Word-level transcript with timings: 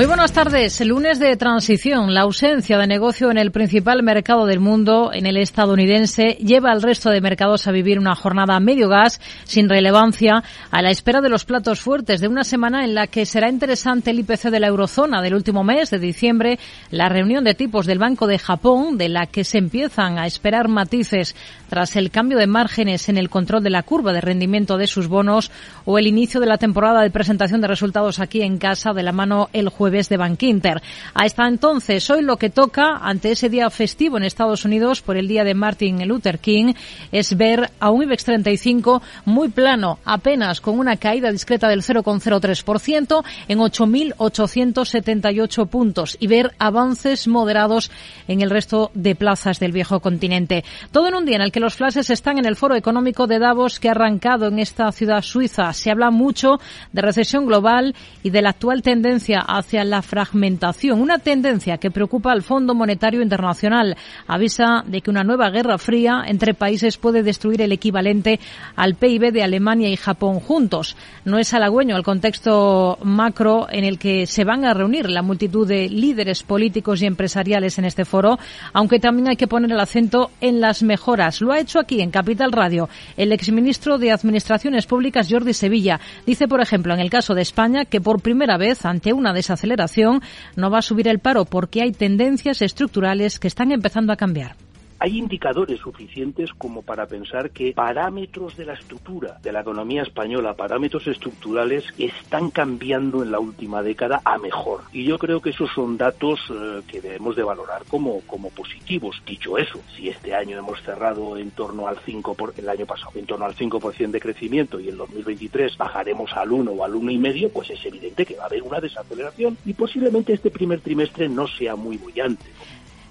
Muy 0.00 0.06
buenas 0.06 0.32
tardes. 0.32 0.80
Lunes 0.80 1.18
de 1.18 1.36
transición. 1.36 2.14
La 2.14 2.22
ausencia 2.22 2.78
de 2.78 2.86
negocio 2.86 3.30
en 3.30 3.36
el 3.36 3.50
principal 3.50 4.02
mercado 4.02 4.46
del 4.46 4.58
mundo, 4.58 5.10
en 5.12 5.26
el 5.26 5.36
estadounidense, 5.36 6.38
lleva 6.40 6.72
al 6.72 6.80
resto 6.80 7.10
de 7.10 7.20
mercados 7.20 7.66
a 7.66 7.70
vivir 7.70 7.98
una 7.98 8.14
jornada 8.14 8.58
medio 8.60 8.88
gas, 8.88 9.20
sin 9.44 9.68
relevancia, 9.68 10.42
a 10.70 10.80
la 10.80 10.88
espera 10.88 11.20
de 11.20 11.28
los 11.28 11.44
platos 11.44 11.82
fuertes 11.82 12.22
de 12.22 12.28
una 12.28 12.44
semana 12.44 12.82
en 12.86 12.94
la 12.94 13.08
que 13.08 13.26
será 13.26 13.50
interesante 13.50 14.10
el 14.10 14.20
IPC 14.20 14.44
de 14.44 14.60
la 14.60 14.68
eurozona 14.68 15.20
del 15.20 15.34
último 15.34 15.64
mes 15.64 15.90
de 15.90 15.98
diciembre, 15.98 16.58
la 16.90 17.10
reunión 17.10 17.44
de 17.44 17.54
tipos 17.54 17.84
del 17.84 17.98
Banco 17.98 18.26
de 18.26 18.38
Japón, 18.38 18.96
de 18.96 19.10
la 19.10 19.26
que 19.26 19.44
se 19.44 19.58
empiezan 19.58 20.18
a 20.18 20.26
esperar 20.26 20.68
matices 20.68 21.36
tras 21.68 21.94
el 21.96 22.10
cambio 22.10 22.38
de 22.38 22.46
márgenes 22.46 23.10
en 23.10 23.18
el 23.18 23.28
control 23.28 23.62
de 23.62 23.68
la 23.68 23.82
curva 23.82 24.14
de 24.14 24.22
rendimiento 24.22 24.78
de 24.78 24.86
sus 24.86 25.08
bonos, 25.08 25.50
o 25.84 25.98
el 25.98 26.06
inicio 26.06 26.40
de 26.40 26.46
la 26.46 26.56
temporada 26.56 27.02
de 27.02 27.10
presentación 27.10 27.60
de 27.60 27.68
resultados 27.68 28.18
aquí 28.18 28.40
en 28.40 28.56
casa 28.56 28.94
de 28.94 29.02
la 29.02 29.12
mano 29.12 29.50
el 29.52 29.68
jueves 29.68 29.89
de 29.90 30.16
Bankinter. 30.16 30.80
Hasta 31.14 31.48
entonces, 31.48 32.08
hoy 32.10 32.22
lo 32.22 32.36
que 32.36 32.48
toca, 32.48 32.98
ante 33.02 33.32
ese 33.32 33.48
día 33.48 33.68
festivo 33.70 34.16
en 34.16 34.22
Estados 34.22 34.64
Unidos 34.64 35.02
por 35.02 35.16
el 35.16 35.26
día 35.26 35.42
de 35.42 35.54
Martin 35.54 36.06
Luther 36.06 36.38
King, 36.38 36.74
es 37.10 37.36
ver 37.36 37.70
a 37.80 37.90
un 37.90 38.04
IBEX 38.04 38.24
35 38.24 39.02
muy 39.24 39.48
plano, 39.48 39.98
apenas 40.04 40.60
con 40.60 40.78
una 40.78 40.96
caída 40.96 41.32
discreta 41.32 41.68
del 41.68 41.82
0,03% 41.82 43.24
en 43.48 43.58
8.878 43.58 45.68
puntos 45.68 46.16
y 46.20 46.28
ver 46.28 46.52
avances 46.58 47.26
moderados 47.26 47.90
en 48.28 48.42
el 48.42 48.50
resto 48.50 48.92
de 48.94 49.16
plazas 49.16 49.58
del 49.58 49.72
viejo 49.72 49.98
continente. 50.00 50.64
Todo 50.92 51.08
en 51.08 51.16
un 51.16 51.26
día 51.26 51.36
en 51.36 51.42
el 51.42 51.52
que 51.52 51.60
los 51.60 51.74
flashes 51.74 52.10
están 52.10 52.38
en 52.38 52.46
el 52.46 52.56
foro 52.56 52.76
económico 52.76 53.26
de 53.26 53.40
Davos 53.40 53.80
que 53.80 53.88
ha 53.88 53.92
arrancado 53.92 54.46
en 54.46 54.60
esta 54.60 54.92
ciudad 54.92 55.22
suiza. 55.22 55.72
Se 55.72 55.90
habla 55.90 56.10
mucho 56.10 56.60
de 56.92 57.02
recesión 57.02 57.46
global 57.46 57.94
y 58.22 58.30
de 58.30 58.42
la 58.42 58.50
actual 58.50 58.82
tendencia 58.82 59.40
hacia 59.40 59.69
hacia 59.70 59.84
la 59.84 60.02
fragmentación, 60.02 61.00
una 61.00 61.20
tendencia 61.20 61.78
que 61.78 61.92
preocupa 61.92 62.32
al 62.32 62.42
Fondo 62.42 62.74
Monetario 62.74 63.22
Internacional. 63.22 63.96
Avisa 64.26 64.82
de 64.84 65.00
que 65.00 65.10
una 65.10 65.22
nueva 65.22 65.48
guerra 65.50 65.78
fría 65.78 66.24
entre 66.26 66.54
países 66.54 66.98
puede 66.98 67.22
destruir 67.22 67.62
el 67.62 67.70
equivalente 67.70 68.40
al 68.74 68.96
PIB 68.96 69.30
de 69.30 69.44
Alemania 69.44 69.88
y 69.88 69.94
Japón 69.94 70.40
juntos. 70.40 70.96
No 71.24 71.38
es 71.38 71.54
halagüeño 71.54 71.96
el 71.96 72.02
contexto 72.02 72.98
macro 73.04 73.68
en 73.70 73.84
el 73.84 74.00
que 74.00 74.26
se 74.26 74.42
van 74.42 74.64
a 74.64 74.74
reunir 74.74 75.08
la 75.08 75.22
multitud 75.22 75.68
de 75.68 75.88
líderes 75.88 76.42
políticos 76.42 77.00
y 77.00 77.06
empresariales 77.06 77.78
en 77.78 77.84
este 77.84 78.04
foro, 78.04 78.40
aunque 78.72 78.98
también 78.98 79.28
hay 79.28 79.36
que 79.36 79.46
poner 79.46 79.70
el 79.70 79.78
acento 79.78 80.32
en 80.40 80.60
las 80.60 80.82
mejoras. 80.82 81.40
Lo 81.40 81.52
ha 81.52 81.60
hecho 81.60 81.78
aquí 81.78 82.00
en 82.00 82.10
Capital 82.10 82.50
Radio 82.50 82.88
el 83.16 83.30
exministro 83.30 83.98
de 83.98 84.10
Administraciones 84.10 84.86
Públicas 84.86 85.28
Jordi 85.30 85.54
Sevilla. 85.54 86.00
Dice, 86.26 86.48
por 86.48 86.60
ejemplo, 86.60 86.92
en 86.92 86.98
el 86.98 87.08
caso 87.08 87.36
de 87.36 87.42
España, 87.42 87.84
que 87.84 88.00
por 88.00 88.20
primera 88.20 88.58
vez 88.58 88.84
ante 88.84 89.12
una 89.12 89.32
de 89.32 89.44
esas 89.60 89.80
aceleración, 89.80 90.20
no 90.56 90.70
va 90.70 90.78
a 90.78 90.82
subir 90.82 91.06
el 91.08 91.18
paro 91.18 91.44
porque 91.44 91.82
hay 91.82 91.92
tendencias 91.92 92.62
estructurales 92.62 93.38
que 93.38 93.48
están 93.48 93.72
empezando 93.72 94.12
a 94.12 94.16
cambiar 94.16 94.56
hay 95.00 95.16
indicadores 95.16 95.80
suficientes 95.80 96.52
como 96.52 96.82
para 96.82 97.06
pensar 97.06 97.50
que 97.50 97.72
parámetros 97.72 98.56
de 98.56 98.66
la 98.66 98.74
estructura 98.74 99.38
de 99.42 99.50
la 99.50 99.62
economía 99.62 100.02
española, 100.02 100.54
parámetros 100.54 101.06
estructurales, 101.06 101.84
están 101.96 102.50
cambiando 102.50 103.22
en 103.22 103.32
la 103.32 103.38
última 103.38 103.82
década 103.82 104.20
a 104.24 104.36
mejor. 104.38 104.82
Y 104.92 105.04
yo 105.04 105.18
creo 105.18 105.40
que 105.40 105.50
esos 105.50 105.70
son 105.74 105.96
datos 105.96 106.38
eh, 106.50 106.82
que 106.86 107.00
debemos 107.00 107.34
de 107.34 107.42
valorar 107.42 107.82
como, 107.88 108.20
como 108.26 108.50
positivos. 108.50 109.22
Dicho 109.26 109.56
eso, 109.56 109.80
si 109.96 110.10
este 110.10 110.34
año 110.34 110.58
hemos 110.58 110.82
cerrado 110.82 111.38
en 111.38 111.50
torno 111.52 111.88
al 111.88 111.96
5%, 111.96 112.36
por, 112.36 112.52
el 112.56 112.68
año 112.68 112.84
pasado, 112.84 113.12
en 113.14 113.24
torno 113.24 113.46
al 113.46 113.56
5% 113.56 114.10
de 114.10 114.20
crecimiento 114.20 114.78
y 114.78 114.90
en 114.90 114.98
2023 114.98 115.78
bajaremos 115.78 116.30
al 116.34 116.52
1 116.52 116.70
o 116.72 116.84
al 116.84 116.92
1,5, 116.92 117.50
pues 117.52 117.70
es 117.70 117.84
evidente 117.86 118.26
que 118.26 118.36
va 118.36 118.42
a 118.44 118.46
haber 118.46 118.62
una 118.62 118.80
desaceleración 118.80 119.56
y 119.64 119.72
posiblemente 119.72 120.34
este 120.34 120.50
primer 120.50 120.80
trimestre 120.80 121.28
no 121.28 121.46
sea 121.46 121.74
muy 121.74 121.96
bullante. 121.96 122.44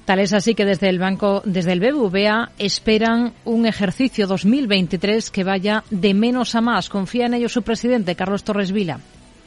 Tal 0.10 0.22
es 0.22 0.34
así 0.34 0.56
que 0.56 0.66
desde 0.66 0.90
el 0.90 0.98
banco, 0.98 1.44
desde 1.46 1.72
el 1.72 1.80
BBVA 1.80 2.54
esperan 2.58 3.32
un 3.46 3.68
ejercicio 3.68 4.26
2023 4.26 5.30
que 5.30 5.44
vaya 5.44 5.84
de 5.92 6.16
menos 6.16 6.56
a 6.56 6.62
más. 6.62 6.90
Confía 6.90 7.28
en 7.28 7.36
ello 7.36 7.48
su 7.48 7.62
presidente, 7.62 8.16
Carlos 8.16 8.44
Torres 8.44 8.72
Vila. 8.72 9.00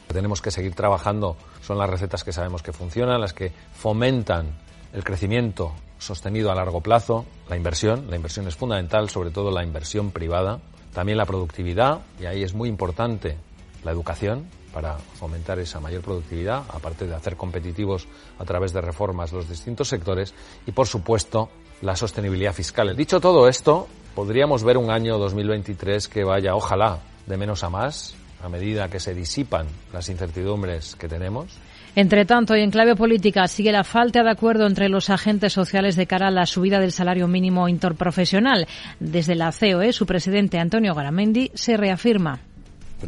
Tenemos 0.07 0.41
que 0.41 0.51
seguir 0.51 0.73
trabajando. 0.73 1.35
Son 1.61 1.77
las 1.77 1.89
recetas 1.89 2.23
que 2.23 2.31
sabemos 2.31 2.63
que 2.63 2.71
funcionan, 2.71 3.19
las 3.19 3.33
que 3.33 3.51
fomentan 3.73 4.51
el 4.93 5.03
crecimiento 5.03 5.73
sostenido 5.99 6.49
a 6.49 6.55
largo 6.55 6.79
plazo, 6.79 7.25
la 7.49 7.57
inversión. 7.57 8.09
La 8.09 8.15
inversión 8.15 8.47
es 8.47 8.55
fundamental, 8.55 9.09
sobre 9.09 9.31
todo 9.31 9.51
la 9.51 9.65
inversión 9.65 10.11
privada. 10.11 10.61
También 10.93 11.17
la 11.17 11.25
productividad, 11.25 12.03
y 12.21 12.25
ahí 12.25 12.41
es 12.41 12.53
muy 12.53 12.69
importante 12.69 13.35
la 13.83 13.91
educación, 13.91 14.47
para 14.73 14.97
fomentar 14.97 15.59
esa 15.59 15.79
mayor 15.79 16.01
productividad, 16.01 16.63
aparte 16.69 17.05
de 17.05 17.15
hacer 17.15 17.35
competitivos 17.37 18.07
a 18.39 18.45
través 18.45 18.73
de 18.73 18.81
reformas 18.81 19.31
los 19.31 19.47
distintos 19.47 19.87
sectores 19.87 20.33
y, 20.65 20.71
por 20.71 20.87
supuesto, 20.87 21.49
la 21.81 21.95
sostenibilidad 21.95 22.53
fiscal. 22.53 22.95
Dicho 22.95 23.19
todo 23.19 23.47
esto, 23.47 23.87
podríamos 24.15 24.63
ver 24.63 24.77
un 24.77 24.89
año 24.89 25.17
2023 25.17 26.07
que 26.07 26.23
vaya, 26.23 26.55
ojalá, 26.55 26.99
de 27.27 27.37
menos 27.37 27.63
a 27.63 27.69
más, 27.69 28.15
a 28.41 28.49
medida 28.49 28.89
que 28.89 28.99
se 28.99 29.13
disipan 29.13 29.67
las 29.93 30.09
incertidumbres 30.09 30.95
que 30.95 31.07
tenemos. 31.07 31.57
Entre 31.95 32.25
tanto, 32.25 32.57
y 32.57 32.61
en 32.61 32.71
clave 32.71 32.95
política, 32.95 33.47
sigue 33.47 33.71
la 33.71 33.83
falta 33.83 34.23
de 34.23 34.31
acuerdo 34.31 34.65
entre 34.65 34.89
los 34.89 35.09
agentes 35.09 35.53
sociales 35.53 35.95
de 35.95 36.07
cara 36.07 36.27
a 36.27 36.31
la 36.31 36.45
subida 36.45 36.79
del 36.79 36.91
salario 36.91 37.27
mínimo 37.27 37.69
interprofesional. 37.69 38.67
Desde 38.99 39.35
la 39.35 39.51
COE, 39.51 39.93
su 39.93 40.05
presidente 40.05 40.57
Antonio 40.57 40.95
Garamendi 40.95 41.51
se 41.53 41.77
reafirma. 41.77 42.39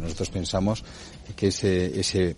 nosotros 0.00 0.30
pensamos 0.30 0.84
que 1.36 1.48
ese, 1.48 2.00
ese 2.00 2.34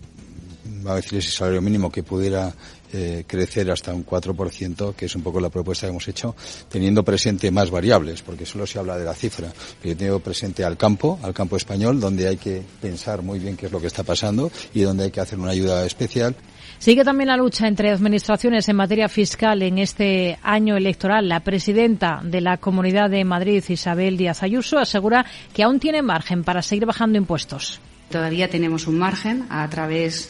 va 0.85 0.93
a 0.93 0.95
decir 0.97 1.17
ese 1.17 1.31
salario 1.31 1.61
mínimo 1.61 1.91
que 1.91 2.03
pudiera 2.03 2.53
eh, 2.91 3.23
crecer 3.27 3.69
hasta 3.69 3.93
un 3.93 4.05
4%, 4.05 4.95
que 4.95 5.05
es 5.05 5.15
un 5.15 5.21
poco 5.21 5.39
la 5.39 5.49
propuesta 5.49 5.85
que 5.85 5.91
hemos 5.91 6.07
hecho, 6.07 6.35
teniendo 6.69 7.03
presente 7.03 7.51
más 7.51 7.69
variables, 7.69 8.21
porque 8.21 8.45
solo 8.45 8.65
se 8.65 8.79
habla 8.79 8.97
de 8.97 9.05
la 9.05 9.13
cifra. 9.13 9.51
Yo 9.83 9.95
tengo 9.95 10.19
presente 10.19 10.63
al 10.63 10.77
campo, 10.77 11.19
al 11.21 11.33
campo 11.33 11.55
español, 11.55 11.99
donde 11.99 12.27
hay 12.27 12.37
que 12.37 12.63
pensar 12.81 13.21
muy 13.21 13.39
bien 13.39 13.55
qué 13.55 13.67
es 13.67 13.71
lo 13.71 13.79
que 13.79 13.87
está 13.87 14.03
pasando 14.03 14.51
y 14.73 14.81
donde 14.81 15.05
hay 15.05 15.11
que 15.11 15.21
hacer 15.21 15.37
una 15.39 15.51
ayuda 15.51 15.85
especial. 15.85 16.35
Sigue 16.79 17.03
también 17.03 17.27
la 17.27 17.37
lucha 17.37 17.67
entre 17.67 17.91
administraciones 17.91 18.69
en 18.69 18.77
materia 18.77 19.09
fiscal 19.09 19.61
en 19.61 19.79
este 19.79 20.39
año 20.41 20.77
electoral. 20.77 21.27
La 21.27 21.41
presidenta 21.41 22.21
de 22.23 22.39
la 22.41 22.57
Comunidad 22.57 23.09
de 23.09 23.25
Madrid, 23.25 23.63
Isabel 23.67 24.17
Díaz 24.17 24.43
Ayuso, 24.43 24.79
asegura 24.79 25.25
que 25.53 25.63
aún 25.63 25.79
tiene 25.79 26.01
margen 26.01 26.43
para 26.43 26.61
seguir 26.61 26.85
bajando 26.85 27.17
impuestos. 27.17 27.81
Todavía 28.09 28.49
tenemos 28.49 28.87
un 28.87 28.97
margen 28.97 29.45
a 29.49 29.69
través 29.69 30.29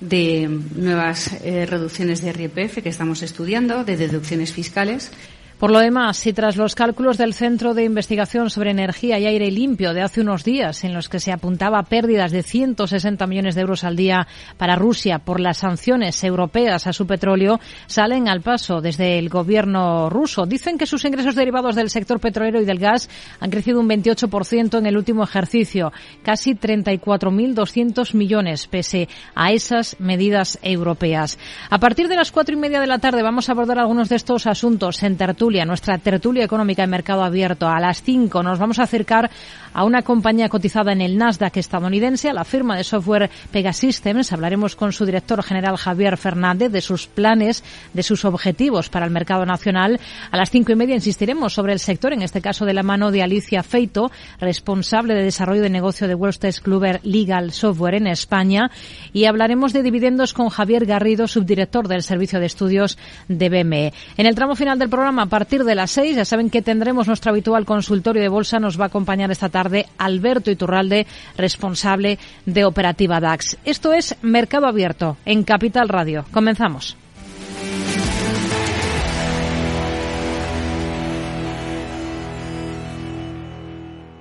de 0.00 0.48
nuevas 0.74 1.32
eh, 1.42 1.66
reducciones 1.66 2.20
de 2.20 2.32
RPF 2.32 2.82
que 2.82 2.88
estamos 2.88 3.22
estudiando, 3.22 3.84
de 3.84 3.96
deducciones 3.96 4.52
fiscales. 4.52 5.10
Por 5.58 5.70
lo 5.70 5.78
demás, 5.78 6.18
si 6.18 6.34
tras 6.34 6.58
los 6.58 6.74
cálculos 6.74 7.16
del 7.16 7.32
Centro 7.32 7.72
de 7.72 7.82
Investigación 7.82 8.50
sobre 8.50 8.72
Energía 8.72 9.18
y 9.18 9.24
Aire 9.24 9.50
Limpio 9.50 9.94
de 9.94 10.02
hace 10.02 10.20
unos 10.20 10.44
días, 10.44 10.84
en 10.84 10.92
los 10.92 11.08
que 11.08 11.18
se 11.18 11.32
apuntaba 11.32 11.82
pérdidas 11.84 12.30
de 12.30 12.42
160 12.42 13.26
millones 13.26 13.54
de 13.54 13.62
euros 13.62 13.82
al 13.82 13.96
día 13.96 14.28
para 14.58 14.76
Rusia 14.76 15.18
por 15.18 15.40
las 15.40 15.56
sanciones 15.56 16.22
europeas 16.24 16.86
a 16.86 16.92
su 16.92 17.06
petróleo, 17.06 17.58
salen 17.86 18.28
al 18.28 18.42
paso 18.42 18.82
desde 18.82 19.18
el 19.18 19.30
gobierno 19.30 20.10
ruso. 20.10 20.44
Dicen 20.44 20.76
que 20.76 20.84
sus 20.84 21.06
ingresos 21.06 21.34
derivados 21.34 21.74
del 21.74 21.88
sector 21.88 22.20
petrolero 22.20 22.60
y 22.60 22.66
del 22.66 22.78
gas 22.78 23.08
han 23.40 23.48
crecido 23.48 23.80
un 23.80 23.88
28% 23.88 24.76
en 24.76 24.84
el 24.84 24.98
último 24.98 25.24
ejercicio, 25.24 25.90
casi 26.22 26.54
34.200 26.54 28.12
millones, 28.12 28.66
pese 28.66 29.08
a 29.34 29.52
esas 29.52 29.96
medidas 30.00 30.58
europeas. 30.60 31.38
A 31.70 31.78
partir 31.78 32.08
de 32.08 32.16
las 32.16 32.30
cuatro 32.30 32.54
y 32.54 32.58
media 32.58 32.78
de 32.78 32.86
la 32.86 32.98
tarde 32.98 33.22
vamos 33.22 33.48
a 33.48 33.52
abordar 33.52 33.78
algunos 33.78 34.10
de 34.10 34.16
estos 34.16 34.46
asuntos 34.46 35.02
en 35.02 35.16
tertulia 35.16 35.45
nuestra 35.46 35.98
tertulia 35.98 36.44
económica 36.44 36.82
en 36.82 36.90
mercado 36.90 37.22
abierto. 37.22 37.68
A 37.68 37.78
las 37.78 38.02
5 38.02 38.42
nos 38.42 38.58
vamos 38.58 38.80
a 38.80 38.82
acercar 38.82 39.30
a 39.72 39.84
una 39.84 40.02
compañía 40.02 40.48
cotizada 40.48 40.92
en 40.92 41.00
el 41.00 41.16
Nasdaq 41.16 41.56
estadounidense, 41.58 42.28
a 42.28 42.32
la 42.32 42.44
firma 42.44 42.76
de 42.76 42.82
software 42.82 43.30
Pegasystems. 43.52 44.32
Hablaremos 44.32 44.74
con 44.74 44.92
su 44.92 45.06
director 45.06 45.42
general 45.42 45.76
Javier 45.76 46.16
Fernández 46.16 46.72
de 46.72 46.80
sus 46.80 47.06
planes, 47.06 47.62
de 47.92 48.02
sus 48.02 48.24
objetivos 48.24 48.88
para 48.88 49.06
el 49.06 49.12
mercado 49.12 49.46
nacional. 49.46 50.00
A 50.30 50.36
las 50.36 50.50
cinco 50.50 50.72
y 50.72 50.76
media 50.76 50.94
insistiremos 50.94 51.52
sobre 51.52 51.72
el 51.72 51.78
sector, 51.78 52.12
en 52.12 52.22
este 52.22 52.40
caso 52.40 52.64
de 52.64 52.74
la 52.74 52.82
mano 52.82 53.12
de 53.12 53.22
Alicia 53.22 53.62
Feito, 53.62 54.10
responsable 54.40 55.14
de 55.14 55.22
desarrollo 55.22 55.62
de 55.62 55.70
negocio 55.70 56.08
de 56.08 56.14
Wallstate 56.14 56.60
Kluber 56.60 57.00
Legal 57.04 57.52
Software 57.52 57.94
en 57.94 58.08
España. 58.08 58.70
Y 59.12 59.26
hablaremos 59.26 59.72
de 59.72 59.82
dividendos 59.82 60.32
con 60.32 60.48
Javier 60.48 60.86
Garrido, 60.86 61.28
subdirector 61.28 61.86
del 61.86 62.02
Servicio 62.02 62.40
de 62.40 62.46
Estudios 62.46 62.98
de 63.28 63.48
BME. 63.48 63.92
En 64.16 64.26
el 64.26 64.34
tramo 64.34 64.56
final 64.56 64.78
del 64.78 64.88
programa 64.88 65.26
partir 65.36 65.64
de 65.64 65.74
las 65.74 65.90
seis. 65.90 66.16
Ya 66.16 66.24
saben 66.24 66.48
que 66.48 66.62
tendremos 66.62 67.08
nuestro 67.08 67.30
habitual 67.30 67.66
consultorio 67.66 68.22
de 68.22 68.30
bolsa. 68.30 68.58
Nos 68.58 68.80
va 68.80 68.84
a 68.84 68.86
acompañar 68.86 69.30
esta 69.30 69.50
tarde 69.50 69.84
Alberto 69.98 70.50
Iturralde, 70.50 71.06
responsable 71.36 72.18
de 72.46 72.64
Operativa 72.64 73.20
DAX. 73.20 73.58
Esto 73.66 73.92
es 73.92 74.16
Mercado 74.22 74.66
Abierto 74.66 75.18
en 75.26 75.44
Capital 75.44 75.90
Radio. 75.90 76.24
Comenzamos. 76.32 76.96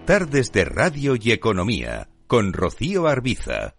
Tardes 0.04 0.52
de 0.52 0.66
Radio 0.66 1.16
y 1.18 1.32
Economía 1.32 2.10
con 2.28 2.52
Rocío 2.52 3.08
Arbiza. 3.08 3.76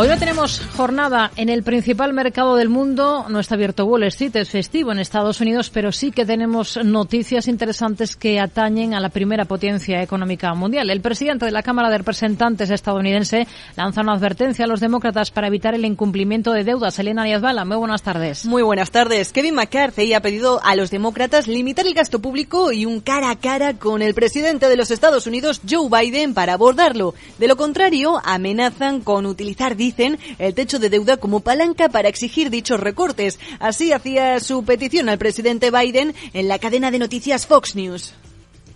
Hoy 0.00 0.08
no 0.08 0.16
tenemos 0.16 0.62
jornada 0.78 1.30
en 1.36 1.50
el 1.50 1.62
principal 1.62 2.14
mercado 2.14 2.56
del 2.56 2.70
mundo. 2.70 3.26
No 3.28 3.38
está 3.38 3.54
abierto 3.54 3.84
Wall 3.84 4.04
Street, 4.04 4.34
es 4.36 4.48
festivo 4.48 4.92
en 4.92 4.98
Estados 4.98 5.42
Unidos, 5.42 5.68
pero 5.68 5.92
sí 5.92 6.10
que 6.10 6.24
tenemos 6.24 6.82
noticias 6.82 7.48
interesantes 7.48 8.16
que 8.16 8.40
atañen 8.40 8.94
a 8.94 9.00
la 9.00 9.10
primera 9.10 9.44
potencia 9.44 10.02
económica 10.02 10.54
mundial. 10.54 10.88
El 10.88 11.02
presidente 11.02 11.44
de 11.44 11.50
la 11.50 11.62
Cámara 11.62 11.90
de 11.90 11.98
Representantes 11.98 12.70
estadounidense 12.70 13.46
lanza 13.76 14.00
una 14.00 14.14
advertencia 14.14 14.64
a 14.64 14.68
los 14.68 14.80
demócratas 14.80 15.30
para 15.30 15.48
evitar 15.48 15.74
el 15.74 15.84
incumplimiento 15.84 16.54
de 16.54 16.64
deudas. 16.64 16.98
Elena 16.98 17.24
Díaz-Bala, 17.24 17.66
muy 17.66 17.76
buenas 17.76 18.00
tardes. 18.00 18.46
Muy 18.46 18.62
buenas 18.62 18.90
tardes. 18.90 19.32
Kevin 19.32 19.56
McCarthy 19.56 20.14
ha 20.14 20.22
pedido 20.22 20.62
a 20.64 20.76
los 20.76 20.90
demócratas 20.90 21.46
limitar 21.46 21.86
el 21.86 21.92
gasto 21.92 22.20
público 22.20 22.72
y 22.72 22.86
un 22.86 23.00
cara 23.00 23.28
a 23.28 23.36
cara 23.36 23.74
con 23.74 24.00
el 24.00 24.14
presidente 24.14 24.70
de 24.70 24.78
los 24.78 24.90
Estados 24.90 25.26
Unidos, 25.26 25.60
Joe 25.68 25.90
Biden, 25.90 26.32
para 26.32 26.54
abordarlo. 26.54 27.12
De 27.38 27.48
lo 27.48 27.56
contrario, 27.58 28.18
amenazan 28.24 29.02
con 29.02 29.26
utilizar 29.26 29.76
dicen 29.90 30.18
el 30.38 30.54
techo 30.54 30.78
de 30.78 30.88
deuda 30.88 31.16
como 31.16 31.40
palanca 31.40 31.88
para 31.88 32.08
exigir 32.08 32.50
dichos 32.50 32.80
recortes. 32.80 33.38
Así 33.58 33.92
hacía 33.92 34.38
su 34.40 34.64
petición 34.64 35.08
al 35.08 35.18
presidente 35.18 35.70
Biden 35.70 36.14
en 36.32 36.48
la 36.48 36.58
cadena 36.58 36.90
de 36.90 36.98
noticias 36.98 37.46
Fox 37.46 37.74
News. 37.74 38.12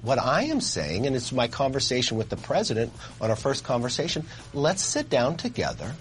What 0.03 0.19
I 0.19 0.51
am 0.51 0.61
saying, 0.61 1.07
and 1.07 1.17
it's 1.17 1.33
my 1.33 1.49
conversation 1.49 2.19
with 2.19 2.29
the 2.29 2.37
president 2.37 2.93
on 3.21 3.31
our 3.31 3.37
first 3.37 3.65
conversation, 3.65 4.25
let's 4.53 4.83
sit 4.83 5.09
down 5.09 5.37
together. 5.37 5.95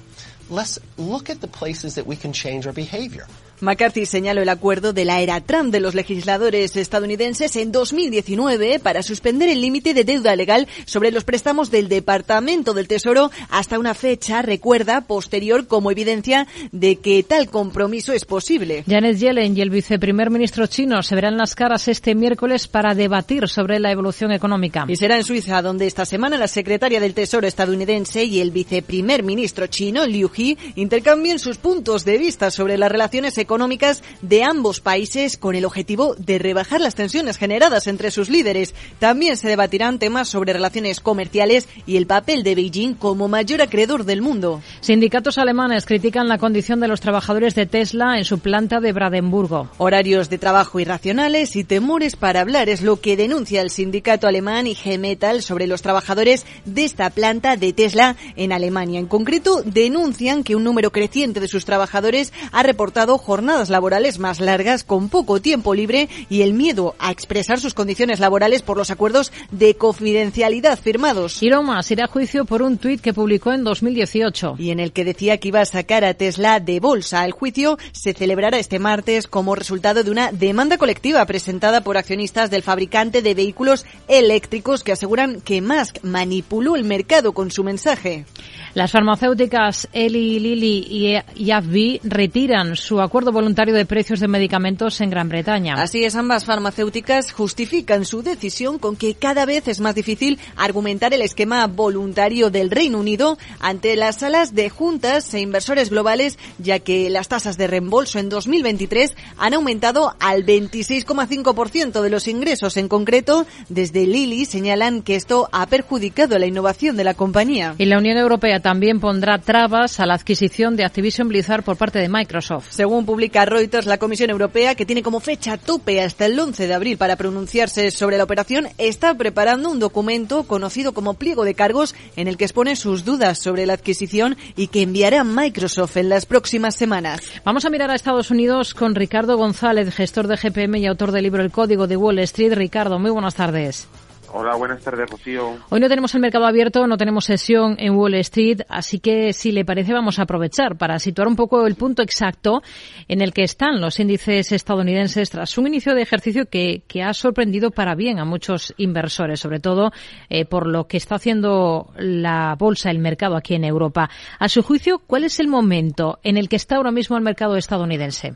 Let's 0.49 0.77
look 0.97 1.29
at 1.29 1.39
the 1.39 1.47
places 1.47 1.95
that 1.95 2.05
we 2.05 2.17
can 2.17 2.33
change 2.33 2.67
our 2.67 2.73
behavior. 2.73 3.27
McCarthy 3.63 4.05
señaló 4.05 4.41
el 4.41 4.49
acuerdo 4.49 4.91
de 4.91 5.05
la 5.05 5.21
era 5.21 5.39
Trump 5.39 5.71
de 5.71 5.79
los 5.79 5.95
legisladores 5.95 6.75
estadounidenses 6.75 7.55
en 7.55 7.71
2019 7.71 8.79
para 8.79 9.01
suspender 9.03 9.47
el 9.47 9.61
límite 9.61 9.93
de 9.93 10.03
deuda 10.03 10.35
legal 10.35 10.67
sobre 10.85 11.11
los 11.11 11.23
préstamos 11.23 11.71
del 11.71 11.87
Departamento 11.87 12.73
del 12.73 12.89
Tesoro 12.89 13.31
hasta 13.49 13.79
una 13.79 13.93
fecha, 13.93 14.41
recuerda, 14.41 15.01
posterior 15.07 15.65
como 15.65 15.91
evidencia 15.91 16.45
de 16.73 16.97
que 16.97 17.23
tal 17.23 17.49
compromiso 17.49 18.11
es 18.11 18.25
posible. 18.25 18.83
Janet 18.85 19.17
Yellen 19.17 19.55
y 19.57 19.61
el 19.61 19.69
viceprimer 19.69 20.29
ministro 20.29 20.67
chino 20.67 21.01
se 21.01 21.15
verán 21.15 21.37
las 21.37 21.55
caras 21.55 21.87
este 21.87 22.15
miércoles 22.15 22.67
para 22.67 22.93
debatir 22.93 23.47
sobre 23.47 23.79
la 23.79 23.91
evolución 23.91 24.33
económica. 24.33 24.83
Y 24.89 24.97
será 24.97 25.15
en 25.15 25.23
Suiza 25.23 25.61
donde 25.61 25.87
esta 25.87 26.05
semana 26.05 26.37
la 26.37 26.49
secretaria 26.49 26.99
del 26.99 27.13
Tesoro 27.13 27.47
estadounidense 27.47 28.25
y 28.25 28.41
el 28.41 28.51
viceprimer 28.51 29.23
ministro 29.23 29.67
chino, 29.67 30.05
Liu 30.05 30.29
He, 30.35 30.57
intercambien 30.75 31.39
sus 31.39 31.57
puntos 31.57 32.03
de 32.03 32.17
vista 32.17 32.51
sobre 32.51 32.77
las 32.77 32.91
relaciones 32.91 33.37
económicas 33.37 33.52
económicas 33.53 34.01
de 34.23 34.43
ambos 34.43 34.79
países 34.79 35.37
con 35.37 35.53
el 35.53 35.65
objetivo 35.65 36.15
de 36.17 36.39
rebajar 36.39 36.81
las 36.81 36.95
tensiones 36.95 37.37
generadas 37.37 37.85
entre 37.85 38.09
sus 38.09 38.27
líderes. 38.27 38.73
También 38.97 39.37
se 39.37 39.47
debatirán 39.47 39.99
temas 39.99 40.27
sobre 40.27 40.53
relaciones 40.53 40.99
comerciales 40.99 41.69
y 41.85 41.97
el 41.97 42.07
papel 42.07 42.41
de 42.41 42.55
Beijing 42.55 42.95
como 42.95 43.27
mayor 43.27 43.61
acreedor 43.61 44.05
del 44.05 44.23
mundo. 44.23 44.63
Sindicatos 44.81 45.37
alemanes 45.37 45.85
critican 45.85 46.27
la 46.27 46.39
condición 46.39 46.79
de 46.79 46.87
los 46.87 46.99
trabajadores 46.99 47.53
de 47.53 47.67
Tesla 47.67 48.17
en 48.17 48.25
su 48.25 48.39
planta 48.39 48.79
de 48.79 48.91
Brandenburgo. 48.91 49.69
Horarios 49.77 50.31
de 50.31 50.39
trabajo 50.39 50.79
irracionales 50.79 51.55
y 51.55 51.63
temores 51.63 52.15
para 52.15 52.41
hablar 52.41 52.69
es 52.69 52.81
lo 52.81 53.01
que 53.01 53.15
denuncia 53.15 53.61
el 53.61 53.69
sindicato 53.69 54.25
alemán 54.27 54.65
IG 54.65 54.97
Metal 54.97 55.43
sobre 55.43 55.67
los 55.67 55.83
trabajadores 55.83 56.47
de 56.65 56.85
esta 56.85 57.11
planta 57.11 57.55
de 57.55 57.71
Tesla 57.71 58.15
en 58.35 58.51
Alemania. 58.51 58.99
En 58.99 59.05
concreto, 59.05 59.61
denuncian 59.63 60.43
que 60.43 60.55
un 60.55 60.63
número 60.63 60.91
creciente 60.91 61.39
de 61.39 61.47
sus 61.47 61.65
trabajadores 61.65 62.33
ha 62.51 62.63
reportado 62.63 63.19
jornadas 63.19 63.42
laborales 63.69 64.19
más 64.19 64.39
largas 64.39 64.83
con 64.83 65.09
poco 65.09 65.41
tiempo 65.41 65.73
libre 65.73 66.09
y 66.29 66.41
el 66.41 66.53
miedo 66.53 66.95
a 66.99 67.11
expresar 67.11 67.59
sus 67.59 67.73
condiciones 67.73 68.19
laborales 68.19 68.61
por 68.61 68.77
los 68.77 68.91
acuerdos 68.91 69.31
de 69.51 69.75
confidencialidad 69.75 70.79
firmados. 70.79 71.41
Elon 71.41 71.65
Musk 71.65 71.91
irá 71.91 72.05
a 72.05 72.07
juicio 72.07 72.45
por 72.45 72.61
un 72.61 72.77
tuit 72.77 73.01
que 73.01 73.13
publicó 73.13 73.51
en 73.51 73.63
2018 73.63 74.55
y 74.57 74.71
en 74.71 74.79
el 74.79 74.91
que 74.91 75.05
decía 75.05 75.37
que 75.37 75.49
iba 75.49 75.61
a 75.61 75.65
sacar 75.65 76.03
a 76.05 76.13
Tesla 76.13 76.59
de 76.59 76.79
bolsa. 76.79 77.25
El 77.25 77.31
juicio 77.31 77.77
se 77.91 78.13
celebrará 78.13 78.57
este 78.57 78.79
martes 78.79 79.27
como 79.27 79.55
resultado 79.55 80.03
de 80.03 80.11
una 80.11 80.31
demanda 80.31 80.77
colectiva 80.77 81.25
presentada 81.25 81.81
por 81.81 81.97
accionistas 81.97 82.49
del 82.49 82.63
fabricante 82.63 83.21
de 83.21 83.33
vehículos 83.33 83.85
eléctricos 84.07 84.83
que 84.83 84.91
aseguran 84.91 85.41
que 85.41 85.61
Musk 85.61 86.03
manipuló 86.03 86.75
el 86.75 86.83
mercado 86.83 87.33
con 87.33 87.51
su 87.51 87.63
mensaje. 87.63 88.25
Las 88.73 88.91
farmacéuticas 88.91 89.87
Eli 89.93 90.39
Lilly 90.39 91.21
y 91.35 91.51
AbbVie 91.51 92.01
retiran 92.03 92.75
su 92.75 93.01
acuerdo 93.01 93.22
voluntario 93.31 93.73
de 93.73 93.85
precios 93.85 94.19
de 94.19 94.27
medicamentos 94.27 94.99
en 95.01 95.09
Gran 95.09 95.29
Bretaña. 95.29 95.75
Así 95.75 96.03
es, 96.03 96.15
ambas 96.15 96.45
farmacéuticas 96.45 97.31
justifican 97.31 98.05
su 98.05 98.23
decisión 98.23 98.79
con 98.79 98.95
que 98.95 99.15
cada 99.15 99.45
vez 99.45 99.67
es 99.67 99.79
más 99.79 99.95
difícil 99.95 100.39
argumentar 100.55 101.13
el 101.13 101.21
esquema 101.21 101.67
voluntario 101.67 102.49
del 102.49 102.71
Reino 102.71 102.99
Unido 102.99 103.37
ante 103.59 103.95
las 103.95 104.17
salas 104.17 104.53
de 104.55 104.69
juntas 104.69 105.33
e 105.33 105.39
inversores 105.39 105.89
globales, 105.89 106.37
ya 106.57 106.79
que 106.79 107.09
las 107.09 107.27
tasas 107.27 107.57
de 107.57 107.67
reembolso 107.67 108.19
en 108.19 108.29
2023 108.29 109.15
han 109.37 109.53
aumentado 109.53 110.15
al 110.19 110.45
26,5% 110.45 112.01
de 112.01 112.09
los 112.09 112.27
ingresos. 112.27 112.77
En 112.77 112.87
concreto, 112.87 113.45
desde 113.69 114.05
Lilly 114.05 114.45
señalan 114.45 115.01
que 115.01 115.15
esto 115.15 115.49
ha 115.51 115.65
perjudicado 115.67 116.37
la 116.37 116.45
innovación 116.45 116.97
de 116.97 117.03
la 117.03 117.13
compañía. 117.13 117.75
Y 117.77 117.85
la 117.85 117.97
Unión 117.97 118.17
Europea 118.17 118.59
también 118.59 118.99
pondrá 118.99 119.39
trabas 119.39 119.99
a 119.99 120.05
la 120.05 120.15
adquisición 120.15 120.75
de 120.75 120.85
Activision 120.85 121.27
Blizzard 121.27 121.63
por 121.63 121.77
parte 121.77 121.99
de 121.99 122.09
Microsoft. 122.09 122.67
Según 122.69 123.05
publica 123.13 123.45
Reuters, 123.45 123.85
la 123.85 123.99
Comisión 123.99 124.31
Europea, 124.31 124.73
que 124.73 124.87
tiene 124.87 125.03
como 125.03 125.19
fecha 125.19 125.59
tope 125.59 126.01
hasta 126.01 126.25
el 126.25 126.39
11 126.39 126.65
de 126.65 126.73
abril 126.73 126.97
para 126.97 127.15
pronunciarse 127.15 127.91
sobre 127.91 128.17
la 128.17 128.23
operación, 128.23 128.69
está 128.79 129.13
preparando 129.13 129.69
un 129.69 129.77
documento 129.77 130.45
conocido 130.45 130.95
como 130.95 131.13
pliego 131.13 131.43
de 131.43 131.53
cargos 131.53 131.93
en 132.15 132.27
el 132.27 132.37
que 132.37 132.45
expone 132.45 132.75
sus 132.75 133.05
dudas 133.05 133.37
sobre 133.37 133.67
la 133.67 133.73
adquisición 133.73 134.35
y 134.55 134.65
que 134.65 134.81
enviará 134.81 135.23
Microsoft 135.23 135.97
en 135.97 136.09
las 136.09 136.25
próximas 136.25 136.75
semanas. 136.75 137.21
Vamos 137.45 137.65
a 137.65 137.69
mirar 137.69 137.91
a 137.91 137.95
Estados 137.95 138.31
Unidos 138.31 138.73
con 138.73 138.95
Ricardo 138.95 139.37
González, 139.37 139.93
gestor 139.93 140.25
de 140.25 140.37
GPM 140.37 140.79
y 140.79 140.87
autor 140.87 141.11
del 141.11 141.21
libro 141.21 141.43
El 141.43 141.51
Código 141.51 141.85
de 141.85 141.97
Wall 141.97 142.17
Street. 142.17 142.55
Ricardo, 142.55 142.97
muy 142.97 143.11
buenas 143.11 143.35
tardes. 143.35 143.87
Hola, 144.35 144.55
buenas 144.55 144.81
tardes, 144.81 145.07
Rocío. 145.11 145.57
Hoy 145.69 145.79
no 145.79 145.87
tenemos 145.87 146.15
el 146.15 146.21
mercado 146.21 146.47
abierto, 146.47 146.87
no 146.87 146.97
tenemos 146.97 147.25
sesión 147.25 147.75
en 147.77 147.93
Wall 147.93 148.15
Street, 148.15 148.61
así 148.67 148.97
que 148.99 149.31
si 149.31 149.51
le 149.51 149.63
parece 149.63 149.93
vamos 149.93 150.17
a 150.17 150.23
aprovechar 150.23 150.75
para 150.75 150.97
situar 150.97 151.27
un 151.27 151.35
poco 151.35 151.67
el 151.67 151.75
punto 151.75 152.01
exacto 152.01 152.63
en 153.07 153.21
el 153.21 153.31
que 153.31 153.43
están 153.43 153.79
los 153.79 153.99
índices 153.99 154.51
estadounidenses 154.51 155.29
tras 155.29 155.55
un 155.59 155.67
inicio 155.67 155.93
de 155.93 156.01
ejercicio 156.01 156.47
que, 156.47 156.81
que 156.87 157.03
ha 157.03 157.13
sorprendido 157.13 157.69
para 157.69 157.93
bien 157.93 158.17
a 158.17 158.25
muchos 158.25 158.73
inversores, 158.77 159.39
sobre 159.39 159.59
todo 159.59 159.91
eh, 160.29 160.45
por 160.45 160.65
lo 160.65 160.87
que 160.87 160.97
está 160.97 161.13
haciendo 161.13 161.93
la 161.95 162.55
bolsa, 162.57 162.89
el 162.89 162.97
mercado 162.97 163.35
aquí 163.35 163.53
en 163.53 163.65
Europa. 163.65 164.09
A 164.39 164.49
su 164.49 164.63
juicio, 164.63 164.97
¿cuál 165.05 165.25
es 165.25 165.39
el 165.39 165.47
momento 165.47 166.17
en 166.23 166.37
el 166.37 166.49
que 166.49 166.55
está 166.55 166.77
ahora 166.77 166.91
mismo 166.91 167.17
el 167.17 167.23
mercado 167.23 167.55
estadounidense? 167.55 168.33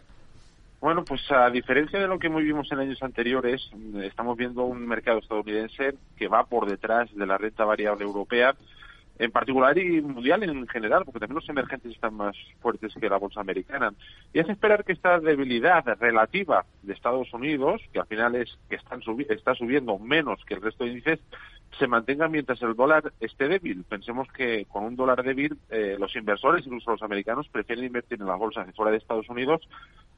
Bueno, 0.80 1.04
pues 1.04 1.22
a 1.32 1.50
diferencia 1.50 2.00
de 2.00 2.08
lo 2.08 2.20
que 2.20 2.30
vimos 2.30 2.72
en 2.72 2.80
años 2.80 3.02
anteriores, 3.02 3.72
estamos 4.04 4.38
viendo 4.38 4.64
un 4.64 4.86
mercado 4.88 5.18
estadounidense 5.20 5.96
que 6.16 6.28
va 6.28 6.46
por 6.46 6.70
detrás 6.70 7.14
de 7.16 7.26
la 7.26 7.38
renta 7.38 7.66
variable 7.66 8.06
europea, 8.06 8.56
en 9.18 9.32
particular 9.32 9.76
y 9.80 10.02
mundial 10.02 10.44
en 10.44 10.68
general, 10.68 11.04
porque 11.04 11.20
también 11.20 11.38
los 11.38 11.50
emergentes 11.50 11.92
están 11.92 12.14
más 12.14 12.36
fuertes 12.62 12.94
que 12.94 13.10
la 13.10 13.18
bolsa 13.18 13.42
americana. 13.42 13.92
Y 14.32 14.40
hace 14.40 14.52
esperar 14.52 14.84
que 14.86 14.94
esta 14.94 15.20
debilidad 15.20 15.84
relativa 16.00 16.64
de 16.84 16.94
Estados 16.94 17.34
Unidos, 17.34 17.82
que 17.92 18.00
al 18.00 18.06
final 18.06 18.36
es 18.36 18.56
que 18.70 18.76
están 18.76 19.02
está 19.30 19.56
subiendo 19.56 19.98
menos 19.98 20.46
que 20.46 20.54
el 20.54 20.62
resto 20.62 20.84
de 20.84 20.92
índices, 20.92 21.20
se 21.78 21.88
mantenga 21.88 22.28
mientras 22.28 22.62
el 22.62 22.76
dólar 22.76 23.14
esté 23.20 23.48
débil. 23.48 23.84
Pensemos 23.84 24.28
que 24.32 24.66
con 24.66 24.84
un 24.84 24.96
dólar 24.96 25.24
débil 25.24 25.58
eh, 25.70 25.96
los 26.00 26.16
inversores, 26.16 26.66
incluso 26.66 26.92
los 26.92 27.04
americanos, 27.04 27.48
prefieren 27.50 27.86
invertir 27.86 28.20
en 28.20 28.28
las 28.28 28.38
bolsas 28.38 28.66
de 28.66 28.74
fuera 28.74 28.92
de 28.92 28.98
Estados 28.98 29.30
Unidos 29.30 29.68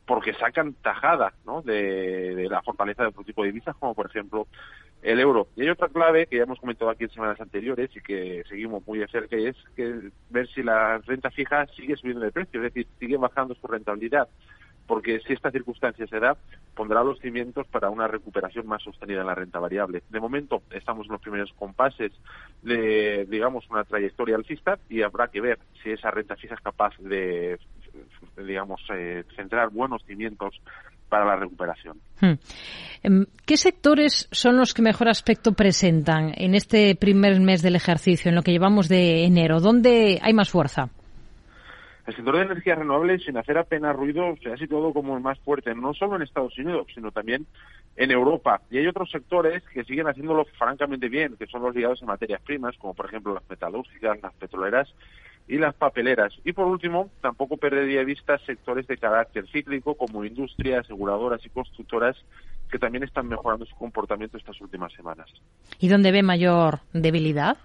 porque 0.05 0.33
sacan 0.33 0.73
tajada 0.73 1.33
¿no? 1.45 1.61
de, 1.61 2.47
la 2.49 2.63
fortaleza 2.63 3.03
de 3.03 3.09
otro 3.09 3.23
tipo 3.23 3.43
de 3.43 3.51
divisas, 3.51 3.75
como 3.75 3.93
por 3.93 4.07
ejemplo 4.07 4.47
el 5.03 5.19
euro. 5.19 5.47
Y 5.55 5.61
hay 5.61 5.69
otra 5.69 5.87
clave 5.87 6.25
que 6.25 6.37
ya 6.37 6.43
hemos 6.43 6.59
comentado 6.59 6.89
aquí 6.89 7.03
en 7.03 7.11
semanas 7.11 7.39
anteriores 7.39 7.95
y 7.95 8.01
que 8.01 8.43
seguimos 8.49 8.85
muy 8.87 8.99
de 8.99 9.07
cerca, 9.07 9.35
es 9.35 9.55
que 9.75 10.09
ver 10.29 10.47
si 10.49 10.63
la 10.63 10.97
renta 10.99 11.29
fija 11.29 11.67
sigue 11.75 11.95
subiendo 11.95 12.25
de 12.25 12.31
precio, 12.31 12.59
es 12.59 12.73
decir, 12.73 12.87
sigue 12.99 13.17
bajando 13.17 13.53
su 13.55 13.67
rentabilidad. 13.67 14.27
Porque 14.89 15.19
si 15.19 15.33
esta 15.33 15.51
circunstancia 15.51 16.07
se 16.07 16.19
da, 16.19 16.35
pondrá 16.73 17.03
los 17.03 17.19
cimientos 17.19 17.67
para 17.67 17.91
una 17.91 18.07
recuperación 18.07 18.65
más 18.65 18.81
sostenida 18.81 19.21
en 19.21 19.27
la 19.27 19.35
renta 19.35 19.59
variable. 19.59 20.01
De 20.09 20.19
momento 20.19 20.63
estamos 20.71 21.05
en 21.05 21.11
los 21.11 21.21
primeros 21.21 21.53
compases 21.53 22.11
de, 22.63 23.27
digamos, 23.29 23.69
una 23.69 23.83
trayectoria 23.83 24.35
alcista 24.35 24.79
y 24.89 25.03
habrá 25.03 25.27
que 25.27 25.41
ver 25.41 25.59
si 25.83 25.91
esa 25.91 26.09
renta 26.09 26.35
fija 26.37 26.55
es 26.55 26.61
capaz 26.61 26.97
de, 26.97 27.59
digamos, 28.35 28.81
eh, 28.91 29.25
centrar 29.35 29.69
buenos 29.69 30.03
cimientos 30.07 30.59
para 31.07 31.23
la 31.23 31.35
recuperación. 31.35 31.97
Hmm. 32.19 32.39
Em, 33.03 33.25
¿Qué 33.45 33.57
sectores 33.57 34.27
son 34.31 34.57
los 34.57 34.73
que 34.73 34.81
mejor 34.81 35.07
aspecto 35.07 35.53
presentan 35.53 36.33
en 36.35 36.55
este 36.55 36.95
primer 36.95 37.39
mes 37.39 37.61
del 37.61 37.75
ejercicio, 37.75 38.29
en 38.29 38.35
lo 38.35 38.41
que 38.41 38.53
llevamos 38.53 38.89
de 38.89 39.25
enero? 39.25 39.59
¿Dónde 39.59 40.17
hay 40.19 40.33
más 40.33 40.49
fuerza? 40.49 40.89
El 42.09 42.15
sector 42.15 42.37
de 42.37 42.41
energías 42.41 42.79
renovables, 42.79 43.23
sin 43.23 43.37
hacer 43.37 43.55
apenas 43.55 43.95
ruido, 43.95 44.35
se 44.41 44.51
ha 44.51 44.57
situado 44.57 44.93
como 44.93 45.15
el 45.15 45.21
más 45.21 45.37
fuerte, 45.41 45.75
no 45.75 45.93
solo 45.93 46.15
en 46.15 46.23
Estados 46.23 46.57
Unidos, 46.57 46.87
sino 46.95 47.11
también 47.11 47.45
en 47.95 48.09
Europa. 48.09 48.61
Y 48.71 48.79
hay 48.79 48.87
otros 48.87 49.11
sectores 49.11 49.61
que 49.71 49.83
siguen 49.83 50.07
haciéndolo 50.07 50.45
francamente 50.57 51.07
bien, 51.07 51.35
que 51.37 51.45
son 51.45 51.61
los 51.61 51.75
ligados 51.75 52.01
a 52.01 52.07
materias 52.07 52.41
primas, 52.41 52.75
como 52.79 52.95
por 52.95 53.05
ejemplo 53.05 53.35
las 53.35 53.47
metalúrgicas, 53.47 54.19
las 54.23 54.33
petroleras 54.33 54.91
y 55.47 55.59
las 55.59 55.75
papeleras. 55.75 56.33
Y 56.43 56.53
por 56.53 56.65
último, 56.65 57.11
tampoco 57.21 57.57
perdería 57.57 57.99
de 57.99 58.05
vista 58.05 58.39
sectores 58.39 58.87
de 58.87 58.97
carácter 58.97 59.47
cíclico 59.47 59.93
como 59.93 60.25
industria, 60.25 60.79
aseguradoras 60.79 61.45
y 61.45 61.49
constructoras 61.49 62.17
que 62.71 62.79
también 62.79 63.03
están 63.03 63.27
mejorando 63.27 63.67
su 63.67 63.75
comportamiento 63.75 64.35
estas 64.35 64.59
últimas 64.61 64.91
semanas. 64.93 65.29
¿Y 65.79 65.89
dónde 65.89 66.11
ve 66.11 66.23
mayor 66.23 66.79
debilidad? 66.91 67.57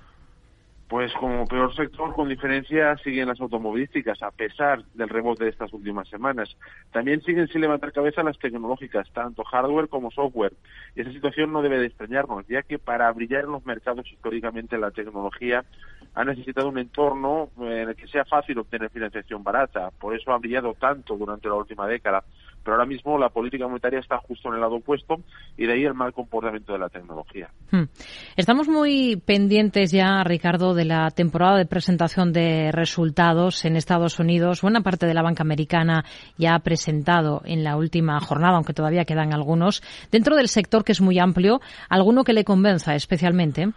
Pues 0.94 1.12
como 1.14 1.44
peor 1.44 1.74
sector, 1.74 2.14
con 2.14 2.28
diferencia, 2.28 2.96
siguen 2.98 3.26
las 3.26 3.40
automovilísticas, 3.40 4.22
a 4.22 4.30
pesar 4.30 4.84
del 4.94 5.08
rebote 5.08 5.42
de 5.42 5.50
estas 5.50 5.72
últimas 5.72 6.06
semanas. 6.06 6.56
También 6.92 7.20
siguen 7.22 7.48
sin 7.48 7.62
levantar 7.62 7.92
cabeza 7.92 8.22
las 8.22 8.38
tecnológicas, 8.38 9.10
tanto 9.10 9.42
hardware 9.42 9.88
como 9.88 10.12
software. 10.12 10.52
Y 10.94 11.00
esa 11.00 11.10
situación 11.10 11.52
no 11.52 11.62
debe 11.62 11.80
de 11.80 11.86
extrañarnos, 11.86 12.46
ya 12.46 12.62
que 12.62 12.78
para 12.78 13.10
brillar 13.10 13.42
en 13.42 13.50
los 13.50 13.66
mercados 13.66 14.06
históricamente 14.08 14.78
la 14.78 14.92
tecnología 14.92 15.64
ha 16.14 16.24
necesitado 16.24 16.68
un 16.68 16.78
entorno 16.78 17.50
en 17.58 17.88
el 17.88 17.96
que 17.96 18.06
sea 18.06 18.24
fácil 18.24 18.60
obtener 18.60 18.88
financiación 18.88 19.42
barata. 19.42 19.90
Por 19.98 20.14
eso 20.14 20.30
ha 20.30 20.38
brillado 20.38 20.74
tanto 20.74 21.16
durante 21.16 21.48
la 21.48 21.54
última 21.54 21.88
década 21.88 22.22
pero 22.64 22.76
ahora 22.76 22.87
mismo 22.87 23.18
la 23.18 23.28
política 23.28 23.68
monetaria 23.68 24.00
está 24.00 24.18
justo 24.18 24.49
en 24.49 24.54
el 24.54 24.61
lado 24.61 24.76
opuesto 24.76 25.16
y 25.56 25.66
de 25.66 25.75
ahí 25.75 25.85
el 25.85 25.94
mal 25.94 26.12
comportamiento 26.12 26.73
de 26.73 26.78
la 26.78 26.88
tecnología. 26.88 27.50
Hmm. 27.71 27.85
Estamos 28.37 28.68
muy 28.68 29.16
pendientes 29.25 29.92
ya, 29.92 30.25
Ricardo, 30.25 30.75
de 30.75 30.87
la 30.87 31.11
temporada 31.11 31.59
de 31.59 31.66
presentación 31.66 32.33
de 32.33 32.73
resultados 32.73 33.64
en 33.64 33.76
Estados 33.76 34.18
Unidos. 34.18 34.62
Buena 34.62 34.80
parte 34.80 35.06
de 35.06 35.14
la 35.14 35.23
banca 35.23 35.42
americana 35.42 36.04
ya 36.38 36.54
ha 36.54 36.61
presentado 36.61 37.42
en 37.44 37.62
la 37.62 37.76
última 37.76 38.18
jornada, 38.21 38.56
aunque 38.56 38.73
todavía 38.73 39.04
quedan 39.04 39.35
algunos. 39.35 39.83
Dentro 40.11 40.37
del 40.37 40.49
sector 40.49 40.85
que 40.85 40.92
es 40.92 41.00
muy 41.00 41.18
amplio, 41.18 41.61
¿alguno 41.88 42.25
que 42.25 42.33
le 42.33 42.44
convenza 42.44 42.94
especialmente? 42.94 43.68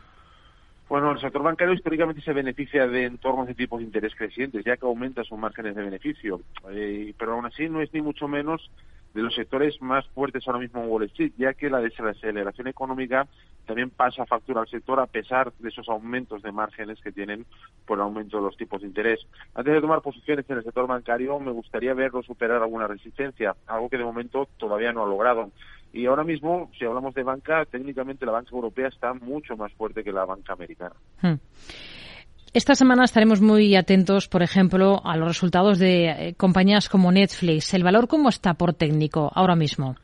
Bueno, 0.89 1.11
el 1.11 1.19
sector 1.19 1.43
bancario 1.43 1.73
históricamente 1.73 2.21
se 2.21 2.31
beneficia 2.31 2.87
de 2.87 3.05
entornos 3.05 3.47
de 3.47 3.55
tipos 3.55 3.79
de 3.79 3.85
interés 3.85 4.15
crecientes, 4.15 4.63
ya 4.63 4.77
que 4.77 4.85
aumenta 4.85 5.23
sus 5.25 5.37
márgenes 5.37 5.75
de 5.75 5.83
beneficio. 5.83 6.39
Eh, 6.71 7.13
pero 7.19 7.33
aún 7.33 7.45
así 7.45 7.67
no 7.67 7.81
es 7.81 7.93
ni 7.93 8.01
mucho 8.01 8.27
menos 8.27 8.71
de 9.17 9.23
los 9.23 9.33
sectores 9.33 9.81
más 9.81 10.05
fuertes 10.09 10.47
ahora 10.47 10.59
mismo 10.59 10.83
en 10.83 10.89
Wall 10.91 11.05
Street, 11.05 11.31
ya 11.39 11.55
que 11.55 11.71
la 11.71 11.81
desaceleración 11.81 12.67
económica 12.67 13.27
también 13.65 13.89
pasa 13.89 14.27
factura 14.27 14.61
al 14.61 14.67
sector 14.67 14.99
a 14.99 15.07
pesar 15.07 15.51
de 15.57 15.69
esos 15.69 15.89
aumentos 15.89 16.43
de 16.43 16.51
márgenes 16.51 17.01
que 17.01 17.11
tienen 17.11 17.43
por 17.87 17.97
el 17.97 18.03
aumento 18.03 18.37
de 18.37 18.43
los 18.43 18.55
tipos 18.55 18.79
de 18.79 18.87
interés. 18.87 19.25
Antes 19.55 19.73
de 19.73 19.81
tomar 19.81 20.03
posiciones 20.03 20.47
en 20.47 20.57
el 20.57 20.63
sector 20.63 20.85
bancario, 20.85 21.39
me 21.39 21.49
gustaría 21.49 21.95
verlo 21.95 22.21
superar 22.21 22.61
alguna 22.61 22.85
resistencia, 22.85 23.55
algo 23.65 23.89
que 23.89 23.97
de 23.97 24.03
momento 24.03 24.47
todavía 24.57 24.93
no 24.93 25.03
ha 25.03 25.07
logrado. 25.07 25.49
Y 25.91 26.05
ahora 26.05 26.23
mismo, 26.23 26.69
si 26.77 26.85
hablamos 26.85 27.15
de 27.15 27.23
banca, 27.23 27.65
técnicamente 27.65 28.23
la 28.23 28.33
banca 28.33 28.51
europea 28.51 28.89
está 28.89 29.15
mucho 29.15 29.57
más 29.57 29.73
fuerte 29.73 30.03
que 30.03 30.11
la 30.11 30.25
banca 30.25 30.53
americana. 30.53 30.95
Hmm. 31.23 31.39
Esta 32.57 32.73
semana 32.73 33.03
estaremos 33.03 33.39
muy 33.39 33.75
atentos, 33.75 34.27
por 34.27 34.41
ejemplo, 34.41 34.99
a 35.05 35.15
los 35.15 35.27
resultados 35.27 35.77
de 35.77 36.09
eh, 36.09 36.33
compañías 36.35 36.89
como 36.89 37.11
Netflix. 37.11 37.75
¿El 37.75 37.83
valor 37.83 38.07
cómo 38.07 38.29
está 38.29 38.55
por 38.55 38.73
técnico 38.73 39.31
ahora 39.35 39.55
mismo? 39.55 39.95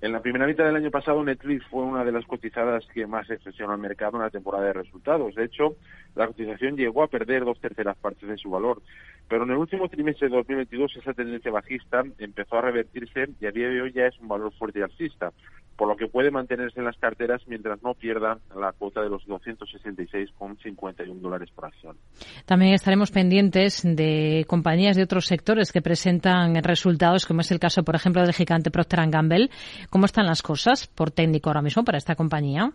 En 0.00 0.12
la 0.12 0.22
primera 0.22 0.46
mitad 0.46 0.64
del 0.64 0.76
año 0.76 0.90
pasado, 0.90 1.22
Netflix 1.22 1.66
fue 1.66 1.82
una 1.82 2.06
de 2.06 2.12
las 2.12 2.24
cotizadas 2.24 2.86
que 2.94 3.06
más 3.06 3.26
presionó 3.44 3.74
al 3.74 3.80
mercado 3.80 4.16
en 4.16 4.22
la 4.22 4.30
temporada 4.30 4.64
de 4.64 4.72
resultados. 4.72 5.34
De 5.34 5.44
hecho, 5.44 5.76
la 6.14 6.26
cotización 6.26 6.74
llegó 6.74 7.02
a 7.02 7.08
perder 7.08 7.44
dos 7.44 7.60
terceras 7.60 7.98
partes 7.98 8.26
de 8.26 8.38
su 8.38 8.48
valor. 8.48 8.80
Pero 9.28 9.44
en 9.44 9.50
el 9.50 9.58
último 9.58 9.90
trimestre 9.90 10.30
de 10.30 10.36
2022 10.36 10.96
esa 10.96 11.12
tendencia 11.12 11.50
bajista 11.50 12.02
empezó 12.18 12.56
a 12.56 12.62
revertirse 12.62 13.28
y 13.38 13.44
a 13.44 13.50
día 13.50 13.68
de 13.68 13.82
hoy 13.82 13.92
ya 13.92 14.06
es 14.06 14.18
un 14.20 14.28
valor 14.28 14.54
fuerte 14.54 14.78
y 14.78 14.82
alcista, 14.82 15.32
por 15.78 15.88
lo 15.88 15.96
que 15.96 16.08
puede 16.08 16.32
mantenerse 16.32 16.80
en 16.80 16.84
las 16.86 16.98
carteras 16.98 17.40
mientras 17.46 17.80
no 17.84 17.94
pierda 17.94 18.38
la 18.54 18.72
cuota 18.72 19.00
de 19.00 19.08
los 19.08 19.24
266,51 19.28 21.20
dólares 21.20 21.48
por 21.54 21.66
acción. 21.66 21.96
También 22.46 22.74
estaremos 22.74 23.12
pendientes 23.12 23.84
de 23.84 24.44
compañías 24.48 24.96
de 24.96 25.04
otros 25.04 25.26
sectores 25.26 25.70
que 25.70 25.80
presentan 25.80 26.56
resultados, 26.64 27.26
como 27.26 27.42
es 27.42 27.52
el 27.52 27.60
caso, 27.60 27.84
por 27.84 27.94
ejemplo, 27.94 28.22
del 28.22 28.34
gigante 28.34 28.72
Procter 28.72 29.08
Gamble. 29.08 29.50
¿Cómo 29.88 30.06
están 30.06 30.26
las 30.26 30.42
cosas 30.42 30.88
por 30.88 31.12
técnico 31.12 31.48
ahora 31.48 31.62
mismo 31.62 31.84
para 31.84 31.98
esta 31.98 32.16
compañía? 32.16 32.72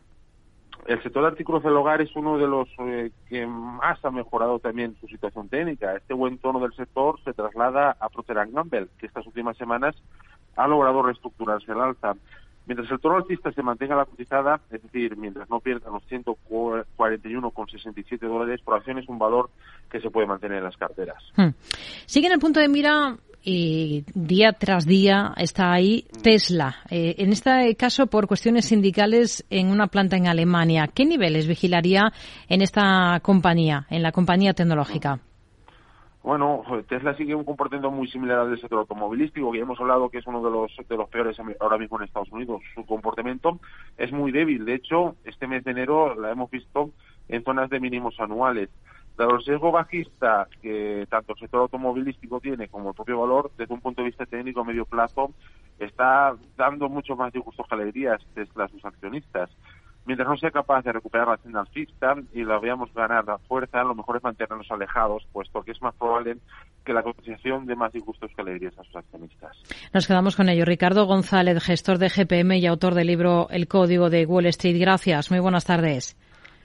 el 0.86 1.02
sector 1.02 1.24
de 1.24 1.30
artículos 1.30 1.64
del 1.64 1.78
hogar 1.78 2.02
es 2.02 2.14
uno 2.16 2.38
de 2.38 2.46
los 2.48 2.68
eh, 2.80 3.12
que 3.30 3.48
más 3.48 4.04
ha 4.04 4.12
mejorado 4.12 4.60
también 4.60 4.96
su 5.00 5.08
situación 5.08 5.48
técnica. 5.48 5.96
Este 5.96 6.14
buen 6.14 6.38
tono 6.40 6.60
del 6.60 6.74
sector 6.74 7.22
se 7.24 7.34
traslada 7.34 7.96
a 8.00 8.10
Procter 8.10 8.36
Gamble, 8.52 8.90
que 8.98 9.06
estas 9.06 9.26
últimas 9.26 9.56
semanas 9.56 9.96
ha 10.58 10.68
logrado 10.68 11.02
reestructurarse 11.04 11.72
al 11.72 11.82
alza. 11.82 12.16
Mientras 12.66 12.90
el 12.92 13.00
tono 13.00 13.18
alcista 13.18 13.52
se 13.52 13.62
mantenga 13.62 13.94
la 13.96 14.06
cotizada, 14.06 14.62
es 14.72 14.82
decir, 14.82 15.18
mientras 15.18 15.50
no 15.50 15.60
pierda 15.60 15.92
los 15.92 16.02
141,67 16.10 18.20
dólares 18.20 18.62
por 18.64 18.78
acción, 18.78 19.00
es 19.00 19.10
un 19.10 19.20
valor 19.20 19.50
que 19.92 20.00
se 20.00 20.10
puede 20.10 20.28
mantener 20.28 20.60
en 20.60 20.64
las 20.64 20.78
carteras. 20.78 21.22
Hmm. 21.36 21.50
Sigue 22.06 22.28
en 22.28 22.34
el 22.34 22.40
punto 22.40 22.62
de 22.62 22.70
mira 22.70 23.18
y 23.44 24.06
día 24.14 24.54
tras 24.54 24.86
día 24.86 25.34
está 25.36 25.74
ahí 25.74 26.06
Tesla. 26.22 26.78
Eh, 26.90 27.16
en 27.18 27.34
este 27.34 27.76
caso, 27.76 28.08
por 28.08 28.28
cuestiones 28.28 28.64
sindicales 28.66 29.46
en 29.50 29.70
una 29.70 29.88
planta 29.88 30.16
en 30.16 30.28
Alemania. 30.28 30.90
¿Qué 30.94 31.04
niveles 31.06 31.48
vigilaría 31.48 32.14
en 32.48 32.62
esta 32.62 33.20
compañía, 33.22 33.86
en 33.90 34.02
la 34.02 34.14
compañía 34.14 34.54
tecnológica? 34.54 35.20
Bueno, 36.24 36.64
Tesla 36.88 37.18
sigue 37.18 37.36
un 37.36 37.44
comportamiento 37.44 37.92
muy 37.92 38.08
similar 38.08 38.40
al 38.40 38.50
del 38.50 38.62
sector 38.62 38.80
automovilístico, 38.80 39.52
que 39.52 39.60
hemos 39.60 39.78
hablado 39.82 40.10
que 40.10 40.20
es 40.20 40.26
uno 40.26 40.42
de 40.42 40.50
los, 40.50 40.72
de 40.88 40.96
los 40.96 41.10
peores 41.10 41.38
ahora 41.60 41.78
mismo 41.78 41.98
en 41.98 42.06
Estados 42.06 42.32
Unidos. 42.32 42.62
Su 42.74 42.86
comportamiento 42.86 43.60
es 43.98 44.10
muy 44.14 44.32
débil. 44.32 44.64
De 44.64 44.76
hecho, 44.76 45.18
este 45.26 45.48
mes 45.48 45.66
de 45.66 45.72
enero 45.72 46.16
la 46.16 46.32
hemos 46.32 46.50
visto 46.50 46.92
en 47.28 47.44
zonas 47.44 47.70
de 47.70 47.82
mínimos 47.82 48.18
anuales. 48.22 48.70
Dado 49.18 49.36
el 49.36 49.44
sesgo 49.44 49.74
bajista 49.74 50.48
que 50.62 51.06
tanto 51.10 51.34
el 51.34 51.40
sector 51.40 51.60
automovilístico 51.60 52.40
tiene 52.40 52.70
como 52.70 52.90
el 52.90 52.96
propio 52.96 53.20
valor, 53.20 53.52
desde 53.58 53.74
un 53.74 53.82
punto 53.82 54.02
de 54.02 54.08
vista 54.08 54.26
técnico 54.26 54.62
a 54.62 54.64
medio 54.64 54.86
plazo, 54.86 55.34
está 55.78 56.38
dando 56.56 56.88
mucho 56.88 57.18
más 57.18 57.34
disgustos 57.34 57.68
que 57.68 57.76
alegrías 57.76 58.26
a 58.56 58.68
sus 58.70 58.86
accionistas. 58.86 59.50
Mientras 60.06 60.28
no 60.28 60.38
sea 60.38 60.52
capaz 60.52 60.84
de 60.84 60.92
recuperar 60.92 61.28
la 61.28 61.38
senda 61.38 61.62
alcista 61.62 62.16
y 62.34 62.44
la 62.44 62.60
veamos 62.60 62.94
ganar 62.94 63.26
la 63.26 63.38
fuerza, 63.38 63.84
lo 63.84 63.96
mejor 63.96 64.18
es 64.18 64.24
mantenernos 64.24 64.70
alejados, 64.70 65.26
puesto 65.32 65.64
que 65.64 65.72
es 65.72 65.82
más 65.82 65.96
probable 65.96 66.38
que 66.84 66.94
la 66.94 67.04
cotización 67.04 67.66
dé 67.66 67.76
más 67.76 67.94
disgustos 67.94 68.30
que 68.36 68.42
alegrías 68.42 68.78
a 68.78 68.84
sus 68.84 68.96
accionistas. 68.96 69.58
Nos 69.94 70.06
quedamos 70.06 70.36
con 70.36 70.50
ello. 70.50 70.66
Ricardo 70.66 71.06
González, 71.06 71.64
gestor 71.64 71.98
de 71.98 72.10
GPM 72.10 72.58
y 72.58 72.68
autor 72.68 72.94
del 72.96 73.08
libro 73.08 73.48
El 73.50 73.68
Código 73.68 74.10
de 74.10 74.26
Wall 74.26 74.48
Street. 74.48 74.80
Gracias. 74.80 75.32
Muy 75.32 75.40
buenas 75.40 75.66
tardes. 75.66 76.18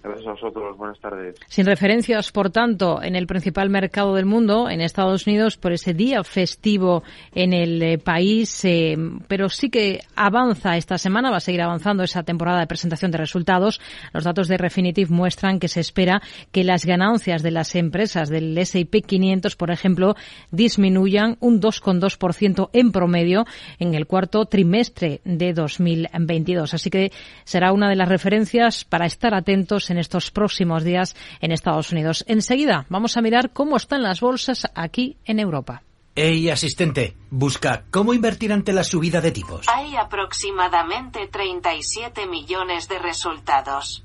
Gracias 0.02 0.26
a 0.26 0.31
vosotros. 0.31 0.76
Buenas 0.76 1.00
tardes. 1.00 1.37
Sin 1.49 1.67
referencias, 1.67 2.31
por 2.31 2.50
tanto, 2.50 3.02
en 3.02 3.17
el 3.17 3.26
principal 3.26 3.69
mercado 3.69 4.14
del 4.14 4.26
mundo, 4.26 4.71
en 4.71 4.81
Estados 4.81 5.26
Unidos, 5.26 5.57
por 5.57 5.73
ese 5.73 5.93
día 5.93 6.23
festivo 6.23 7.02
en 7.35 7.52
el 7.52 7.83
eh, 7.83 7.99
país, 7.99 8.64
eh, 8.64 8.97
pero 9.26 9.49
sí 9.49 9.71
que 9.71 10.00
avanza 10.14 10.76
esta 10.76 10.99
semana, 10.99 11.31
va 11.31 11.38
a 11.38 11.40
seguir 11.40 11.62
avanzando 11.62 12.05
esa 12.05 12.23
temporada 12.23 12.61
de 12.61 12.67
presentación 12.67 13.11
de 13.11 13.19
resultados. 13.19 13.81
Los 14.12 14.25
datos 14.25 14.47
de 14.47 14.57
Refinitiv 14.57 15.11
muestran 15.11 15.59
que 15.59 15.69
se 15.69 15.81
espera 15.81 16.23
que 16.52 16.62
las 16.64 16.87
ganancias 16.87 17.43
de 17.43 17.50
las 17.50 17.75
empresas 17.75 18.28
del 18.28 18.57
S&P 18.57 19.02
500, 19.02 19.57
por 19.57 19.71
ejemplo, 19.71 20.14
disminuyan 20.50 21.37
un 21.40 21.61
2,2% 21.61 22.71
en 22.73 22.93
promedio 22.93 23.47
en 23.78 23.95
el 23.95 24.07
cuarto 24.07 24.45
trimestre 24.47 25.21
de 25.25 25.52
2022. 25.52 26.75
Así 26.75 26.88
que 26.88 27.11
será 27.45 27.73
una 27.73 27.88
de 27.88 27.97
las 27.97 28.09
referencias 28.09 28.85
para 28.85 29.07
estar 29.07 29.35
atentos 29.35 29.88
en 29.90 29.99
estos 29.99 30.30
próximos 30.30 30.85
días 30.85 31.16
en 31.40 31.52
Estados 31.52 31.92
Unidos. 31.92 32.25
Enseguida 32.28 32.87
vamos 32.88 33.16
a 33.16 33.23
mirar 33.23 33.52
cómo 33.52 33.76
están 33.76 34.02
las 34.02 34.21
bolsas 34.21 34.66
aquí 34.75 35.16
en 35.25 35.40
Europa. 35.40 35.83
Hey, 36.21 36.50
asistente, 36.50 37.16
busca 37.30 37.85
cómo 37.92 38.12
invertir 38.12 38.52
ante 38.52 38.73
la 38.73 38.83
subida 38.83 39.21
de 39.21 39.30
tipos. 39.30 39.66
Hay 39.68 39.95
aproximadamente 39.95 41.28
37 41.28 42.26
millones 42.26 42.88
de 42.88 42.99
resultados. 42.99 44.04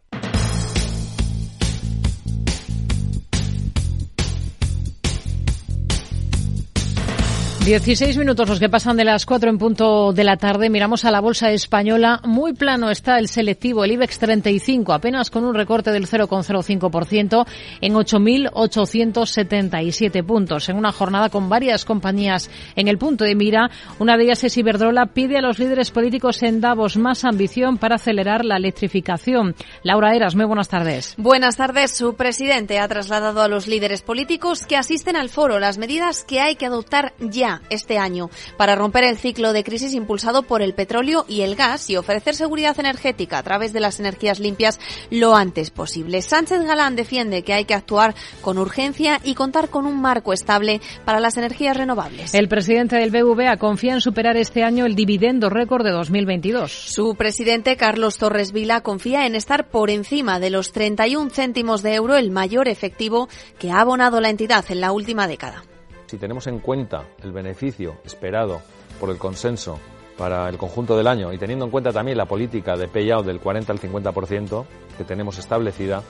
16 7.63 8.17
minutos 8.17 8.49
los 8.49 8.59
que 8.59 8.69
pasan 8.69 8.97
de 8.97 9.05
las 9.05 9.27
4 9.27 9.51
en 9.51 9.59
punto 9.59 10.13
de 10.13 10.23
la 10.23 10.35
tarde. 10.35 10.71
Miramos 10.71 11.05
a 11.05 11.11
la 11.11 11.21
bolsa 11.21 11.51
española. 11.51 12.19
Muy 12.23 12.53
plano 12.53 12.89
está 12.89 13.19
el 13.19 13.27
selectivo, 13.27 13.83
el 13.83 13.91
IBEX 13.91 14.17
35, 14.17 14.93
apenas 14.93 15.29
con 15.29 15.45
un 15.45 15.53
recorte 15.53 15.91
del 15.91 16.07
0,05% 16.07 17.45
en 17.81 17.93
8.877 17.93 20.25
puntos. 20.25 20.69
En 20.69 20.77
una 20.77 20.91
jornada 20.91 21.29
con 21.29 21.49
varias 21.49 21.85
compañías 21.85 22.49
en 22.75 22.87
el 22.87 22.97
punto 22.97 23.25
de 23.25 23.35
mira, 23.35 23.69
una 23.99 24.17
de 24.17 24.23
ellas 24.23 24.43
es 24.43 24.57
Iberdrola, 24.57 25.13
pide 25.13 25.37
a 25.37 25.41
los 25.41 25.59
líderes 25.59 25.91
políticos 25.91 26.41
en 26.41 26.61
Davos 26.61 26.97
más 26.97 27.25
ambición 27.25 27.77
para 27.77 27.97
acelerar 27.97 28.43
la 28.43 28.57
electrificación. 28.57 29.53
Laura 29.83 30.15
Eras, 30.15 30.35
muy 30.35 30.45
buenas 30.45 30.67
tardes. 30.67 31.13
Buenas 31.17 31.57
tardes. 31.57 31.91
Su 31.91 32.15
presidente 32.15 32.79
ha 32.79 32.87
trasladado 32.87 33.43
a 33.43 33.47
los 33.47 33.67
líderes 33.67 34.01
políticos 34.01 34.65
que 34.65 34.77
asisten 34.77 35.15
al 35.15 35.29
foro 35.29 35.59
las 35.59 35.77
medidas 35.77 36.23
que 36.23 36.39
hay 36.39 36.55
que 36.55 36.65
adoptar 36.65 37.13
ya 37.19 37.50
este 37.69 37.97
año 37.97 38.29
para 38.57 38.75
romper 38.75 39.03
el 39.03 39.17
ciclo 39.17 39.53
de 39.53 39.63
crisis 39.63 39.93
impulsado 39.93 40.43
por 40.43 40.61
el 40.61 40.73
petróleo 40.73 41.25
y 41.27 41.41
el 41.41 41.55
gas 41.55 41.89
y 41.89 41.97
ofrecer 41.97 42.35
seguridad 42.35 42.79
energética 42.79 43.37
a 43.37 43.43
través 43.43 43.73
de 43.73 43.79
las 43.79 43.99
energías 43.99 44.39
limpias 44.39 44.79
lo 45.09 45.35
antes 45.35 45.71
posible. 45.71 46.21
Sánchez 46.21 46.63
Galán 46.63 46.95
defiende 46.95 47.43
que 47.43 47.53
hay 47.53 47.65
que 47.65 47.73
actuar 47.73 48.15
con 48.41 48.57
urgencia 48.57 49.19
y 49.23 49.35
contar 49.35 49.69
con 49.69 49.85
un 49.85 50.01
marco 50.01 50.33
estable 50.33 50.81
para 51.05 51.19
las 51.19 51.37
energías 51.37 51.77
renovables. 51.77 52.33
El 52.33 52.47
presidente 52.47 52.95
del 52.95 53.11
BVA 53.11 53.57
confía 53.57 53.93
en 53.93 54.01
superar 54.01 54.37
este 54.37 54.63
año 54.63 54.85
el 54.85 54.95
dividendo 54.95 55.49
récord 55.49 55.83
de 55.83 55.91
2022. 55.91 56.71
Su 56.71 57.15
presidente 57.15 57.77
Carlos 57.77 58.17
Torres 58.17 58.51
Vila 58.51 58.81
confía 58.81 59.25
en 59.25 59.35
estar 59.35 59.67
por 59.67 59.89
encima 59.89 60.39
de 60.39 60.49
los 60.49 60.71
31 60.71 61.29
céntimos 61.29 61.81
de 61.81 61.95
euro, 61.95 62.15
el 62.15 62.31
mayor 62.31 62.67
efectivo 62.67 63.29
que 63.59 63.71
ha 63.71 63.81
abonado 63.81 64.21
la 64.21 64.29
entidad 64.29 64.65
en 64.69 64.81
la 64.81 64.91
última 64.91 65.27
década 65.27 65.63
si 66.11 66.17
tenemos 66.17 66.45
en 66.47 66.59
cuenta 66.59 67.05
el 67.23 67.31
beneficio 67.31 67.95
esperado 68.03 68.59
por 68.99 69.09
el 69.11 69.17
consenso 69.17 69.79
para 70.17 70.49
el 70.49 70.57
conjunto 70.57 70.97
del 70.97 71.07
año 71.07 71.31
y 71.31 71.37
teniendo 71.37 71.63
en 71.63 71.71
cuenta 71.71 71.93
también 71.93 72.17
la 72.17 72.25
política 72.25 72.75
de 72.75 72.89
payout 72.89 73.25
del 73.25 73.39
40 73.39 73.71
al 73.71 73.79
50% 73.79 74.65
que 74.97 75.05
tenemos 75.05 75.39
establecida, 75.39 76.03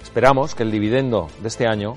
esperamos 0.00 0.54
que 0.54 0.62
el 0.62 0.70
dividendo 0.70 1.26
de 1.42 1.48
este 1.48 1.66
año 1.66 1.96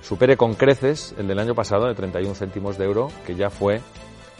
supere 0.00 0.36
con 0.36 0.54
creces 0.54 1.12
el 1.18 1.26
del 1.26 1.40
año 1.40 1.56
pasado 1.56 1.88
de 1.88 1.96
31 1.96 2.36
céntimos 2.36 2.78
de 2.78 2.84
euro, 2.84 3.08
que 3.26 3.34
ya 3.34 3.50
fue 3.50 3.80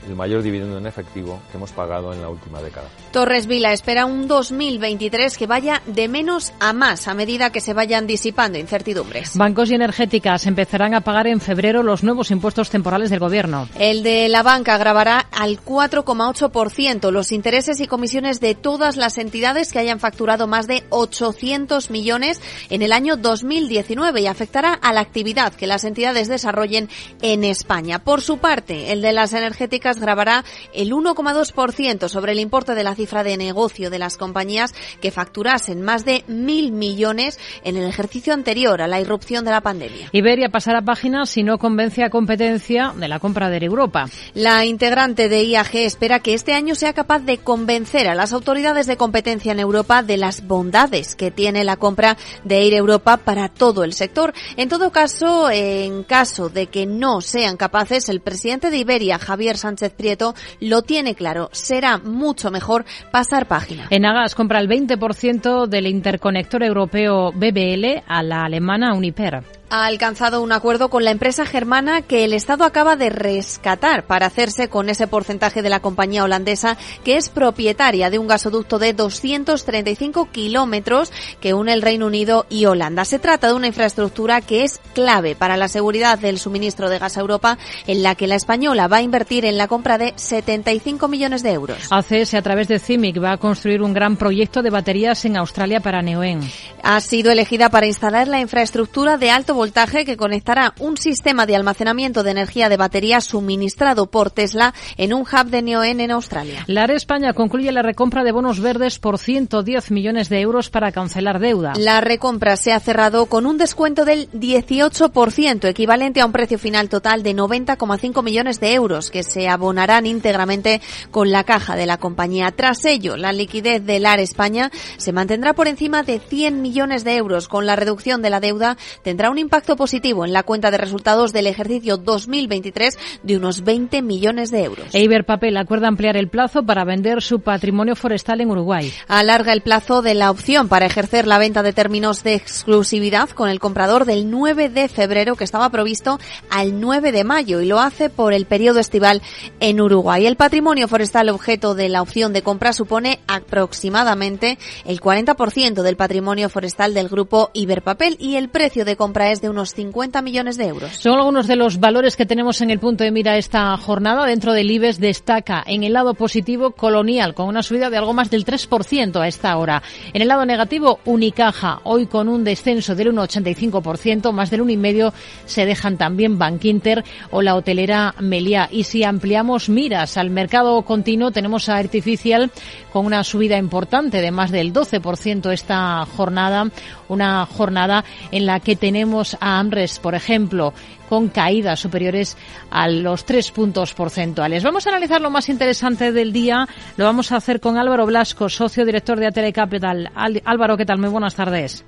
el 0.06 0.16
mayor 0.16 0.42
dividendo 0.42 0.78
en 0.78 0.86
efectivo 0.86 1.40
que 1.50 1.56
hemos 1.56 1.72
pagado 1.72 2.12
en 2.12 2.20
la 2.22 2.28
última 2.28 2.60
década. 2.60 2.88
Torres 3.12 3.46
Vila 3.46 3.72
espera 3.72 4.06
un 4.06 4.26
2023 4.28 5.36
que 5.36 5.46
vaya 5.46 5.82
de 5.86 6.08
menos 6.08 6.52
a 6.60 6.72
más 6.72 7.08
a 7.08 7.14
medida 7.14 7.50
que 7.50 7.60
se 7.60 7.74
vayan 7.74 8.06
disipando 8.06 8.58
incertidumbres. 8.58 9.36
Bancos 9.36 9.70
y 9.70 9.74
energéticas 9.74 10.46
empezarán 10.46 10.94
a 10.94 11.02
pagar 11.02 11.26
en 11.26 11.40
febrero 11.40 11.82
los 11.82 12.02
nuevos 12.02 12.30
impuestos 12.30 12.70
temporales 12.70 13.10
del 13.10 13.20
Gobierno. 13.20 13.68
El 13.78 14.02
de 14.02 14.28
la 14.28 14.42
banca 14.42 14.78
grabará 14.78 15.26
al 15.32 15.60
4,8% 15.60 17.10
los 17.10 17.32
intereses 17.32 17.80
y 17.80 17.86
comisiones 17.86 18.40
de 18.40 18.54
todas 18.54 18.96
las 18.96 19.18
entidades 19.18 19.72
que 19.72 19.78
hayan 19.78 20.00
facturado 20.00 20.46
más 20.46 20.66
de 20.66 20.84
800 20.90 21.90
millones 21.90 22.40
en 22.70 22.82
el 22.82 22.92
año 22.92 23.16
2019 23.16 24.20
y 24.20 24.26
afectará 24.26 24.74
a 24.74 24.92
la 24.92 25.00
actividad 25.00 25.52
que 25.52 25.66
las 25.66 25.84
entidades 25.84 26.28
desarrollen 26.28 26.88
en 27.20 27.44
España. 27.44 28.00
Por 28.00 28.20
su 28.20 28.38
parte, 28.38 28.92
el 28.92 29.02
de 29.02 29.12
las 29.12 29.32
energéticas 29.32 29.91
grabará 29.98 30.44
el 30.74 30.92
1,2% 30.92 32.08
sobre 32.08 32.32
el 32.32 32.40
importe 32.40 32.74
de 32.74 32.84
la 32.84 32.94
cifra 32.94 33.24
de 33.24 33.36
negocio 33.36 33.90
de 33.90 33.98
las 33.98 34.16
compañías 34.16 34.74
que 35.00 35.10
facturasen 35.10 35.82
más 35.82 36.04
de 36.04 36.24
mil 36.26 36.72
millones 36.72 37.38
en 37.64 37.76
el 37.76 37.88
ejercicio 37.88 38.34
anterior 38.34 38.82
a 38.82 38.88
la 38.88 39.00
irrupción 39.00 39.44
de 39.44 39.50
la 39.50 39.60
pandemia. 39.60 40.08
Iberia 40.12 40.50
pasará 40.50 40.82
página 40.82 41.26
si 41.26 41.42
no 41.42 41.58
convence 41.58 42.04
a 42.04 42.10
competencia 42.10 42.92
de 42.96 43.08
la 43.08 43.18
compra 43.18 43.48
de 43.48 43.62
Europa. 43.62 44.06
La 44.34 44.64
integrante 44.64 45.28
de 45.28 45.44
IAG 45.44 45.76
espera 45.76 46.20
que 46.20 46.34
este 46.34 46.52
año 46.52 46.74
sea 46.74 46.92
capaz 46.92 47.20
de 47.20 47.38
convencer 47.38 48.08
a 48.08 48.14
las 48.14 48.32
autoridades 48.32 48.86
de 48.86 48.96
competencia 48.96 49.52
en 49.52 49.60
Europa 49.60 50.02
de 50.02 50.16
las 50.16 50.46
bondades 50.46 51.16
que 51.16 51.30
tiene 51.30 51.64
la 51.64 51.76
compra 51.76 52.16
de 52.44 52.58
Air 52.58 52.74
Europa 52.74 53.16
para 53.18 53.48
todo 53.48 53.84
el 53.84 53.92
sector. 53.92 54.32
En 54.56 54.68
todo 54.68 54.90
caso, 54.90 55.50
en 55.50 56.02
caso 56.04 56.48
de 56.48 56.66
que 56.66 56.86
no 56.86 57.20
sean 57.20 57.56
capaces, 57.56 58.08
el 58.08 58.20
presidente 58.20 58.70
de 58.70 58.78
Iberia, 58.78 59.18
Javier 59.18 59.56
Sánchez 59.56 59.81
Prieto 59.90 60.34
lo 60.60 60.82
tiene 60.82 61.14
claro. 61.14 61.48
Será 61.52 61.98
mucho 61.98 62.50
mejor 62.50 62.84
pasar 63.10 63.46
página. 63.46 63.86
Enagas 63.90 64.34
compra 64.34 64.60
el 64.60 64.68
20% 64.68 65.66
del 65.66 65.86
interconector 65.86 66.62
europeo 66.62 67.32
BBL 67.32 68.02
a 68.06 68.22
la 68.22 68.44
alemana 68.44 68.94
Uniper 68.94 69.61
ha 69.72 69.86
alcanzado 69.86 70.42
un 70.42 70.52
acuerdo 70.52 70.90
con 70.90 71.02
la 71.02 71.12
empresa 71.12 71.46
germana 71.46 72.02
que 72.02 72.24
el 72.24 72.34
Estado 72.34 72.64
acaba 72.64 72.94
de 72.94 73.08
rescatar 73.08 74.04
para 74.04 74.26
hacerse 74.26 74.68
con 74.68 74.90
ese 74.90 75.06
porcentaje 75.06 75.62
de 75.62 75.70
la 75.70 75.80
compañía 75.80 76.24
holandesa 76.24 76.76
que 77.04 77.16
es 77.16 77.30
propietaria 77.30 78.10
de 78.10 78.18
un 78.18 78.26
gasoducto 78.26 78.78
de 78.78 78.92
235 78.92 80.28
kilómetros 80.30 81.10
que 81.40 81.54
une 81.54 81.72
el 81.72 81.80
Reino 81.80 82.06
Unido 82.06 82.44
y 82.50 82.66
Holanda. 82.66 83.06
Se 83.06 83.18
trata 83.18 83.46
de 83.46 83.54
una 83.54 83.66
infraestructura 83.66 84.42
que 84.42 84.62
es 84.64 84.78
clave 84.92 85.36
para 85.36 85.56
la 85.56 85.68
seguridad 85.68 86.18
del 86.18 86.38
suministro 86.38 86.90
de 86.90 86.98
gas 86.98 87.16
a 87.16 87.20
Europa, 87.20 87.56
en 87.86 88.02
la 88.02 88.14
que 88.14 88.26
la 88.26 88.34
española 88.34 88.88
va 88.88 88.98
a 88.98 89.02
invertir 89.02 89.46
en 89.46 89.56
la 89.56 89.68
compra 89.68 89.96
de 89.96 90.12
75 90.16 91.08
millones 91.08 91.42
de 91.42 91.52
euros. 91.52 91.78
ACS, 91.90 92.34
a 92.34 92.42
través 92.42 92.68
de 92.68 92.78
CIMIC, 92.78 93.24
va 93.24 93.32
a 93.32 93.38
construir 93.38 93.80
un 93.80 93.94
gran 93.94 94.16
proyecto 94.16 94.60
de 94.60 94.68
baterías 94.68 95.24
en 95.24 95.38
Australia 95.38 95.80
para 95.80 96.02
Neoen. 96.02 96.42
Ha 96.82 97.00
sido 97.00 97.32
elegida 97.32 97.70
para 97.70 97.86
instalar 97.86 98.28
la 98.28 98.40
infraestructura 98.40 99.16
de 99.16 99.30
alto 99.30 99.61
voltaje 99.62 100.04
que 100.04 100.16
conectará 100.16 100.74
un 100.80 100.96
sistema 100.96 101.46
de 101.46 101.54
almacenamiento 101.54 102.24
de 102.24 102.32
energía 102.32 102.68
de 102.68 102.76
batería 102.76 103.20
suministrado 103.20 104.06
por 104.06 104.32
Tesla 104.32 104.74
en 104.96 105.14
un 105.14 105.20
hub 105.20 105.50
de 105.50 105.62
Neoen 105.62 106.00
en 106.00 106.10
Australia. 106.10 106.64
La 106.66 106.82
ARE 106.82 106.96
España 106.96 107.32
concluye 107.32 107.70
la 107.70 107.82
recompra 107.82 108.24
de 108.24 108.32
bonos 108.32 108.58
verdes 108.58 108.98
por 108.98 109.18
110 109.18 109.92
millones 109.92 110.28
de 110.28 110.40
euros 110.40 110.68
para 110.68 110.90
cancelar 110.90 111.38
deuda. 111.38 111.74
La 111.76 112.00
recompra 112.00 112.56
se 112.56 112.72
ha 112.72 112.80
cerrado 112.80 113.26
con 113.26 113.46
un 113.46 113.56
descuento 113.56 114.04
del 114.04 114.28
18%, 114.32 115.68
equivalente 115.68 116.20
a 116.20 116.26
un 116.26 116.32
precio 116.32 116.58
final 116.58 116.88
total 116.88 117.22
de 117.22 117.36
90,5 117.36 118.20
millones 118.24 118.58
de 118.58 118.74
euros, 118.74 119.12
que 119.12 119.22
se 119.22 119.48
abonarán 119.48 120.06
íntegramente 120.06 120.80
con 121.12 121.30
la 121.30 121.44
caja 121.44 121.76
de 121.76 121.86
la 121.86 121.98
compañía. 121.98 122.50
Tras 122.50 122.84
ello, 122.84 123.16
la 123.16 123.32
liquidez 123.32 123.86
del 123.86 124.06
ARE 124.06 124.24
España 124.24 124.72
se 124.96 125.12
mantendrá 125.12 125.52
por 125.52 125.68
encima 125.68 126.02
de 126.02 126.18
100 126.18 126.60
millones 126.60 127.04
de 127.04 127.14
euros. 127.14 127.46
Con 127.46 127.64
la 127.64 127.76
reducción 127.76 128.22
de 128.22 128.30
la 128.30 128.40
deuda 128.40 128.76
tendrá 129.04 129.30
un 129.30 129.38
impacto 129.38 129.51
impacto 129.52 129.76
positivo 129.76 130.24
en 130.24 130.32
la 130.32 130.44
cuenta 130.44 130.70
de 130.70 130.78
resultados 130.78 131.34
del 131.34 131.46
ejercicio 131.46 131.98
2023 131.98 132.98
de 133.22 133.36
unos 133.36 133.62
20 133.64 134.00
millones 134.00 134.50
de 134.50 134.64
euros. 134.64 134.86
Eiber 134.94 135.26
Papel 135.26 135.58
acuerda 135.58 135.88
ampliar 135.88 136.16
el 136.16 136.28
plazo 136.28 136.62
para 136.62 136.86
vender 136.86 137.20
su 137.20 137.40
patrimonio 137.40 137.94
forestal 137.94 138.40
en 138.40 138.50
Uruguay. 138.50 138.90
Alarga 139.08 139.52
el 139.52 139.60
plazo 139.60 140.00
de 140.00 140.14
la 140.14 140.30
opción 140.30 140.68
para 140.68 140.86
ejercer 140.86 141.26
la 141.26 141.36
venta 141.36 141.62
de 141.62 141.74
términos 141.74 142.22
de 142.22 142.32
exclusividad 142.32 143.28
con 143.28 143.50
el 143.50 143.60
comprador 143.60 144.06
del 144.06 144.30
9 144.30 144.70
de 144.70 144.88
febrero 144.88 145.36
que 145.36 145.44
estaba 145.44 145.68
provisto 145.68 146.18
al 146.48 146.80
9 146.80 147.12
de 147.12 147.24
mayo 147.24 147.60
y 147.60 147.66
lo 147.66 147.78
hace 147.78 148.08
por 148.08 148.32
el 148.32 148.46
periodo 148.46 148.80
estival 148.80 149.20
en 149.60 149.82
Uruguay. 149.82 150.24
El 150.24 150.36
patrimonio 150.36 150.88
forestal 150.88 151.28
objeto 151.28 151.74
de 151.74 151.90
la 151.90 152.00
opción 152.00 152.32
de 152.32 152.40
compra 152.40 152.72
supone 152.72 153.20
aproximadamente 153.26 154.58
el 154.86 154.98
40% 155.02 155.82
del 155.82 155.96
patrimonio 155.96 156.48
forestal 156.48 156.94
del 156.94 157.10
grupo 157.10 157.50
Iberpapel 157.52 158.16
y 158.18 158.36
el 158.36 158.48
precio 158.48 158.86
de 158.86 158.96
compra 158.96 159.30
es 159.30 159.41
de 159.42 159.50
unos 159.50 159.74
50 159.74 160.22
millones 160.22 160.56
de 160.56 160.68
euros. 160.68 160.92
Son 160.96 161.18
algunos 161.18 161.46
de 161.46 161.56
los 161.56 161.80
valores 161.80 162.16
que 162.16 162.24
tenemos 162.24 162.60
en 162.60 162.70
el 162.70 162.78
punto 162.78 163.04
de 163.04 163.10
mira 163.10 163.36
esta 163.36 163.76
jornada. 163.76 164.24
Dentro 164.24 164.52
del 164.52 164.70
IBEX 164.70 165.00
destaca 165.00 165.62
en 165.66 165.82
el 165.82 165.92
lado 165.92 166.14
positivo 166.14 166.70
Colonial 166.70 167.34
con 167.34 167.48
una 167.48 167.62
subida 167.62 167.90
de 167.90 167.98
algo 167.98 168.14
más 168.14 168.30
del 168.30 168.46
3% 168.46 169.20
a 169.20 169.28
esta 169.28 169.56
hora. 169.56 169.82
En 170.14 170.22
el 170.22 170.28
lado 170.28 170.46
negativo 170.46 171.00
Unicaja, 171.04 171.80
hoy 171.84 172.06
con 172.06 172.28
un 172.28 172.44
descenso 172.44 172.94
del 172.94 173.12
1,85%, 173.12 174.32
más 174.32 174.50
del 174.50 174.62
1,5% 174.62 175.12
se 175.44 175.66
dejan 175.66 175.98
también 175.98 176.38
Bankinter 176.38 177.04
o 177.30 177.42
la 177.42 177.56
hotelera 177.56 178.14
Meliá. 178.20 178.68
Y 178.70 178.84
si 178.84 179.02
ampliamos 179.02 179.68
miras 179.68 180.16
al 180.16 180.30
mercado 180.30 180.80
continuo, 180.82 181.32
tenemos 181.32 181.68
a 181.68 181.76
Artificial 181.76 182.50
con 182.92 183.06
una 183.06 183.24
subida 183.24 183.58
importante 183.58 184.20
de 184.20 184.30
más 184.30 184.52
del 184.52 184.72
12% 184.72 185.52
esta 185.52 186.06
jornada, 186.16 186.70
una 187.08 187.44
jornada 187.46 188.04
en 188.30 188.46
la 188.46 188.60
que 188.60 188.76
tenemos 188.76 189.21
a 189.40 189.58
Amres, 189.58 189.98
por 189.98 190.14
ejemplo, 190.14 190.72
con 191.08 191.28
caídas 191.28 191.80
superiores 191.80 192.36
a 192.70 192.88
los 192.88 193.24
tres 193.24 193.50
puntos 193.50 193.94
porcentuales. 193.94 194.64
Vamos 194.64 194.86
a 194.86 194.90
analizar 194.90 195.20
lo 195.20 195.30
más 195.30 195.48
interesante 195.48 196.12
del 196.12 196.32
día. 196.32 196.66
Lo 196.96 197.04
vamos 197.04 197.32
a 197.32 197.36
hacer 197.36 197.60
con 197.60 197.78
Álvaro 197.78 198.06
Blasco, 198.06 198.48
socio 198.48 198.84
director 198.84 199.18
de 199.18 199.26
Atele 199.26 199.52
Capital. 199.52 200.10
Álvaro, 200.44 200.76
¿qué 200.76 200.86
tal? 200.86 200.98
Muy 200.98 201.10
buenas 201.10 201.34
tardes. 201.34 201.84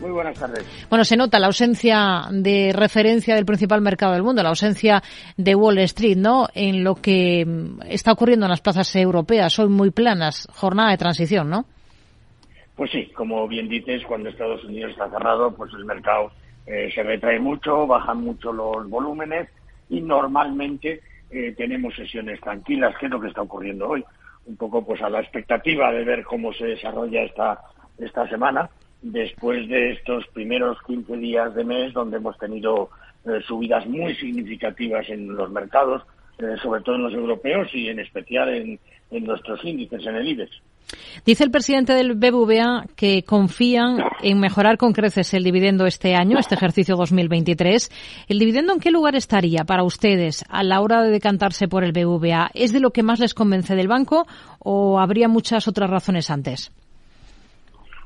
Muy 0.00 0.10
buenas 0.12 0.38
tardes. 0.38 0.64
Bueno, 0.88 1.04
se 1.04 1.16
nota 1.16 1.38
la 1.38 1.48
ausencia 1.48 2.22
de 2.30 2.72
referencia 2.74 3.34
del 3.34 3.44
principal 3.44 3.82
mercado 3.82 4.14
del 4.14 4.22
mundo, 4.22 4.42
la 4.42 4.48
ausencia 4.48 5.02
de 5.36 5.54
Wall 5.54 5.78
Street, 5.78 6.16
¿no? 6.16 6.48
En 6.54 6.82
lo 6.82 6.94
que 6.94 7.44
mm, 7.44 7.82
está 7.86 8.12
ocurriendo 8.12 8.46
en 8.46 8.50
las 8.50 8.62
plazas 8.62 8.94
europeas, 8.96 9.58
hoy 9.58 9.68
muy 9.68 9.90
planas, 9.90 10.48
jornada 10.54 10.90
de 10.90 10.96
transición, 10.96 11.50
¿no? 11.50 11.66
Pues 12.76 12.90
sí, 12.92 13.10
como 13.14 13.46
bien 13.46 13.68
dices, 13.68 14.02
cuando 14.08 14.30
Estados 14.30 14.64
Unidos 14.64 14.92
está 14.92 15.10
cerrado, 15.10 15.54
pues 15.54 15.70
el 15.74 15.84
mercado 15.84 16.32
eh, 16.66 16.90
se 16.94 17.02
retrae 17.02 17.38
mucho, 17.38 17.86
bajan 17.86 18.18
mucho 18.18 18.52
los 18.52 18.88
volúmenes 18.88 19.48
y 19.88 20.00
normalmente 20.00 21.00
eh, 21.30 21.54
tenemos 21.56 21.94
sesiones 21.94 22.40
tranquilas, 22.40 22.96
que 22.98 23.06
es 23.06 23.12
lo 23.12 23.20
que 23.20 23.28
está 23.28 23.42
ocurriendo 23.42 23.88
hoy. 23.88 24.04
Un 24.46 24.56
poco 24.56 24.84
pues 24.84 25.00
a 25.02 25.10
la 25.10 25.20
expectativa 25.20 25.92
de 25.92 26.04
ver 26.04 26.24
cómo 26.24 26.52
se 26.52 26.66
desarrolla 26.66 27.22
esta, 27.22 27.60
esta 27.98 28.28
semana 28.28 28.70
después 29.02 29.68
de 29.68 29.92
estos 29.92 30.26
primeros 30.28 30.78
15 30.86 31.16
días 31.16 31.54
de 31.54 31.64
mes 31.64 31.92
donde 31.92 32.18
hemos 32.18 32.36
tenido 32.38 32.90
eh, 33.24 33.40
subidas 33.46 33.86
muy 33.86 34.14
significativas 34.14 35.08
en 35.08 35.34
los 35.34 35.50
mercados, 35.50 36.02
eh, 36.38 36.56
sobre 36.62 36.82
todo 36.82 36.96
en 36.96 37.02
los 37.04 37.14
europeos 37.14 37.68
y 37.74 37.88
en 37.88 38.00
especial 38.00 38.48
en, 38.48 38.80
nuestros 39.10 39.64
índices, 39.64 40.06
en 40.06 40.16
el 40.16 40.28
IBEX. 40.28 40.50
Dice 41.24 41.44
el 41.44 41.50
presidente 41.50 41.92
del 41.92 42.14
BBVA 42.14 42.84
que 42.96 43.22
confían 43.22 43.98
en 44.22 44.40
mejorar 44.40 44.76
con 44.76 44.92
creces 44.92 45.32
el 45.34 45.44
dividendo 45.44 45.86
este 45.86 46.14
año, 46.14 46.38
este 46.38 46.54
ejercicio 46.54 46.96
2023. 46.96 48.26
¿El 48.28 48.38
dividendo 48.38 48.72
en 48.72 48.80
qué 48.80 48.90
lugar 48.90 49.14
estaría 49.14 49.64
para 49.64 49.84
ustedes 49.84 50.44
a 50.48 50.62
la 50.62 50.80
hora 50.80 51.02
de 51.02 51.10
decantarse 51.10 51.68
por 51.68 51.84
el 51.84 51.92
BBVA? 51.92 52.50
¿Es 52.54 52.72
de 52.72 52.80
lo 52.80 52.90
que 52.90 53.02
más 53.02 53.20
les 53.20 53.34
convence 53.34 53.76
del 53.76 53.88
banco 53.88 54.26
o 54.58 54.98
habría 54.98 55.28
muchas 55.28 55.68
otras 55.68 55.90
razones 55.90 56.30
antes? 56.30 56.72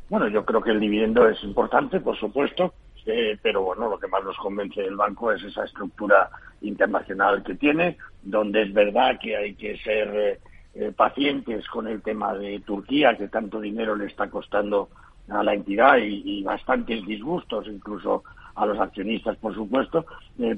Bueno, 0.08 0.28
yo 0.28 0.44
creo 0.44 0.60
que 0.60 0.70
el 0.70 0.80
dividendo 0.80 1.28
es 1.28 1.42
importante, 1.42 2.00
por 2.00 2.18
supuesto, 2.18 2.74
eh, 3.06 3.38
pero 3.42 3.62
bueno, 3.62 3.88
lo 3.88 3.98
que 3.98 4.06
más 4.08 4.22
nos 4.24 4.36
convence 4.36 4.80
del 4.80 4.96
banco 4.96 5.32
es 5.32 5.42
esa 5.42 5.64
estructura 5.64 6.28
internacional 6.60 7.42
que 7.42 7.54
tiene, 7.54 7.96
donde 8.22 8.62
es 8.62 8.72
verdad 8.72 9.18
que 9.20 9.36
hay 9.36 9.54
que 9.54 9.76
ser 9.78 10.08
eh, 10.14 10.38
eh, 10.74 10.92
pacientes 10.94 11.66
con 11.68 11.87
el 11.87 12.02
tema 12.02 12.34
de 12.34 12.60
Turquía, 12.60 13.16
que 13.16 13.28
tanto 13.28 13.60
dinero 13.60 13.94
le 13.94 14.06
está 14.06 14.28
costando 14.28 14.88
a 15.28 15.42
la 15.42 15.54
entidad 15.54 15.96
y, 15.98 16.42
bastantes 16.42 17.04
disgustos, 17.06 17.66
incluso 17.66 18.24
a 18.54 18.66
los 18.66 18.78
accionistas, 18.78 19.37
por 19.38 19.54
supuesto, 19.54 20.04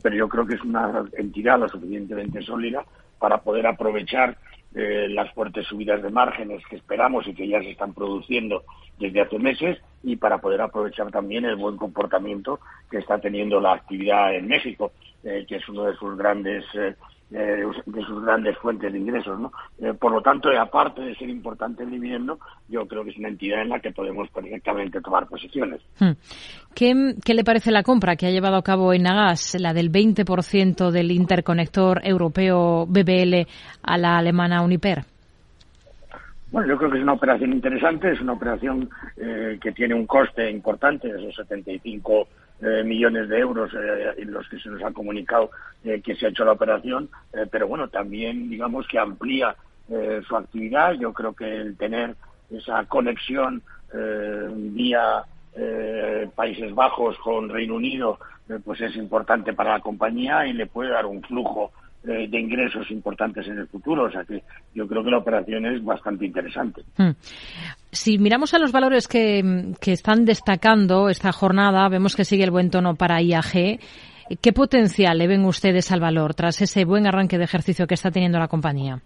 pero 0.03 0.17
yo 0.17 0.29
creo 0.29 0.47
que 0.47 0.55
es 0.55 0.63
una 0.63 1.05
entidad 1.17 1.59
lo 1.59 1.69
suficientemente 1.69 2.43
sólida 2.43 2.85
para 3.19 3.39
poder 3.39 3.67
aprovechar 3.67 4.37
las 4.73 5.33
fuertes 5.33 5.67
subidas 5.67 6.03
de 6.03 6.11
márgenes 6.11 6.63
que 6.69 6.77
esperamos 6.77 7.27
y 7.27 7.33
que 7.33 7.49
ya 7.49 7.61
se 7.61 7.71
están 7.71 7.95
produciendo 7.95 8.65
desde 8.99 9.21
hace 9.21 9.39
meses 9.39 9.79
y 10.03 10.17
para 10.17 10.39
poder 10.39 10.61
aprovechar 10.61 11.11
también 11.11 11.45
el 11.45 11.57
buen 11.57 11.77
comportamiento 11.77 12.61
que 12.91 12.99
está 12.99 13.19
teniendo 13.19 13.61
la 13.61 13.75
actividad 13.75 14.35
en 14.35 14.47
México, 14.47 14.93
eh, 15.27 15.45
que 15.47 15.57
es 15.57 15.69
uno 15.69 15.85
de 15.85 15.97
sus 15.97 16.17
grandes 16.17 16.65
eh, 16.75 16.95
eh, 17.33 17.65
de 17.87 18.03
sus 18.03 18.25
grandes 18.25 18.57
fuentes 18.59 18.93
de 18.93 18.99
ingresos. 18.99 19.39
¿no? 19.41 19.51
por 19.99 20.13
lo 20.13 20.23
tanto, 20.23 20.49
aparte 20.57 21.03
de 21.03 21.17
ser 21.17 21.29
importante 21.29 21.83
el 21.83 21.91
dividendo, 21.91 22.39
yo 22.69 22.87
creo 22.87 23.03
que 23.03 23.11
es 23.11 23.19
una 23.19 23.29
entidad 23.29 23.63
en 23.63 23.71
la 23.71 23.81
que 23.81 23.91
podemos 23.91 24.31
perfectamente 24.31 25.01
tomar 25.01 25.27
posiciones. 25.27 25.81
Hmm. 25.99 26.13
¿Qué, 26.75 27.15
¿Qué, 27.25 27.35
le 27.35 27.43
parece 27.43 27.73
la 27.73 27.83
compra 27.83 28.15
que 28.15 28.27
ha 28.27 28.31
llevado 28.31 28.57
a 28.57 28.63
cabo 28.63 28.93
en 28.93 29.03
Nagas, 29.03 29.57
la 29.59 29.75
del 29.75 29.91
20% 29.91 30.93
del 30.93 31.11
interconector 31.11 32.01
europeo 32.05 32.87
BBL 32.87 33.49
a 33.83 33.99
la 33.99 34.19
alemana 34.19 34.63
Uniper? 34.63 35.05
Bueno, 36.53 36.69
yo 36.69 36.79
creo 36.79 36.91
que 36.91 36.99
es 36.99 37.03
una 37.03 37.15
operación 37.15 37.53
interesante, 37.53 38.13
es 38.13 38.21
una 38.21 38.35
operación 38.35 38.89
eh, 39.17 39.59
que 39.61 39.73
tiene 39.73 39.95
un 39.95 40.07
coste 40.07 40.49
importante, 40.49 41.09
esos 41.09 41.35
75 41.35 42.29
eh, 42.61 42.83
millones 42.85 43.29
de 43.29 43.39
euros 43.39 43.71
eh, 43.75 44.15
en 44.17 44.33
los 44.33 44.49
que 44.49 44.59
se 44.59 44.69
nos 44.69 44.83
ha 44.83 44.93
comunicado 44.93 45.51
que 45.83 46.17
se 46.17 46.27
ha 46.27 46.31
hecho 46.31 46.45
la 46.45 46.51
operación, 46.51 47.09
pero 47.53 47.69
bueno, 47.69 47.87
también 47.87 48.51
digamos 48.51 48.89
que 48.89 48.99
amplía 48.99 49.55
su 50.27 50.37
actividad. 50.37 50.95
Yo 50.95 51.13
creo 51.13 51.33
que 51.33 51.45
el 51.59 51.77
tener 51.77 52.17
esa 52.51 52.85
conexión 52.87 53.63
vía 53.93 55.23
Países 56.35 56.75
Bajos 56.75 57.17
con 57.19 57.51
Reino 57.51 57.77
Unido, 57.77 58.19
pues 58.65 58.81
es 58.81 58.97
importante 58.97 59.53
para 59.53 59.75
la 59.75 59.81
compañía 59.81 60.45
y 60.49 60.55
le 60.55 60.67
puede 60.67 60.91
dar 60.91 61.07
un 61.07 61.23
flujo 61.23 61.71
de, 62.03 62.39
ingresos 62.39 62.91
importantes 62.91 63.47
en 63.49 63.59
el 63.59 63.67
futuro. 63.67 64.05
O 64.05 64.11
sea 64.11 64.25
que 64.25 64.43
yo 64.75 64.87
creo 64.87 65.03
que 65.03 65.11
la 65.11 65.19
operación 65.19 65.67
es 65.67 65.85
bastante 65.85 66.27
interesante. 66.27 66.83
Hmm. 66.97 67.13
Si 67.91 68.19
miramos 68.19 68.55
a 68.55 68.59
los 68.59 68.73
valores 68.73 69.09
que, 69.09 69.75
están 69.87 70.25
destacando 70.25 71.09
esta 71.09 71.33
jornada, 71.33 71.89
vemos 71.89 72.15
que 72.15 72.25
sigue 72.25 72.45
el 72.45 72.51
buen 72.51 72.71
tono 72.71 72.95
para 72.95 73.21
IAG. 73.23 73.81
¿Qué 74.41 74.53
potencial 74.53 75.19
le 75.19 75.29
ven 75.29 75.45
ustedes 75.45 75.93
al 75.93 76.01
valor 76.01 76.35
tras 76.35 76.61
ese 76.61 76.85
buen 76.85 77.07
arranque 77.07 77.39
de 77.39 77.45
ejercicio 77.45 77.87
que 77.87 77.95
está 77.95 78.11
teniendo 78.11 78.39
la 78.39 78.49
compañía? 78.49 79.01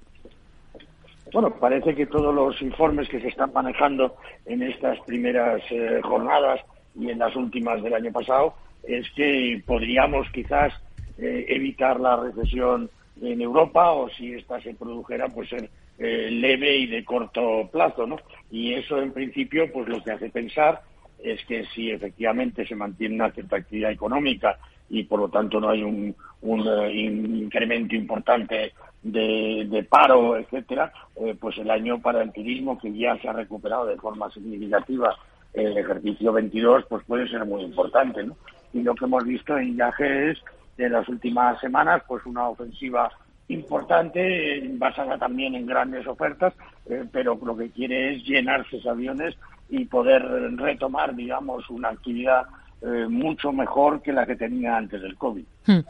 Bueno, 1.32 1.50
parece 1.60 1.94
que 1.94 2.06
todos 2.06 2.34
los 2.34 2.60
informes 2.60 3.08
que 3.08 3.20
se 3.20 3.28
están 3.28 3.52
manejando 3.52 4.16
en 4.46 4.62
estas 4.62 4.98
primeras 5.06 5.62
eh, 5.70 6.00
jornadas 6.02 6.60
y 6.98 7.10
en 7.10 7.18
las 7.18 7.36
últimas 7.36 7.82
del 7.82 7.94
año 7.94 8.10
pasado 8.10 8.54
es 8.82 9.08
que 9.14 9.62
podríamos 9.64 10.26
quizás 10.32 10.72
eh, 11.20 11.46
evitar 11.48 12.00
la 12.00 12.16
recesión 12.16 12.88
en 13.20 13.40
Europa 13.42 13.90
o 13.90 14.08
si 14.08 14.32
esta 14.32 14.60
se 14.62 14.74
produjera 14.74 15.28
pues 15.28 15.50
ser 15.50 15.68
eh, 15.98 16.30
leve 16.30 16.78
y 16.78 16.86
de 16.86 17.04
corto 17.04 17.68
plazo, 17.70 18.06
¿no? 18.06 18.16
Y 18.50 18.72
eso 18.72 19.02
en 19.02 19.12
principio 19.12 19.70
pues 19.70 19.88
lo 19.88 20.02
que 20.02 20.12
hace 20.12 20.30
pensar 20.30 20.80
es 21.22 21.44
que 21.44 21.66
si 21.74 21.90
efectivamente 21.90 22.66
se 22.66 22.74
mantiene 22.74 23.16
una 23.16 23.30
cierta 23.32 23.56
actividad 23.56 23.90
económica 23.90 24.58
y 24.88 25.02
por 25.02 25.20
lo 25.20 25.28
tanto 25.28 25.60
no 25.60 25.68
hay 25.68 25.82
un, 25.82 26.14
eh, 26.42 26.92
incremento 26.92 27.94
importante 27.94 28.72
de, 29.02 29.86
paro, 29.88 30.38
etcétera, 30.38 30.92
pues 31.38 31.58
el 31.58 31.70
año 31.70 32.00
para 32.00 32.22
el 32.22 32.32
turismo 32.32 32.78
que 32.78 32.92
ya 32.92 33.18
se 33.18 33.28
ha 33.28 33.32
recuperado 33.32 33.86
de 33.86 33.96
forma 33.96 34.30
significativa 34.30 35.16
el 35.52 35.76
ejercicio 35.76 36.32
22 36.32 36.84
pues 36.88 37.04
puede 37.04 37.28
ser 37.28 37.44
muy 37.44 37.62
importante, 37.62 38.22
¿no? 38.22 38.36
Y 38.72 38.82
lo 38.82 38.94
que 38.94 39.04
hemos 39.04 39.24
visto 39.24 39.58
en 39.58 39.76
IAG 39.76 40.00
es 40.00 40.38
en 40.86 40.92
las 40.92 41.08
últimas 41.08 41.60
semanas, 41.60 42.02
pues 42.06 42.24
una 42.26 42.48
ofensiva 42.48 43.10
importante, 43.48 44.62
basada 44.74 45.18
también 45.18 45.54
en 45.54 45.66
grandes 45.66 46.06
ofertas, 46.06 46.54
eh, 46.86 47.04
pero 47.10 47.38
lo 47.42 47.56
que 47.56 47.70
quiere 47.70 48.14
es 48.14 48.24
llenarse 48.24 48.76
esos 48.76 48.92
aviones 48.92 49.36
y 49.68 49.84
poder 49.84 50.22
retomar, 50.56 51.14
digamos, 51.14 51.68
una 51.70 51.88
actividad 51.88 52.44
eh, 52.82 53.06
mucho 53.08 53.52
mejor 53.52 54.00
que 54.00 54.12
la 54.12 54.24
que 54.24 54.36
tenía 54.36 54.76
antes 54.76 55.02
del 55.02 55.16
COVID. 55.16 55.44
Hmm. 55.66 55.80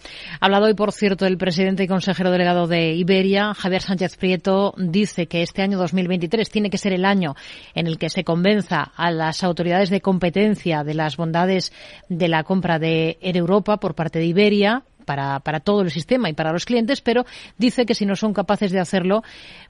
Ha 0.41 0.47
hablado 0.47 0.67
hoy, 0.67 0.75
por 0.75 0.91
cierto, 0.91 1.25
el 1.25 1.39
presidente 1.39 1.85
y 1.85 1.89
consejero 1.89 2.33
delegado 2.33 2.67
de 2.67 2.95
Iberia, 2.95 3.55
Javier 3.55 3.83
Sánchez 3.83 4.17
Prieto, 4.17 4.75
dice 4.77 5.27
que 5.27 5.43
este 5.43 5.63
año 5.63 5.79
2023 5.79 6.51
tiene 6.51 6.69
que 6.69 6.79
ser 6.79 6.93
el 6.93 7.05
año 7.05 7.37
en 7.75 7.87
el 7.87 7.97
que 7.97 8.11
se 8.11 8.25
convenza 8.25 8.91
a 8.97 9.13
las 9.13 9.45
autoridades 9.45 9.91
de 9.91 10.01
competencia 10.01 10.83
de 10.83 10.95
las 10.95 11.17
bondades 11.17 11.73
de 12.09 12.29
la 12.29 12.43
compra 12.43 12.81
de 12.81 13.19
Air 13.21 13.37
Europa 13.37 13.77
por 13.77 13.95
parte 13.95 14.19
de 14.19 14.27
Iberia 14.27 14.83
para, 15.05 15.41
para 15.41 15.61
todo 15.61 15.83
el 15.83 15.91
sistema 15.91 16.29
y 16.29 16.33
para 16.33 16.53
los 16.53 16.65
clientes, 16.65 17.01
pero 17.01 17.25
dice 17.59 17.87
que 17.87 17.95
si 17.95 18.07
no 18.07 18.17
son 18.17 18.33
capaces 18.33 18.73
de 18.73 18.81
hacerlo, 18.81 19.23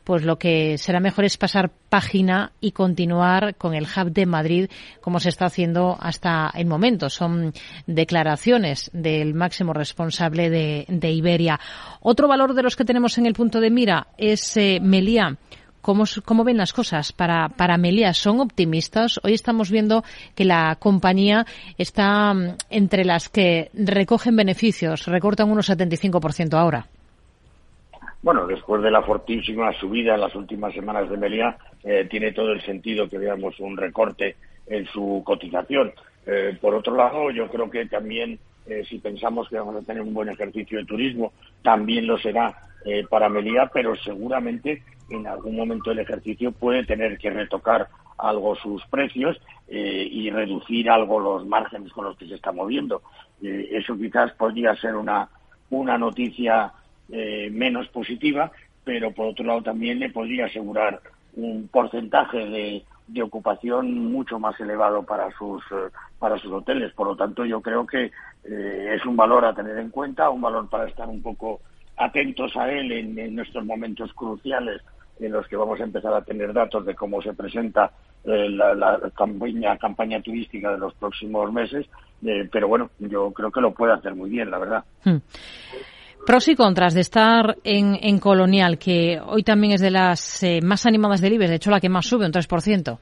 pues 0.05 0.25
lo 0.25 0.39
que 0.39 0.79
será 0.79 1.01
mejor 1.01 1.25
es 1.25 1.37
pasar 1.37 1.71
página 1.89 2.53
y 2.61 2.73
continuar 2.73 3.55
con 3.57 3.75
el 3.75 3.85
hub 3.85 4.13
de 4.13 4.27
Madrid 4.27 4.71
como 5.01 5.21
se 5.21 5.29
está 5.29 5.47
haciendo 5.47 5.97
hasta 6.01 6.51
el 6.55 6.67
momento. 6.67 7.11
Son 7.11 7.53
declaraciones 7.87 8.91
del 8.93 9.35
máximo 9.35 9.73
responsable 9.73 10.51
de, 10.51 10.85
de 10.89 11.11
Iberia. 11.11 11.61
Otro 12.01 12.29
valor 12.29 12.55
de 12.55 12.63
los 12.63 12.77
que 12.77 12.85
tenemos 12.85 13.19
en 13.19 13.27
el 13.27 13.35
punto 13.35 13.61
de 13.61 13.71
mira 13.71 14.09
es 14.17 14.57
eh, 14.57 14.79
Meliá. 14.81 15.37
¿Cómo, 15.81 16.05
¿Cómo, 16.25 16.45
ven 16.45 16.59
las 16.59 16.73
cosas 16.73 17.13
para, 17.13 17.49
para 17.49 17.79
Melia? 17.79 18.13
¿Son 18.13 18.41
optimistas? 18.41 19.19
Hoy 19.25 19.33
estamos 19.33 19.71
viendo 19.71 20.03
que 20.35 20.45
la 20.45 20.77
compañía 20.79 21.47
está 21.79 22.35
mm, 22.35 22.57
entre 22.69 23.05
las 23.05 23.29
que 23.29 23.71
recogen 23.73 24.37
beneficios, 24.37 25.07
recortan 25.07 25.51
unos 25.51 25.71
75% 25.71 26.55
ahora. 26.55 26.87
Bueno, 28.23 28.47
después 28.47 28.83
de 28.83 28.91
la 28.91 29.03
fortísima 29.03 29.73
subida 29.73 30.15
en 30.15 30.21
las 30.21 30.35
últimas 30.35 30.75
semanas 30.75 31.09
de 31.09 31.17
Melia, 31.17 31.57
eh, 31.83 32.07
tiene 32.11 32.33
todo 32.33 32.53
el 32.53 32.61
sentido 32.61 33.09
que 33.09 33.17
veamos 33.17 33.59
un 33.61 33.77
recorte 33.77 34.37
en 34.67 34.85
su 34.87 35.23
cotización. 35.25 35.93
Eh, 36.27 36.59
por 36.61 36.75
otro 36.75 36.95
lado, 36.95 37.31
yo 37.31 37.49
creo 37.49 37.71
que 37.71 37.87
también, 37.87 38.39
eh, 38.67 38.85
si 38.87 38.99
pensamos 38.99 39.49
que 39.49 39.59
vamos 39.59 39.77
a 39.77 39.87
tener 39.87 40.03
un 40.03 40.13
buen 40.13 40.29
ejercicio 40.29 40.79
de 40.79 40.85
turismo, 40.85 41.33
también 41.63 42.07
lo 42.07 42.19
será 42.19 42.67
para 43.11 43.29
Melia, 43.29 43.71
pero 43.71 43.95
seguramente 43.95 44.83
en 45.11 45.27
algún 45.27 45.57
momento 45.57 45.91
del 45.91 46.01
ejercicio 46.01 46.53
puede 46.53 46.85
tener 46.85 47.19
que 47.19 47.31
retocar 47.31 47.89
algo 48.17 48.55
sus 48.57 48.85
precios 48.87 49.41
eh, 49.69 50.07
y 50.11 50.31
reducir 50.31 50.91
algo 50.91 51.21
los 51.21 51.47
márgenes 51.47 51.93
con 51.93 52.05
los 52.05 52.17
que 52.17 52.27
se 52.27 52.35
está 52.35 52.53
moviendo. 52.53 53.03
Eh, 53.43 53.69
eso 53.73 53.97
quizás 53.97 54.33
podría 54.33 54.75
ser 54.77 54.95
una, 54.95 55.29
una 55.71 55.99
noticia 55.99 56.73
eh, 57.11 57.49
menos 57.51 57.89
positiva, 57.89 58.53
pero 58.85 59.13
por 59.13 59.27
otro 59.27 59.45
lado 59.45 59.63
también 59.63 59.99
le 59.99 60.11
podría 60.11 60.47
asegurar 60.47 61.01
un 61.35 61.69
porcentaje 61.69 62.39
de, 62.39 62.85
de 63.07 63.23
ocupación 63.23 64.11
mucho 64.13 64.39
más 64.39 64.59
elevado 64.61 65.03
para 65.05 65.31
sus 65.33 65.63
para 66.19 66.37
sus 66.39 66.53
hoteles. 66.53 66.93
Por 66.93 67.07
lo 67.07 67.17
tanto, 67.17 67.47
yo 67.47 67.63
creo 67.63 67.87
que 67.87 68.11
es 68.45 69.07
un 69.07 69.17
valor 69.17 69.45
a 69.45 69.55
tener 69.55 69.79
en 69.79 69.91
cuenta, 69.91 70.29
un 70.29 70.41
valor 70.41 70.69
para 70.69 70.87
estar 70.87 71.09
un 71.09 71.23
poco 71.23 71.61
atentos 71.97 72.55
a 72.57 72.71
él 72.71 72.93
en, 72.93 73.19
en 73.19 73.35
nuestros 73.35 73.65
momentos 73.65 74.13
cruciales 74.13 74.83
en 75.21 75.33
los 75.33 75.47
que 75.47 75.57
vamos 75.57 75.81
a 75.81 75.85
empezar 75.85 76.13
a 76.15 76.23
tener 76.23 76.53
datos 76.53 76.85
de 76.87 76.95
cómo 76.95 77.21
se 77.21 77.35
presenta 77.35 77.91
eh, 78.25 78.49
la, 78.51 78.99
campaña, 79.17 79.77
campaña 79.77 80.21
turística 80.21 80.73
de 80.73 80.79
los 80.79 80.95
próximos 80.95 81.53
meses, 81.53 81.87
eh, 82.25 82.49
pero 82.51 82.69
bueno, 82.69 82.91
yo 82.99 83.31
creo 83.33 83.51
que 83.51 83.61
lo 83.61 83.73
puede 83.73 83.93
hacer 83.93 84.15
muy 84.15 84.31
bien, 84.31 84.51
la 84.51 84.59
verdad. 84.59 84.85
Hmm. 85.05 85.19
Pros 86.27 86.49
y 86.49 86.55
contras 86.55 86.95
de 86.95 87.01
estar 87.01 87.57
en, 87.65 88.19
Colonial, 88.19 88.79
que 88.79 89.19
hoy 89.25 89.43
también 89.43 89.75
es 89.75 89.81
de 89.81 89.91
las 89.91 90.43
eh, 90.43 90.61
más 90.63 90.85
animadas 90.85 91.21
del 91.21 91.35
IBEX, 91.35 91.51
de 91.51 91.57
hecho 91.57 91.71
la 91.71 91.81
que 91.81 91.89
más 91.89 92.07
sube, 92.07 92.27
un 92.27 92.33
3%. 92.33 92.99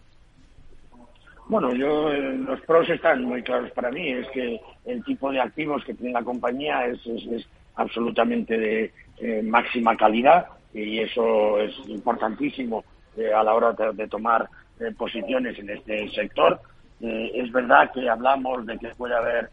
Bueno, 1.48 1.74
yo 1.74 2.12
los 2.12 2.60
pros 2.60 2.88
están 2.90 3.24
muy 3.24 3.42
claros 3.42 3.70
para 3.72 3.90
mí. 3.90 4.10
Es 4.10 4.28
que 4.32 4.60
el 4.84 5.02
tipo 5.02 5.32
de 5.32 5.40
activos 5.40 5.82
que 5.84 5.94
tiene 5.94 6.12
la 6.12 6.22
compañía 6.22 6.84
es, 6.86 7.00
es, 7.06 7.48
absolutamente 7.74 8.58
de 8.58 9.42
máxima 9.44 9.96
calidad 9.96 10.46
y 10.72 11.00
eso 11.00 11.58
es 11.58 11.74
importantísimo 11.88 12.84
eh, 13.16 13.32
a 13.32 13.42
la 13.42 13.54
hora 13.54 13.72
de, 13.72 14.06
tomar 14.06 14.48
eh, 14.78 14.92
posiciones 14.96 15.58
en 15.58 15.70
este 15.70 16.08
sector. 16.10 16.60
Eh, 17.00 17.32
es 17.34 17.50
verdad 17.50 17.90
que 17.92 18.08
hablamos 18.08 18.64
de 18.66 18.78
que 18.78 18.88
puede 18.90 19.14
haber 19.14 19.50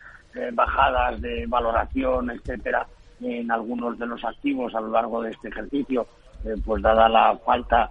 bajadas 0.52 1.22
de 1.22 1.46
valoración, 1.48 2.30
etcétera, 2.30 2.86
en 3.22 3.50
algunos 3.50 3.98
de 3.98 4.06
los 4.06 4.22
activos 4.26 4.76
a 4.76 4.82
lo 4.82 4.90
largo 4.90 5.22
de 5.22 5.32
este 5.32 5.48
ejercicio, 5.48 6.08
pues 6.66 6.84
dada 6.84 7.08
la 7.08 7.38
falta, 7.38 7.90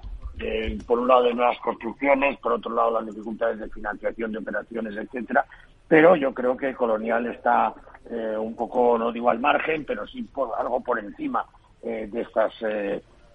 por 0.87 0.99
un 0.99 1.09
lado, 1.09 1.23
de 1.23 1.33
nuevas 1.33 1.57
construcciones, 1.61 2.39
por 2.41 2.53
otro 2.53 2.75
lado, 2.75 3.01
las 3.01 3.07
dificultades 3.07 3.61
de 3.61 3.71
financiación 3.71 4.33
de 4.33 4.39
operaciones, 4.41 4.95
etcétera. 4.95 5.47
Pero 5.89 6.17
yo 6.17 6.35
creo 6.35 6.55
que 6.55 6.75
Colonial 6.75 7.25
está 7.29 7.73
un 8.39 8.55
poco, 8.55 8.99
no 8.99 9.11
digo 9.11 9.31
al 9.31 9.39
margen, 9.41 9.87
pero 9.87 10.07
sí 10.07 10.23
por, 10.25 10.51
algo 10.59 10.83
por 10.83 10.99
encima 10.99 11.47
de 11.83 12.21
estas 12.21 12.53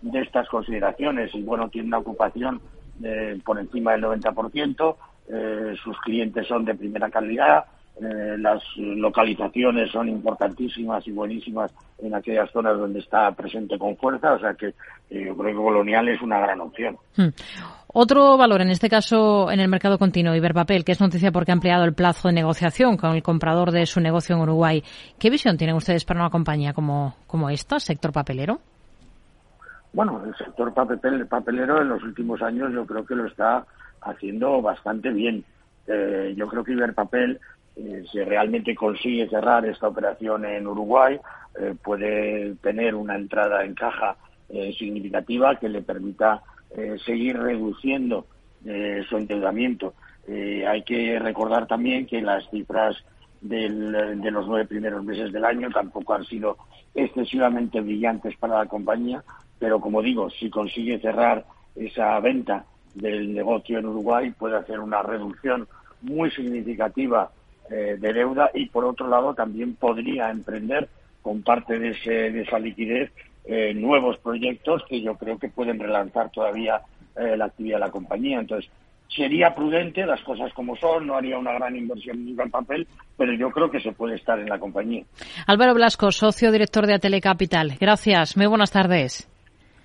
de 0.02 0.22
estas 0.22 0.48
consideraciones 0.48 1.34
y 1.34 1.42
bueno, 1.42 1.70
tiene 1.70 1.88
una 1.88 2.00
ocupación 2.00 2.62
eh, 3.04 3.40
por 3.44 3.60
encima 3.60 3.94
del 3.94 4.04
90%, 4.04 4.96
eh, 5.30 5.76
sus 5.84 5.98
clientes 6.02 6.48
son 6.48 6.66
de 6.66 6.76
primera 6.76 7.10
calidad, 7.10 7.66
eh, 8.02 8.38
las 8.38 8.64
localizaciones 8.78 9.92
son 9.92 10.10
importantísimas 10.10 11.06
y 11.08 11.12
buenísimas 11.12 11.74
en 12.00 12.16
aquellas 12.16 12.50
zonas 12.52 12.78
donde 12.78 13.00
está 13.00 13.32
presente 13.34 13.78
con 13.78 13.98
fuerza, 13.98 14.34
o 14.34 14.40
sea 14.40 14.54
que 14.54 14.74
yo 15.10 15.36
creo 15.36 15.52
que 15.52 15.56
Colonial 15.56 16.08
es 16.10 16.22
una 16.22 16.40
gran 16.40 16.62
opción. 16.62 16.98
Hmm. 17.16 17.30
Otro 17.92 18.38
valor, 18.38 18.62
en 18.62 18.70
este 18.70 18.88
caso 18.88 19.50
en 19.50 19.60
el 19.60 19.68
mercado 19.68 19.98
continuo, 19.98 20.36
Iberpapel, 20.36 20.86
que 20.86 20.92
es 20.92 21.02
noticia 21.02 21.32
porque 21.32 21.52
ha 21.52 21.56
ampliado 21.56 21.86
el 21.86 21.94
plazo 21.94 22.28
de 22.28 22.36
negociación 22.36 22.98
con 22.98 23.16
el 23.16 23.24
comprador 23.24 23.72
de 23.72 23.86
su 23.86 24.00
negocio 24.00 24.36
en 24.36 24.44
Uruguay. 24.44 24.84
¿Qué 25.18 25.30
visión 25.30 25.58
tienen 25.58 25.76
ustedes 25.76 26.06
para 26.06 26.20
una 26.20 26.30
compañía 26.30 26.74
como, 26.74 27.16
como 27.26 27.50
esta, 27.50 27.80
sector 27.80 28.14
papelero? 28.14 28.60
Bueno, 29.94 30.24
el 30.26 30.36
sector 30.36 30.74
papel, 30.74 31.28
papelero 31.28 31.82
en 31.82 31.90
los 31.90 32.04
últimos 32.04 32.42
años 32.42 32.72
yo 32.74 32.86
creo 32.86 33.06
que 33.06 33.16
lo 33.16 33.26
está 33.26 33.66
haciendo 34.02 34.62
bastante 34.62 35.10
bien. 35.10 35.44
Eh, 35.88 36.34
yo 36.38 36.48
creo 36.48 36.64
que 36.64 36.74
Iberpapel, 36.74 37.40
eh, 37.76 38.04
si 38.12 38.22
realmente 38.22 38.76
consigue 38.76 39.30
cerrar 39.30 39.66
esta 39.66 39.88
operación 39.88 40.44
en 40.46 40.68
Uruguay, 40.68 41.18
eh, 41.60 41.76
puede 41.82 42.56
tener 42.56 42.94
una 42.94 43.16
entrada 43.16 43.64
en 43.64 43.74
caja 43.74 44.18
eh, 44.50 44.74
significativa 44.78 45.56
que 45.56 45.70
le 45.70 45.82
permita 45.82 46.44
seguir 47.04 47.36
reduciendo 47.36 48.28
su 48.64 49.18
endeudamiento. 49.18 49.96
hay 50.28 50.84
que 50.84 51.18
recordar 51.18 51.66
también 51.66 52.06
que 52.06 52.22
las 52.22 52.48
cifras 52.52 52.96
de 53.42 53.70
los 53.70 54.48
nueve 54.48 54.68
primeros 54.68 55.04
meses 55.04 55.34
del 55.34 55.46
año 55.46 55.72
tampoco 55.72 56.14
han 56.14 56.26
sido 56.26 56.58
excesivamente 56.94 57.82
brillantes 57.82 58.38
para 58.38 58.60
la 58.60 58.68
compañía, 58.68 59.24
pero 59.60 59.80
como 59.80 60.02
digo, 60.02 60.30
si 60.30 60.50
consigue 60.50 61.00
cerrar 61.00 61.46
esa 61.76 62.20
venta 62.20 62.66
del 62.96 63.34
negocio 63.34 63.80
en 63.80 63.86
Uruguay, 63.86 64.32
puede 64.32 64.58
hacer 64.58 64.80
una 64.80 65.02
reducción 65.02 65.68
muy 66.02 66.32
significativa 66.32 67.30
eh, 67.70 67.98
de 68.00 68.14
deuda 68.14 68.50
y 68.54 68.68
por 68.68 68.86
otro 68.86 69.08
lado 69.08 69.34
también 69.34 69.76
podría 69.76 70.32
emprender 70.32 70.90
con 71.22 71.44
parte 71.44 71.78
de, 71.78 71.90
ese, 71.90 72.32
de 72.32 72.42
esa 72.42 72.58
liquidez 72.58 73.12
eh, 73.46 73.74
nuevos 73.74 74.18
proyectos 74.20 74.84
que 74.88 75.02
yo 75.02 75.16
creo 75.16 75.38
que 75.38 75.50
pueden 75.50 75.80
relanzar 75.80 76.32
todavía 76.32 76.82
eh, 77.16 77.36
la 77.36 77.46
actividad 77.46 77.78
de 77.78 77.86
la 77.86 77.92
compañía. 77.92 78.40
Entonces, 78.40 78.72
sería 79.08 79.54
prudente, 79.54 80.06
las 80.06 80.22
cosas 80.22 80.54
como 80.54 80.76
son, 80.78 81.08
no 81.08 81.16
haría 81.16 81.38
una 81.38 81.54
gran 81.54 81.76
inversión 81.76 82.28
en 82.28 82.40
el 82.40 82.50
papel, 82.50 82.88
pero 83.18 83.34
yo 83.34 83.50
creo 83.52 83.70
que 83.70 83.80
se 83.80 83.92
puede 83.92 84.16
estar 84.16 84.40
en 84.40 84.50
la 84.50 84.60
compañía. 84.60 85.04
Álvaro 85.48 85.74
Blasco, 85.74 86.12
socio 86.12 86.52
director 86.52 86.86
de 86.86 86.96
Atele 86.96 87.22
Capital. 87.22 87.76
Gracias. 87.80 88.38
Muy 88.38 88.46
buenas 88.46 88.72
tardes. 88.72 89.28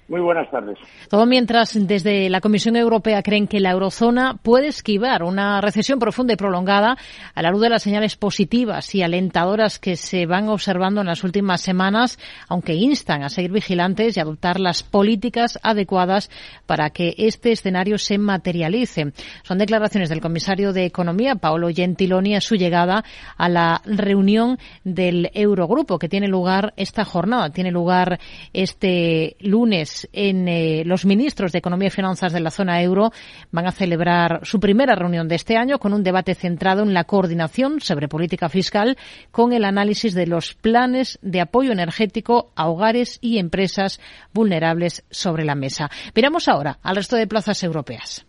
Muy 0.06 0.20
buenas 0.20 0.50
tardes. 0.50 0.76
Todo 1.08 1.24
mientras 1.24 1.78
desde 1.86 2.28
la 2.28 2.42
Comisión 2.42 2.76
Europea 2.76 3.22
creen 3.22 3.48
que 3.48 3.58
la 3.58 3.70
eurozona 3.70 4.34
puede 4.34 4.66
esquivar 4.66 5.22
una 5.22 5.62
recesión 5.62 5.98
profunda 5.98 6.34
y 6.34 6.36
prolongada 6.36 6.98
a 7.34 7.42
la 7.42 7.50
luz 7.50 7.62
de 7.62 7.70
las 7.70 7.82
señales 7.82 8.14
positivas 8.16 8.94
y 8.94 9.02
alentadoras 9.02 9.78
que 9.78 9.96
se 9.96 10.26
van 10.26 10.50
observando 10.50 11.00
en 11.00 11.06
las 11.06 11.24
últimas 11.24 11.62
semanas, 11.62 12.18
aunque 12.48 12.74
instan 12.74 13.22
a 13.22 13.30
seguir 13.30 13.52
vigilantes 13.52 14.14
y 14.16 14.20
adoptar 14.20 14.60
las 14.60 14.82
políticas 14.82 15.58
adecuadas 15.62 16.28
para 16.66 16.90
que 16.90 17.14
este 17.16 17.52
escenario 17.52 17.96
se 17.96 18.18
materialice. 18.18 19.12
Son 19.42 19.56
declaraciones 19.56 20.10
del 20.10 20.20
comisario 20.20 20.74
de 20.74 20.84
Economía, 20.84 21.36
Paolo 21.36 21.68
Gentiloni, 21.74 22.36
a 22.36 22.42
su 22.42 22.56
llegada 22.56 23.04
a 23.38 23.48
la 23.48 23.80
reunión 23.86 24.58
del 24.84 25.30
Eurogrupo 25.32 25.98
que 25.98 26.10
tiene 26.10 26.28
lugar 26.28 26.74
esta 26.76 27.06
jornada, 27.06 27.48
tiene 27.48 27.70
lugar 27.70 28.18
este 28.52 29.36
lunes 29.40 29.93
en 30.12 30.48
eh, 30.48 30.82
los 30.84 31.04
ministros 31.04 31.52
de 31.52 31.58
Economía 31.58 31.88
y 31.88 31.90
Finanzas 31.90 32.32
de 32.32 32.40
la 32.40 32.50
zona 32.50 32.82
euro 32.82 33.12
van 33.50 33.66
a 33.66 33.72
celebrar 33.72 34.40
su 34.42 34.60
primera 34.60 34.94
reunión 34.94 35.28
de 35.28 35.36
este 35.36 35.56
año 35.56 35.78
con 35.78 35.92
un 35.92 36.02
debate 36.02 36.34
centrado 36.34 36.82
en 36.82 36.94
la 36.94 37.04
coordinación 37.04 37.80
sobre 37.80 38.08
política 38.08 38.48
fiscal 38.48 38.96
con 39.30 39.52
el 39.52 39.64
análisis 39.64 40.14
de 40.14 40.26
los 40.26 40.54
planes 40.54 41.18
de 41.22 41.40
apoyo 41.40 41.72
energético 41.72 42.52
a 42.54 42.68
hogares 42.68 43.18
y 43.20 43.38
empresas 43.38 44.00
vulnerables 44.32 45.04
sobre 45.10 45.44
la 45.44 45.54
mesa. 45.54 45.90
Miramos 46.14 46.48
ahora 46.48 46.78
al 46.82 46.96
resto 46.96 47.16
de 47.16 47.26
plazas 47.26 47.62
europeas. 47.62 48.26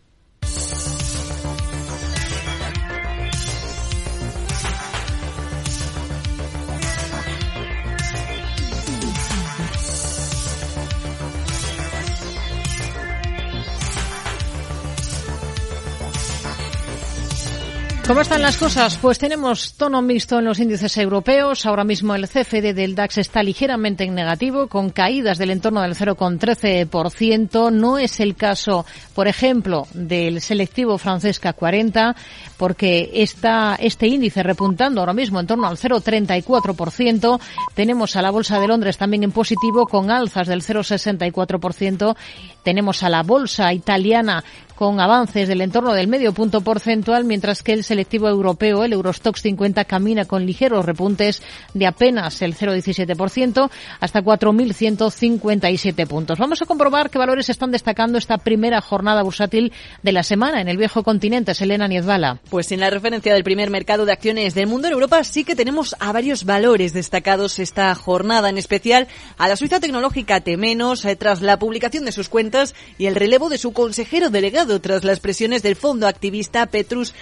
¿Cómo 18.06 18.20
están 18.20 18.40
las 18.40 18.56
cosas? 18.56 18.98
Pues 18.98 19.18
tenemos 19.18 19.74
tono 19.74 20.00
mixto 20.00 20.38
en 20.38 20.44
los 20.44 20.60
índices 20.60 20.96
europeos. 20.96 21.66
Ahora 21.66 21.82
mismo 21.82 22.14
el 22.14 22.28
CFD 22.28 22.72
del 22.72 22.94
DAX 22.94 23.18
está 23.18 23.42
ligeramente 23.42 24.04
en 24.04 24.14
negativo, 24.14 24.68
con 24.68 24.90
caídas 24.90 25.38
del 25.38 25.50
entorno 25.50 25.82
del 25.82 25.96
0,13%. 25.96 27.72
No 27.72 27.98
es 27.98 28.20
el 28.20 28.36
caso, 28.36 28.86
por 29.12 29.26
ejemplo, 29.26 29.88
del 29.92 30.40
selectivo 30.40 30.98
francesca 30.98 31.52
40, 31.52 32.14
porque 32.56 33.10
está 33.12 33.76
este 33.80 34.06
índice 34.06 34.44
repuntando 34.44 35.00
ahora 35.00 35.12
mismo 35.12 35.40
en 35.40 35.48
torno 35.48 35.66
al 35.66 35.76
0,34%. 35.76 37.40
Tenemos 37.74 38.14
a 38.14 38.22
la 38.22 38.30
Bolsa 38.30 38.60
de 38.60 38.68
Londres 38.68 38.98
también 38.98 39.24
en 39.24 39.32
positivo, 39.32 39.84
con 39.84 40.12
alzas 40.12 40.46
del 40.46 40.62
0,64%. 40.62 42.16
Tenemos 42.62 43.02
a 43.02 43.08
la 43.08 43.24
Bolsa 43.24 43.72
italiana 43.72 44.44
con 44.76 45.00
avances 45.00 45.48
del 45.48 45.62
entorno 45.62 45.94
del 45.94 46.06
medio 46.06 46.32
punto 46.32 46.60
porcentual, 46.60 47.24
mientras 47.24 47.62
que 47.62 47.72
el 47.72 47.82
selectivo 47.96 48.28
europeo, 48.28 48.84
el 48.84 48.92
Eurostox 48.92 49.40
50, 49.40 49.86
camina 49.86 50.26
con 50.26 50.44
ligeros 50.44 50.84
repuntes 50.84 51.42
de 51.72 51.86
apenas 51.86 52.42
el 52.42 52.54
0,17% 52.54 53.70
hasta 54.00 54.22
4.157 54.22 56.06
puntos. 56.06 56.38
Vamos 56.38 56.60
a 56.60 56.66
comprobar 56.66 57.08
qué 57.08 57.16
valores 57.16 57.48
están 57.48 57.70
destacando 57.70 58.18
esta 58.18 58.36
primera 58.36 58.82
jornada 58.82 59.22
bursátil 59.22 59.72
de 60.02 60.12
la 60.12 60.22
semana 60.22 60.60
en 60.60 60.68
el 60.68 60.76
viejo 60.76 61.02
continente. 61.02 61.54
Selena 61.54 61.88
Niezbala. 61.88 62.38
Pues 62.50 62.70
en 62.70 62.80
la 62.80 62.90
referencia 62.90 63.32
del 63.32 63.44
primer 63.44 63.70
mercado 63.70 64.04
de 64.04 64.12
acciones 64.12 64.54
del 64.54 64.66
mundo 64.66 64.88
en 64.88 64.92
Europa 64.92 65.24
sí 65.24 65.44
que 65.44 65.56
tenemos 65.56 65.96
a 65.98 66.12
varios 66.12 66.44
valores 66.44 66.92
destacados 66.92 67.58
esta 67.58 67.94
jornada, 67.94 68.50
en 68.50 68.58
especial 68.58 69.08
a 69.38 69.48
la 69.48 69.56
Suiza 69.56 69.80
tecnológica 69.80 70.42
Temenos, 70.42 71.06
eh, 71.06 71.16
tras 71.16 71.40
la 71.40 71.58
publicación 71.58 72.04
de 72.04 72.12
sus 72.12 72.28
cuentas 72.28 72.74
y 72.98 73.06
el 73.06 73.14
relevo 73.14 73.48
de 73.48 73.56
su 73.56 73.72
consejero 73.72 74.28
delegado 74.28 74.82
tras 74.82 75.02
las 75.02 75.20
presiones 75.20 75.62
del 75.62 75.76
fondo 75.76 76.06
activista 76.06 76.66
Petrus 76.66 77.14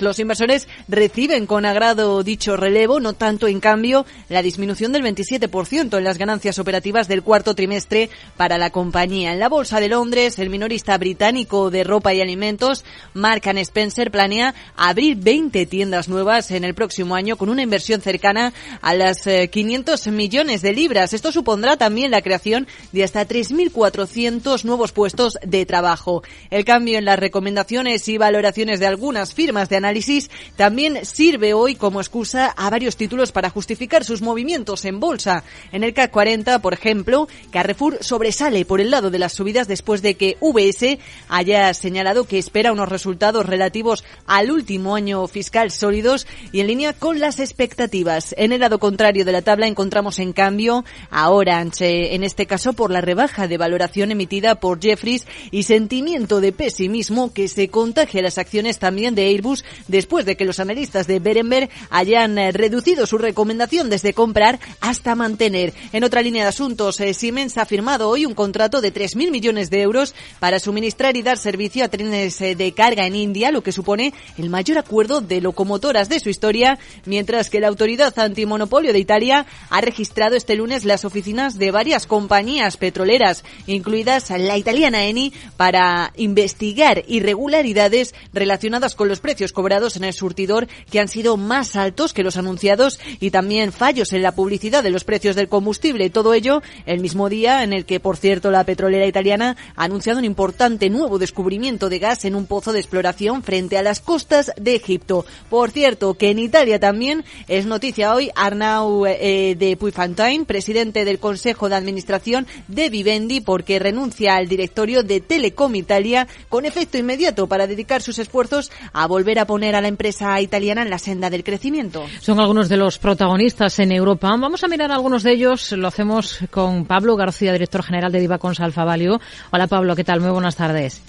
Los 0.00 0.18
inversores 0.18 0.68
reciben 0.88 1.46
con 1.46 1.66
agrado 1.66 2.22
dicho 2.22 2.56
relevo, 2.56 3.00
no 3.00 3.14
tanto 3.14 3.48
en 3.48 3.60
cambio 3.60 4.06
la 4.28 4.42
disminución 4.42 4.92
del 4.92 5.02
27% 5.02 5.98
en 5.98 6.04
las 6.04 6.18
ganancias 6.18 6.58
operativas 6.58 7.08
del 7.08 7.22
cuarto 7.22 7.54
trimestre 7.54 8.10
para 8.36 8.58
la 8.58 8.70
compañía. 8.70 9.32
En 9.32 9.40
la 9.40 9.48
Bolsa 9.48 9.80
de 9.80 9.88
Londres, 9.88 10.38
el 10.38 10.50
minorista 10.50 10.96
británico 10.98 11.70
de 11.70 11.84
ropa 11.84 12.14
y 12.14 12.20
alimentos, 12.20 12.84
Mark 13.14 13.42
Spencer, 13.44 14.10
planea 14.10 14.54
abrir 14.76 15.16
20 15.16 15.66
tiendas 15.66 16.08
nuevas 16.08 16.50
en 16.50 16.64
el 16.64 16.74
próximo 16.74 17.14
año 17.14 17.36
con 17.36 17.48
una 17.48 17.62
inversión 17.62 18.00
cercana 18.00 18.52
a 18.80 18.94
las 18.94 19.28
500 19.50 20.06
eh, 20.06 20.10
millones 20.10 20.62
de 20.62 20.72
libras. 20.72 21.12
Esto 21.12 21.32
supondrá 21.32 21.76
también 21.76 22.10
la 22.10 22.22
creación 22.22 22.66
de 22.92 23.04
hasta 23.04 23.26
3.400 23.26 24.64
nuevos 24.64 24.92
puestos 24.92 25.38
de 25.42 25.66
trabajo. 25.66 26.22
El 26.50 26.64
cambio 26.64 26.98
en 26.98 27.04
las 27.04 27.18
recomendaciones 27.18 28.08
y 28.08 28.18
valoraciones 28.18 28.80
de 28.80 28.86
algunas 28.86 29.34
firmas 29.34 29.63
de 29.68 29.76
análisis 29.76 30.30
también 30.56 31.04
sirve 31.04 31.54
hoy 31.54 31.74
como 31.74 32.00
excusa 32.00 32.48
a 32.48 32.70
varios 32.70 32.96
títulos 32.96 33.32
para 33.32 33.50
justificar 33.50 34.04
sus 34.04 34.22
movimientos 34.22 34.84
en 34.84 35.00
bolsa. 35.00 35.44
En 35.72 35.84
el 35.84 35.94
CAC 35.94 36.10
40, 36.10 36.60
por 36.60 36.74
ejemplo, 36.74 37.28
Carrefour 37.50 37.98
sobresale 38.00 38.64
por 38.64 38.80
el 38.80 38.90
lado 38.90 39.10
de 39.10 39.18
las 39.18 39.32
subidas 39.32 39.68
después 39.68 40.02
de 40.02 40.14
que 40.14 40.36
VS 40.40 40.98
haya 41.28 41.72
señalado 41.74 42.24
que 42.24 42.38
espera 42.38 42.72
unos 42.72 42.88
resultados 42.88 43.46
relativos 43.46 44.04
al 44.26 44.50
último 44.50 44.96
año 44.96 45.26
fiscal 45.26 45.70
sólidos 45.70 46.26
y 46.52 46.60
en 46.60 46.66
línea 46.66 46.92
con 46.92 47.20
las 47.20 47.40
expectativas. 47.40 48.34
En 48.38 48.52
el 48.52 48.60
lado 48.60 48.78
contrario 48.78 49.24
de 49.24 49.32
la 49.32 49.42
tabla 49.42 49.66
encontramos 49.66 50.18
en 50.18 50.32
cambio 50.32 50.84
a 51.10 51.30
Orange, 51.30 52.14
en 52.14 52.24
este 52.24 52.46
caso 52.46 52.72
por 52.72 52.90
la 52.90 53.00
rebaja 53.00 53.48
de 53.48 53.58
valoración 53.58 54.10
emitida 54.10 54.56
por 54.56 54.80
Jeffries 54.80 55.26
y 55.50 55.64
sentimiento 55.64 56.40
de 56.40 56.52
pesimismo 56.52 57.32
que 57.32 57.48
se 57.48 57.68
contagia 57.68 58.20
a 58.20 58.24
las 58.24 58.38
acciones 58.38 58.78
también 58.78 59.14
de 59.14 59.26
Airbus 59.26 59.53
después 59.88 60.24
de 60.24 60.36
que 60.36 60.44
los 60.46 60.58
analistas 60.58 61.06
de 61.06 61.18
Berenberg 61.18 61.68
hayan 61.90 62.38
eh, 62.38 62.52
reducido 62.52 63.06
su 63.06 63.18
recomendación 63.18 63.90
desde 63.90 64.14
comprar 64.14 64.58
hasta 64.80 65.14
mantener. 65.14 65.74
En 65.92 66.04
otra 66.04 66.22
línea 66.22 66.44
de 66.44 66.48
asuntos, 66.48 66.98
eh, 67.00 67.14
Siemens 67.14 67.58
ha 67.58 67.66
firmado 67.66 68.08
hoy 68.08 68.26
un 68.26 68.34
contrato 68.34 68.80
de 68.80 68.92
3.000 68.92 69.30
millones 69.30 69.70
de 69.70 69.82
euros 69.82 70.14
para 70.40 70.58
suministrar 70.58 71.16
y 71.16 71.22
dar 71.22 71.38
servicio 71.38 71.84
a 71.84 71.88
trenes 71.88 72.40
eh, 72.40 72.54
de 72.54 72.72
carga 72.72 73.06
en 73.06 73.14
India, 73.14 73.50
lo 73.50 73.62
que 73.62 73.72
supone 73.72 74.14
el 74.38 74.50
mayor 74.50 74.78
acuerdo 74.78 75.20
de 75.20 75.40
locomotoras 75.40 76.08
de 76.08 76.20
su 76.20 76.28
historia, 76.28 76.78
mientras 77.04 77.50
que 77.50 77.60
la 77.60 77.68
autoridad 77.68 78.18
antimonopolio 78.18 78.92
de 78.92 78.98
Italia 78.98 79.46
ha 79.70 79.80
registrado 79.80 80.36
este 80.36 80.54
lunes 80.54 80.84
las 80.84 81.04
oficinas 81.04 81.58
de 81.58 81.70
varias 81.70 82.06
compañías 82.06 82.76
petroleras, 82.76 83.44
incluidas 83.66 84.30
la 84.30 84.56
italiana 84.56 85.04
Eni, 85.04 85.32
para 85.56 86.12
investigar 86.16 87.04
irregularidades 87.06 88.14
relacionadas 88.32 88.94
con 88.94 89.08
los 89.08 89.20
precios 89.20 89.43
cobrados 89.52 89.96
en 89.96 90.04
el 90.04 90.12
surtidor 90.12 90.66
que 90.90 91.00
han 91.00 91.08
sido 91.08 91.36
más 91.36 91.76
altos 91.76 92.12
que 92.12 92.22
los 92.22 92.36
anunciados 92.36 92.98
y 93.20 93.30
también 93.30 93.72
fallos 93.72 94.12
en 94.12 94.22
la 94.22 94.32
publicidad 94.32 94.82
de 94.82 94.90
los 94.90 95.04
precios 95.04 95.36
del 95.36 95.48
combustible. 95.48 96.10
Todo 96.10 96.34
ello 96.34 96.62
el 96.86 97.00
mismo 97.00 97.28
día 97.28 97.62
en 97.62 97.72
el 97.72 97.84
que, 97.84 98.00
por 98.00 98.16
cierto, 98.16 98.50
la 98.50 98.64
petrolera 98.64 99.06
italiana 99.06 99.56
ha 99.76 99.84
anunciado 99.84 100.18
un 100.18 100.24
importante 100.24 100.90
nuevo 100.90 101.18
descubrimiento 101.18 101.88
de 101.88 101.98
gas 101.98 102.24
en 102.24 102.34
un 102.34 102.46
pozo 102.46 102.72
de 102.72 102.80
exploración 102.80 103.42
frente 103.42 103.76
a 103.76 103.82
las 103.82 104.00
costas 104.00 104.52
de 104.56 104.74
Egipto. 104.74 105.24
Por 105.50 105.70
cierto, 105.70 106.14
que 106.14 106.30
en 106.30 106.38
Italia 106.38 106.78
también 106.78 107.24
es 107.48 107.66
noticia 107.66 108.14
hoy 108.14 108.30
Arnau 108.34 109.06
eh, 109.06 109.56
de 109.58 109.76
Puyfantain, 109.76 110.44
presidente 110.44 111.04
del 111.04 111.18
Consejo 111.18 111.68
de 111.68 111.76
Administración 111.76 112.46
de 112.68 112.88
Vivendi, 112.88 113.40
porque 113.40 113.78
renuncia 113.78 114.36
al 114.36 114.48
directorio 114.48 115.02
de 115.02 115.20
Telecom 115.20 115.74
Italia 115.74 116.28
con 116.48 116.64
efecto 116.64 116.98
inmediato 116.98 117.46
para 117.46 117.66
dedicar 117.66 118.02
sus 118.02 118.18
esfuerzos 118.18 118.70
a 118.92 119.06
volver 119.06 119.23
a 119.38 119.46
poner 119.46 119.74
a 119.74 119.80
la 119.80 119.88
empresa 119.88 120.40
italiana 120.40 120.82
en 120.82 120.90
la 120.90 120.98
senda 120.98 121.30
del 121.30 121.42
crecimiento. 121.42 122.04
Son 122.20 122.38
algunos 122.38 122.68
de 122.68 122.76
los 122.76 122.98
protagonistas 122.98 123.78
en 123.78 123.92
Europa. 123.92 124.28
Vamos 124.28 124.62
a 124.62 124.68
mirar 124.68 124.92
algunos 124.92 125.22
de 125.22 125.32
ellos. 125.32 125.72
Lo 125.72 125.88
hacemos 125.88 126.38
con 126.50 126.84
Pablo 126.84 127.16
García, 127.16 127.52
director 127.52 127.82
general 127.82 128.12
de 128.12 128.20
Divacons 128.20 128.60
Alfa 128.60 128.84
Value. 128.84 129.18
Hola 129.50 129.66
Pablo, 129.66 129.96
¿qué 129.96 130.04
tal? 130.04 130.20
Muy 130.20 130.30
buenas 130.30 130.56
tardes. 130.56 131.02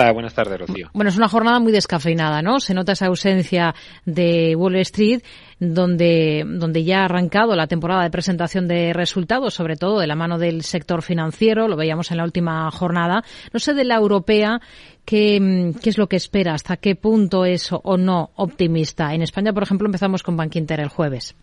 Hola, 0.00 0.12
buenas 0.12 0.32
tardes, 0.32 0.60
Rocío. 0.60 0.90
Bueno, 0.92 1.08
es 1.08 1.16
una 1.16 1.28
jornada 1.28 1.58
muy 1.58 1.72
descafeinada, 1.72 2.40
¿no? 2.40 2.60
Se 2.60 2.72
nota 2.72 2.92
esa 2.92 3.06
ausencia 3.06 3.74
de 4.04 4.54
Wall 4.54 4.76
Street, 4.76 5.22
donde, 5.58 6.44
donde 6.46 6.84
ya 6.84 7.00
ha 7.00 7.06
arrancado 7.06 7.56
la 7.56 7.66
temporada 7.66 8.04
de 8.04 8.10
presentación 8.10 8.68
de 8.68 8.92
resultados, 8.92 9.54
sobre 9.54 9.74
todo 9.74 9.98
de 9.98 10.06
la 10.06 10.14
mano 10.14 10.38
del 10.38 10.62
sector 10.62 11.02
financiero, 11.02 11.66
lo 11.66 11.74
veíamos 11.74 12.12
en 12.12 12.18
la 12.18 12.22
última 12.22 12.70
jornada. 12.70 13.24
No 13.52 13.58
sé 13.58 13.74
de 13.74 13.84
la 13.84 13.96
europea, 13.96 14.60
¿qué, 15.08 15.72
qué 15.82 15.88
es 15.88 15.96
lo 15.96 16.06
que 16.06 16.16
espera? 16.16 16.52
¿Hasta 16.52 16.76
qué 16.76 16.94
punto 16.94 17.46
es 17.46 17.70
o 17.72 17.96
no 17.96 18.30
optimista? 18.36 19.14
En 19.14 19.22
España, 19.22 19.54
por 19.54 19.62
ejemplo, 19.62 19.86
empezamos 19.86 20.22
con 20.22 20.36
Bank 20.36 20.54
Inter 20.56 20.80
el 20.80 20.88
jueves. 20.88 21.34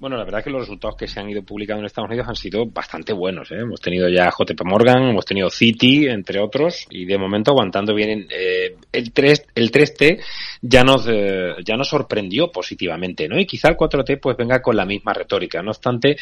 Bueno, 0.00 0.16
la 0.16 0.24
verdad 0.24 0.40
es 0.40 0.44
que 0.44 0.50
los 0.50 0.60
resultados 0.60 0.96
que 0.96 1.08
se 1.08 1.18
han 1.18 1.28
ido 1.28 1.42
publicando 1.42 1.80
en 1.80 1.86
Estados 1.86 2.08
Unidos 2.08 2.28
han 2.28 2.36
sido 2.36 2.66
bastante 2.66 3.12
buenos. 3.12 3.50
¿eh? 3.50 3.56
Hemos 3.60 3.80
tenido 3.80 4.08
ya 4.08 4.30
JP 4.30 4.60
Morgan, 4.64 5.08
hemos 5.08 5.24
tenido 5.24 5.50
Citi, 5.50 6.06
entre 6.06 6.40
otros, 6.40 6.86
y 6.90 7.04
de 7.04 7.18
momento 7.18 7.50
aguantando 7.50 7.94
bien. 7.94 8.28
Eh, 8.30 8.76
el 8.92 9.12
3, 9.12 9.46
el 9.56 9.72
3T 9.72 10.22
ya 10.62 10.84
nos, 10.84 11.06
eh, 11.08 11.54
ya 11.64 11.76
nos 11.76 11.88
sorprendió 11.88 12.50
positivamente, 12.50 13.28
¿no? 13.28 13.38
Y 13.38 13.46
quizá 13.46 13.68
el 13.68 13.76
4T 13.76 14.18
pues 14.20 14.36
venga 14.36 14.60
con 14.60 14.76
la 14.76 14.84
misma 14.84 15.12
retórica. 15.12 15.62
No 15.62 15.70
obstante, 15.70 16.16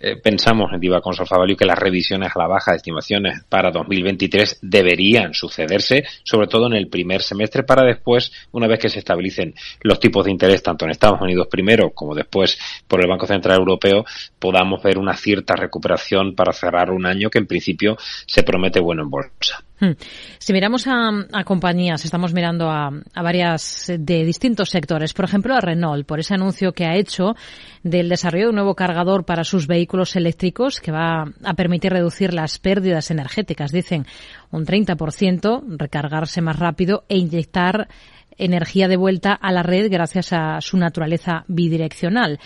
eh, 0.00 0.16
pensamos 0.16 0.72
en 0.72 0.80
Diva 0.80 1.00
Consol 1.00 1.26
Value 1.30 1.56
que 1.56 1.64
las 1.64 1.78
revisiones 1.78 2.30
a 2.34 2.38
la 2.38 2.46
baja 2.46 2.72
de 2.72 2.78
estimaciones 2.78 3.42
para 3.48 3.70
2023 3.70 4.58
deberían 4.62 5.34
sucederse, 5.34 6.04
sobre 6.22 6.46
todo 6.46 6.66
en 6.66 6.74
el 6.74 6.88
primer 6.88 7.22
semestre, 7.22 7.62
para 7.62 7.84
después, 7.84 8.32
una 8.52 8.66
vez 8.66 8.78
que 8.78 8.88
se 8.88 8.98
estabilicen 8.98 9.54
los 9.82 10.00
tipos 10.00 10.24
de 10.24 10.30
interés 10.30 10.62
tanto 10.62 10.84
en 10.84 10.90
Estados 10.90 11.20
Unidos 11.20 11.48
primero 11.50 11.90
como 11.90 12.14
después 12.14 12.58
por 12.86 13.00
el 13.00 13.08
Banco 13.08 13.26
Central 13.26 13.58
Europeo, 13.58 14.04
podamos 14.38 14.82
ver 14.82 14.98
una 14.98 15.16
cierta 15.16 15.54
recuperación 15.54 16.34
para 16.34 16.52
cerrar 16.52 16.90
un 16.90 17.06
año 17.06 17.30
que 17.30 17.38
en 17.38 17.46
principio 17.46 17.96
se 18.26 18.42
promete 18.42 18.80
bueno 18.80 19.02
en 19.02 19.10
bolsa. 19.10 19.64
Hmm. 19.80 19.92
Si 20.38 20.52
miramos 20.52 20.86
a, 20.88 21.44
compañías, 21.44 22.04
estamos 22.04 22.32
mirando 22.32 22.68
a, 22.70 22.90
varias 23.14 23.86
de 23.86 24.24
distintos 24.24 24.70
sectores. 24.70 25.14
Por 25.14 25.24
ejemplo, 25.24 25.54
a 25.54 25.60
Renault, 25.60 26.06
por 26.06 26.18
ese 26.18 26.34
anuncio 26.34 26.72
que 26.72 26.84
ha 26.84 26.96
hecho 26.96 27.36
del 27.82 28.08
desarrollo 28.08 28.44
de 28.44 28.50
un 28.50 28.56
nuevo 28.56 28.74
cargador 28.74 29.24
para 29.24 29.44
sus 29.44 29.66
vehículos 29.66 30.16
eléctricos 30.16 30.80
que 30.80 30.90
va 30.90 31.32
a 31.44 31.54
permitir 31.54 31.92
reducir 31.92 32.34
las 32.34 32.58
pérdidas 32.58 33.10
energéticas, 33.10 33.70
dicen 33.70 34.06
un 34.50 34.66
30%, 34.66 35.62
recargarse 35.78 36.40
más 36.40 36.58
rápido 36.58 37.04
e 37.08 37.18
inyectar 37.18 37.88
energía 38.36 38.88
de 38.88 38.96
vuelta 38.96 39.32
a 39.32 39.52
la 39.52 39.62
red 39.62 39.90
gracias 39.90 40.32
a 40.32 40.60
su 40.60 40.76
naturaleza 40.76 41.44
bidireccional. 41.48 42.38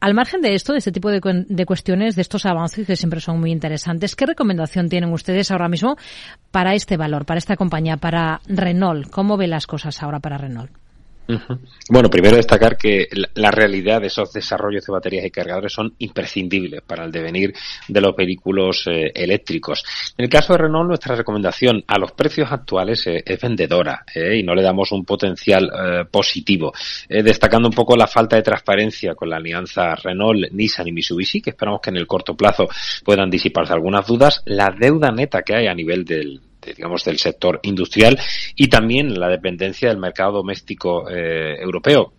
Al 0.00 0.14
margen 0.14 0.40
de 0.40 0.54
esto, 0.54 0.72
de 0.72 0.78
este 0.78 0.92
tipo 0.92 1.10
de, 1.10 1.20
cuestiones, 1.66 2.16
de 2.16 2.22
estos 2.22 2.46
avances 2.46 2.86
que 2.86 2.96
siempre 2.96 3.20
son 3.20 3.38
muy 3.38 3.52
interesantes, 3.52 4.16
¿qué 4.16 4.24
recomendación 4.24 4.88
tienen 4.88 5.12
ustedes 5.12 5.50
ahora 5.50 5.68
mismo 5.68 5.96
para 6.50 6.74
este 6.74 6.96
valor, 6.96 7.26
para 7.26 7.36
esta 7.36 7.56
compañía, 7.56 7.98
para 7.98 8.40
Renault? 8.46 9.10
¿Cómo 9.10 9.36
ve 9.36 9.46
las 9.46 9.66
cosas 9.66 10.02
ahora 10.02 10.18
para 10.18 10.38
Renault? 10.38 10.79
Bueno, 11.88 12.08
primero 12.08 12.36
destacar 12.36 12.76
que 12.76 13.08
la 13.34 13.50
realidad 13.50 14.00
de 14.00 14.08
esos 14.08 14.32
desarrollos 14.32 14.86
de 14.86 14.92
baterías 14.92 15.24
y 15.24 15.30
cargadores 15.30 15.72
son 15.72 15.94
imprescindibles 15.98 16.82
para 16.82 17.04
el 17.04 17.12
devenir 17.12 17.52
de 17.88 18.00
los 18.00 18.14
vehículos 18.16 18.86
eh, 18.86 19.12
eléctricos. 19.14 19.84
En 20.16 20.24
el 20.24 20.30
caso 20.30 20.52
de 20.52 20.60
Renault, 20.60 20.88
nuestra 20.88 21.14
recomendación 21.14 21.84
a 21.86 21.98
los 21.98 22.12
precios 22.12 22.50
actuales 22.50 23.06
eh, 23.06 23.22
es 23.24 23.40
vendedora 23.40 24.04
eh, 24.14 24.38
y 24.38 24.42
no 24.42 24.54
le 24.54 24.62
damos 24.62 24.92
un 24.92 25.04
potencial 25.04 25.70
positivo, 26.10 26.72
destacando 27.08 27.68
un 27.68 27.74
poco 27.74 27.96
la 27.96 28.06
falta 28.06 28.36
de 28.36 28.42
transparencia 28.42 29.14
con 29.14 29.28
la 29.28 29.36
alianza 29.36 29.94
Renault, 29.94 30.50
Nissan 30.52 30.88
y 30.88 30.92
Mitsubishi, 30.92 31.40
que 31.40 31.50
esperamos 31.50 31.80
que 31.80 31.90
en 31.90 31.96
el 31.96 32.06
corto 32.06 32.36
plazo 32.36 32.68
puedan 33.04 33.30
disiparse 33.30 33.72
algunas 33.72 34.06
dudas, 34.06 34.42
la 34.46 34.70
deuda 34.70 35.10
neta 35.10 35.42
que 35.42 35.54
hay 35.54 35.66
a 35.66 35.74
nivel 35.74 36.04
del, 36.04 36.40
digamos, 36.60 37.04
del 37.04 37.18
sector 37.18 37.60
industrial 37.62 38.18
y 38.54 38.68
también 38.68 39.18
la 39.18 39.28
dependencia 39.28 39.88
del 39.88 39.98
mercado 39.98 40.38
doméstico 40.38 41.08
eh, 41.08 41.56
europeo 41.60 42.12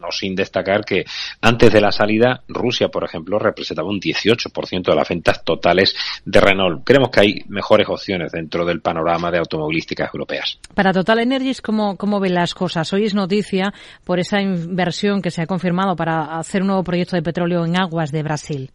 no 0.00 0.10
sin 0.10 0.34
destacar 0.34 0.84
que 0.84 1.04
antes 1.40 1.72
de 1.72 1.80
la 1.80 1.92
salida 1.92 2.42
Rusia, 2.48 2.88
por 2.88 3.04
ejemplo, 3.04 3.38
representaba 3.38 3.88
un 3.88 4.00
18% 4.00 4.82
de 4.82 4.94
las 4.94 5.08
ventas 5.08 5.44
totales 5.44 5.94
de 6.24 6.40
Renault. 6.40 6.82
Creemos 6.84 7.10
que 7.10 7.20
hay 7.20 7.44
mejores 7.48 7.88
opciones 7.88 8.32
dentro 8.32 8.64
del 8.64 8.80
panorama 8.80 9.30
de 9.30 9.38
automovilísticas 9.38 10.10
europeas. 10.12 10.58
Para 10.74 10.92
Total 10.92 11.20
Energies, 11.20 11.60
¿cómo, 11.60 11.96
cómo 11.96 12.18
ven 12.18 12.34
las 12.34 12.54
cosas? 12.54 12.92
Hoy 12.92 13.04
es 13.04 13.14
noticia 13.14 13.72
por 14.04 14.18
esa 14.18 14.40
inversión 14.40 15.22
que 15.22 15.30
se 15.30 15.42
ha 15.42 15.46
confirmado 15.46 15.94
para 15.94 16.38
hacer 16.38 16.62
un 16.62 16.68
nuevo 16.68 16.82
proyecto 16.82 17.16
de 17.16 17.22
petróleo 17.22 17.64
en 17.64 17.76
aguas 17.76 18.10
de 18.10 18.22
Brasil. 18.22 18.70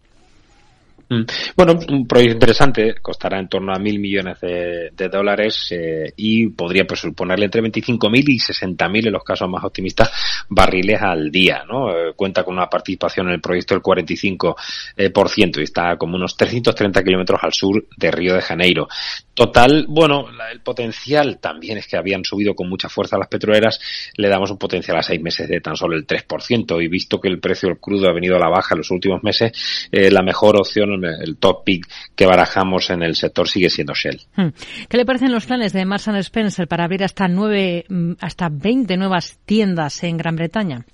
Mm. 1.08 1.22
Bueno, 1.56 1.78
un 1.90 2.08
proyecto 2.08 2.34
interesante, 2.34 2.96
costará 3.00 3.40
en 3.40 3.48
torno 3.48 3.72
a 3.74 3.78
mil 3.78 4.00
millones 4.00 4.40
de, 4.42 5.10
dólares 5.10 5.68
eh, 5.70 6.12
y 6.18 6.48
podría 6.48 6.86
pues, 6.86 7.02
suponerle 7.02 7.46
entre 7.46 7.62
25.000 7.62 8.24
y 8.28 8.40
60.000 8.40 9.08
en 9.08 9.14
los 9.14 9.24
casos 9.24 9.48
más 9.48 9.64
optimistas 9.64 10.10
barriles 10.50 11.00
al 11.02 11.30
día. 11.32 11.64
¿no? 11.68 11.92
Eh, 11.92 12.14
cuenta 12.16 12.44
con 12.44 12.56
una 12.56 12.68
participación 12.68 13.28
en 13.28 13.34
el 13.34 13.42
proyecto 13.42 13.76
del 13.76 13.84
45% 13.84 14.56
eh, 14.98 15.12
y 15.58 15.62
está 15.62 15.96
como 15.98 16.16
unos 16.16 16.36
330 16.36 17.04
kilómetros 17.04 17.40
al 17.44 17.54
sur 17.54 17.86
de 17.96 18.12
Río 18.12 18.34
de 18.34 18.42
Janeiro. 18.42 18.88
Total, 19.34 19.86
bueno, 19.88 20.28
el 20.52 20.62
potencial 20.62 21.40
también 21.40 21.78
es 21.78 21.88
que 21.88 21.98
habían 21.98 22.24
subido 22.24 22.56
con 22.56 22.70
mucha 22.70 22.88
fuerza 22.90 23.18
las 23.18 23.28
petroleras, 23.28 23.80
le 24.16 24.30
damos 24.30 24.50
un 24.50 24.58
potencial 24.58 24.98
a 24.98 25.04
seis 25.04 25.22
meses 25.22 25.50
de 25.50 25.60
tan 25.60 25.76
solo 25.76 25.96
el 25.98 26.08
3% 26.08 26.82
y 26.82 26.88
visto 26.88 27.20
que 27.20 27.28
el 27.28 27.40
precio 27.40 27.68
del 27.68 27.78
crudo 27.78 28.08
ha 28.08 28.14
venido 28.14 28.38
a 28.38 28.40
la 28.40 28.48
baja 28.48 28.76
en 28.76 28.80
los 28.80 28.92
últimos 28.92 29.22
meses, 29.24 29.52
la 29.92 30.22
mejor 30.22 30.56
opción 30.56 30.95
el 31.04 31.38
top 31.38 31.64
pick 31.64 31.88
que 32.16 32.26
barajamos 32.26 32.90
en 32.90 33.04
el 33.04 33.16
sector 33.16 33.48
sigue 33.48 33.70
siendo 33.70 33.94
Shell. 33.94 34.22
Hmm. 34.36 34.50
¿Qué 34.88 34.98
le 34.98 35.06
parecen 35.06 35.32
los 35.32 35.46
planes 35.46 35.74
de 35.74 35.86
Marks 35.86 36.08
Spencer 36.08 36.68
para 36.68 36.86
abrir 36.86 37.04
hasta 37.04 37.28
nueve, 37.28 37.86
mm, 37.90 38.14
hasta 38.22 38.50
20 38.50 38.98
nuevas 38.98 39.40
tiendas 39.46 40.04
en 40.04 40.18
Gran 40.18 40.36
Bretaña? 40.36 40.86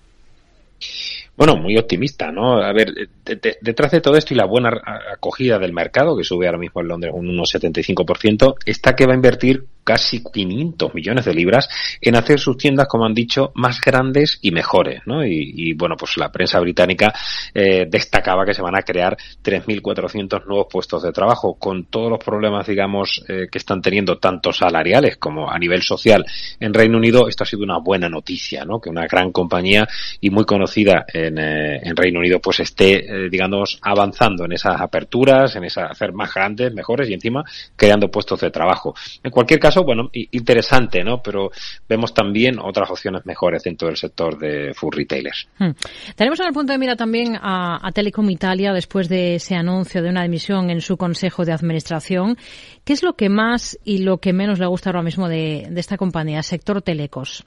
Bueno, 1.35 1.55
muy 1.55 1.77
optimista, 1.77 2.31
¿no? 2.31 2.61
A 2.61 2.71
ver, 2.73 2.93
detrás 3.23 3.91
de 3.91 4.01
todo 4.01 4.15
esto 4.15 4.33
y 4.33 4.37
la 4.37 4.45
buena 4.45 4.71
acogida 5.13 5.57
del 5.57 5.73
mercado, 5.73 6.15
que 6.15 6.23
sube 6.23 6.45
ahora 6.45 6.59
mismo 6.59 6.81
en 6.81 6.87
Londres 6.87 7.13
un 7.15 7.27
1,75%, 7.27 8.55
está 8.65 8.95
que 8.95 9.05
va 9.05 9.13
a 9.13 9.15
invertir 9.15 9.65
casi 9.83 10.23
500 10.23 10.93
millones 10.93 11.25
de 11.25 11.33
libras 11.33 11.67
en 11.99 12.15
hacer 12.15 12.39
sus 12.39 12.57
tiendas, 12.57 12.87
como 12.87 13.05
han 13.05 13.13
dicho, 13.13 13.51
más 13.55 13.81
grandes 13.81 14.39
y 14.41 14.51
mejores, 14.51 15.01
¿no? 15.05 15.25
Y, 15.25 15.73
bueno, 15.73 15.95
pues 15.97 16.17
la 16.17 16.31
prensa 16.31 16.59
británica 16.59 17.13
eh, 17.53 17.87
destacaba 17.89 18.45
que 18.45 18.53
se 18.53 18.61
van 18.61 18.75
a 18.75 18.83
crear 18.83 19.17
3.400 19.43 20.45
nuevos 20.45 20.67
puestos 20.69 21.03
de 21.03 21.11
trabajo, 21.11 21.55
con 21.55 21.85
todos 21.85 22.09
los 22.09 22.19
problemas, 22.19 22.67
digamos, 22.67 23.23
eh, 23.27 23.47
que 23.51 23.57
están 23.57 23.81
teniendo 23.81 24.17
tanto 24.17 24.53
salariales 24.53 25.17
como 25.17 25.49
a 25.49 25.57
nivel 25.57 25.81
social 25.81 26.25
en 26.59 26.73
Reino 26.73 26.97
Unido. 26.97 27.27
Esto 27.27 27.43
ha 27.43 27.47
sido 27.47 27.63
una 27.63 27.79
buena 27.79 28.09
noticia, 28.09 28.63
¿no? 28.65 28.79
Que 28.79 28.89
una 28.89 29.07
gran 29.07 29.31
compañía 29.31 29.87
y 30.19 30.29
muy 30.29 30.45
conocida 30.45 31.05
en, 31.27 31.37
eh, 31.37 31.79
en 31.83 31.95
Reino 31.95 32.19
Unido, 32.19 32.39
pues 32.39 32.59
esté, 32.59 33.29
digamos, 33.29 33.79
avanzando 33.81 34.45
en 34.45 34.53
esas 34.53 34.79
aperturas, 34.79 35.55
en 35.55 35.63
esas 35.63 35.91
hacer 35.91 36.13
más 36.13 36.33
grandes, 36.33 36.73
mejores 36.73 37.09
y 37.09 37.13
encima 37.13 37.43
creando 37.75 38.09
puestos 38.09 38.39
de 38.41 38.51
trabajo. 38.51 38.95
En 39.23 39.31
cualquier 39.31 39.59
caso, 39.59 39.83
bueno, 39.83 40.09
interesante, 40.13 41.03
¿no? 41.03 41.21
Pero 41.21 41.51
vemos 41.87 42.13
también 42.13 42.59
otras 42.59 42.89
opciones 42.89 43.25
mejores 43.25 43.63
dentro 43.63 43.87
del 43.87 43.97
sector 43.97 44.37
de 44.37 44.73
food 44.73 44.95
retailers. 44.95 45.47
Hmm. 45.57 45.71
Tenemos 46.15 46.39
en 46.39 46.47
el 46.47 46.53
punto 46.53 46.73
de 46.73 46.79
mira 46.79 46.95
también 46.95 47.37
a, 47.41 47.89
Telecom 47.93 48.29
Italia 48.29 48.73
después 48.73 49.09
de 49.09 49.35
ese 49.35 49.55
anuncio 49.55 50.01
de 50.01 50.09
una 50.09 50.23
dimisión 50.23 50.69
en 50.69 50.81
su 50.81 50.97
consejo 50.97 51.45
de 51.45 51.51
administración. 51.51 52.37
¿Qué 52.83 52.93
es 52.93 53.03
lo 53.03 53.13
que 53.13 53.29
más 53.29 53.77
y 53.83 53.99
lo 53.99 54.19
que 54.19 54.33
menos 54.33 54.59
le 54.59 54.65
gusta 54.65 54.89
ahora 54.89 55.03
mismo 55.03 55.27
de, 55.27 55.67
de 55.69 55.79
esta 55.79 55.97
compañía, 55.97 56.41
sector 56.41 56.81
telecos? 56.81 57.43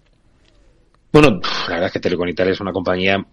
Bueno, 1.12 1.40
la 1.68 1.74
verdad 1.74 1.86
es 1.86 1.92
que 1.92 2.00
Telecom 2.00 2.28
Italia 2.28 2.52
es 2.52 2.60
una 2.60 2.72
compañía 2.72 3.24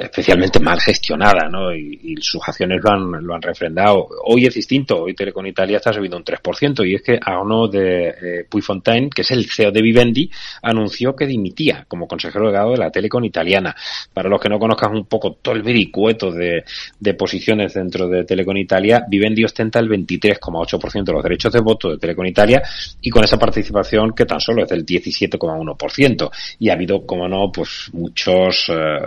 especialmente 0.00 0.58
mal 0.58 0.80
gestionada, 0.80 1.48
¿no? 1.50 1.74
Y, 1.74 2.16
sus 2.20 2.40
acciones 2.48 2.80
lo 2.82 2.90
han, 2.90 3.26
lo 3.26 3.34
han 3.34 3.42
refrendado. 3.42 4.08
Hoy 4.24 4.46
es 4.46 4.54
distinto, 4.54 5.02
hoy 5.02 5.14
Telecom 5.14 5.46
Italia 5.46 5.76
está 5.76 5.92
subiendo 5.92 6.16
un 6.16 6.24
3%, 6.24 6.88
y 6.88 6.94
es 6.94 7.02
que 7.02 7.18
Arnaud 7.20 7.70
de 7.70 8.08
eh, 8.08 8.46
Puyfontaine, 8.48 9.10
que 9.10 9.22
es 9.22 9.30
el 9.30 9.44
CEO 9.50 9.70
de 9.70 9.82
Vivendi, 9.82 10.30
anunció 10.62 11.14
que 11.14 11.26
dimitía 11.26 11.84
como 11.86 12.08
consejero 12.08 12.46
delegado 12.46 12.72
de 12.72 12.78
la 12.78 12.90
Telecom 12.90 13.24
italiana. 13.24 13.76
Para 14.14 14.30
los 14.30 14.40
que 14.40 14.48
no 14.48 14.58
conozcan 14.58 14.96
un 14.96 15.04
poco 15.04 15.34
todo 15.34 15.54
el 15.54 15.62
vericueto 15.62 16.32
de, 16.32 16.64
de 16.98 17.14
posiciones 17.14 17.74
dentro 17.74 18.08
de 18.08 18.24
Telecom 18.24 18.56
Italia, 18.56 19.04
Vivendi 19.06 19.44
ostenta 19.44 19.78
el 19.78 19.90
23,8% 19.90 21.04
de 21.04 21.12
los 21.12 21.22
derechos 21.22 21.52
de 21.52 21.60
voto 21.60 21.90
de 21.90 21.98
Telecom 21.98 22.24
Italia 22.24 22.62
y 23.02 23.10
con 23.10 23.22
esa 23.24 23.38
participación 23.38 24.14
que 24.14 24.24
tan 24.24 24.40
solo 24.40 24.62
es 24.62 24.70
del 24.70 24.86
17,1%. 24.86 26.30
Y 26.60 26.70
ha 26.70 26.72
habido, 26.72 27.04
como 27.04 27.28
no, 27.28 27.52
pues 27.52 27.90
muchos 27.92 28.70
eh, 28.70 28.98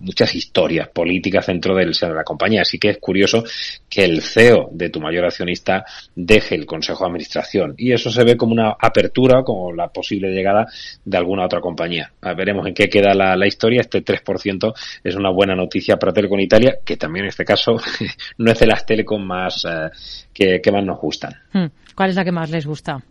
muchas 0.00 0.34
historias 0.34 0.88
políticas 0.88 1.46
dentro 1.46 1.74
del 1.74 1.94
seno 1.94 2.12
de 2.12 2.18
la 2.18 2.24
compañía. 2.24 2.62
Así 2.62 2.78
que 2.78 2.90
es 2.90 2.98
curioso 2.98 3.44
que 3.88 4.04
el 4.04 4.22
CEO 4.22 4.68
de 4.72 4.90
tu 4.90 5.00
mayor 5.00 5.24
accionista 5.24 5.84
deje 6.14 6.54
el 6.54 6.66
consejo 6.66 7.04
de 7.04 7.08
administración. 7.08 7.74
Y 7.76 7.92
eso 7.92 8.10
se 8.10 8.24
ve 8.24 8.36
como 8.36 8.52
una 8.52 8.76
apertura, 8.78 9.42
como 9.42 9.72
la 9.72 9.88
posible 9.88 10.30
llegada 10.30 10.66
de 11.04 11.16
alguna 11.16 11.44
otra 11.44 11.60
compañía. 11.60 12.12
veremos 12.36 12.66
en 12.66 12.74
qué 12.74 12.88
queda 12.88 13.14
la, 13.14 13.46
historia. 13.46 13.80
Este 13.80 14.04
3% 14.04 14.74
es 15.02 15.14
una 15.14 15.30
buena 15.30 15.54
noticia 15.54 15.96
para 15.96 16.12
Telecom 16.12 16.40
Italia, 16.40 16.78
que 16.84 16.96
también 16.96 17.24
en 17.24 17.30
este 17.30 17.44
caso 17.44 17.76
no 18.38 18.50
es 18.50 18.58
de 18.58 18.66
las 18.66 18.84
telecom 18.84 19.22
más 19.22 19.64
eh, 19.64 19.90
que, 20.32 20.60
que 20.60 20.72
más 20.72 20.84
nos 20.84 20.98
gustan. 20.98 21.32
Hmm. 21.52 21.66
¿Cuál 21.94 22.10
es 22.10 22.16
la 22.16 22.24
que 22.24 22.32
más 22.32 22.50
les 22.50 22.66
gusta? 22.66 23.02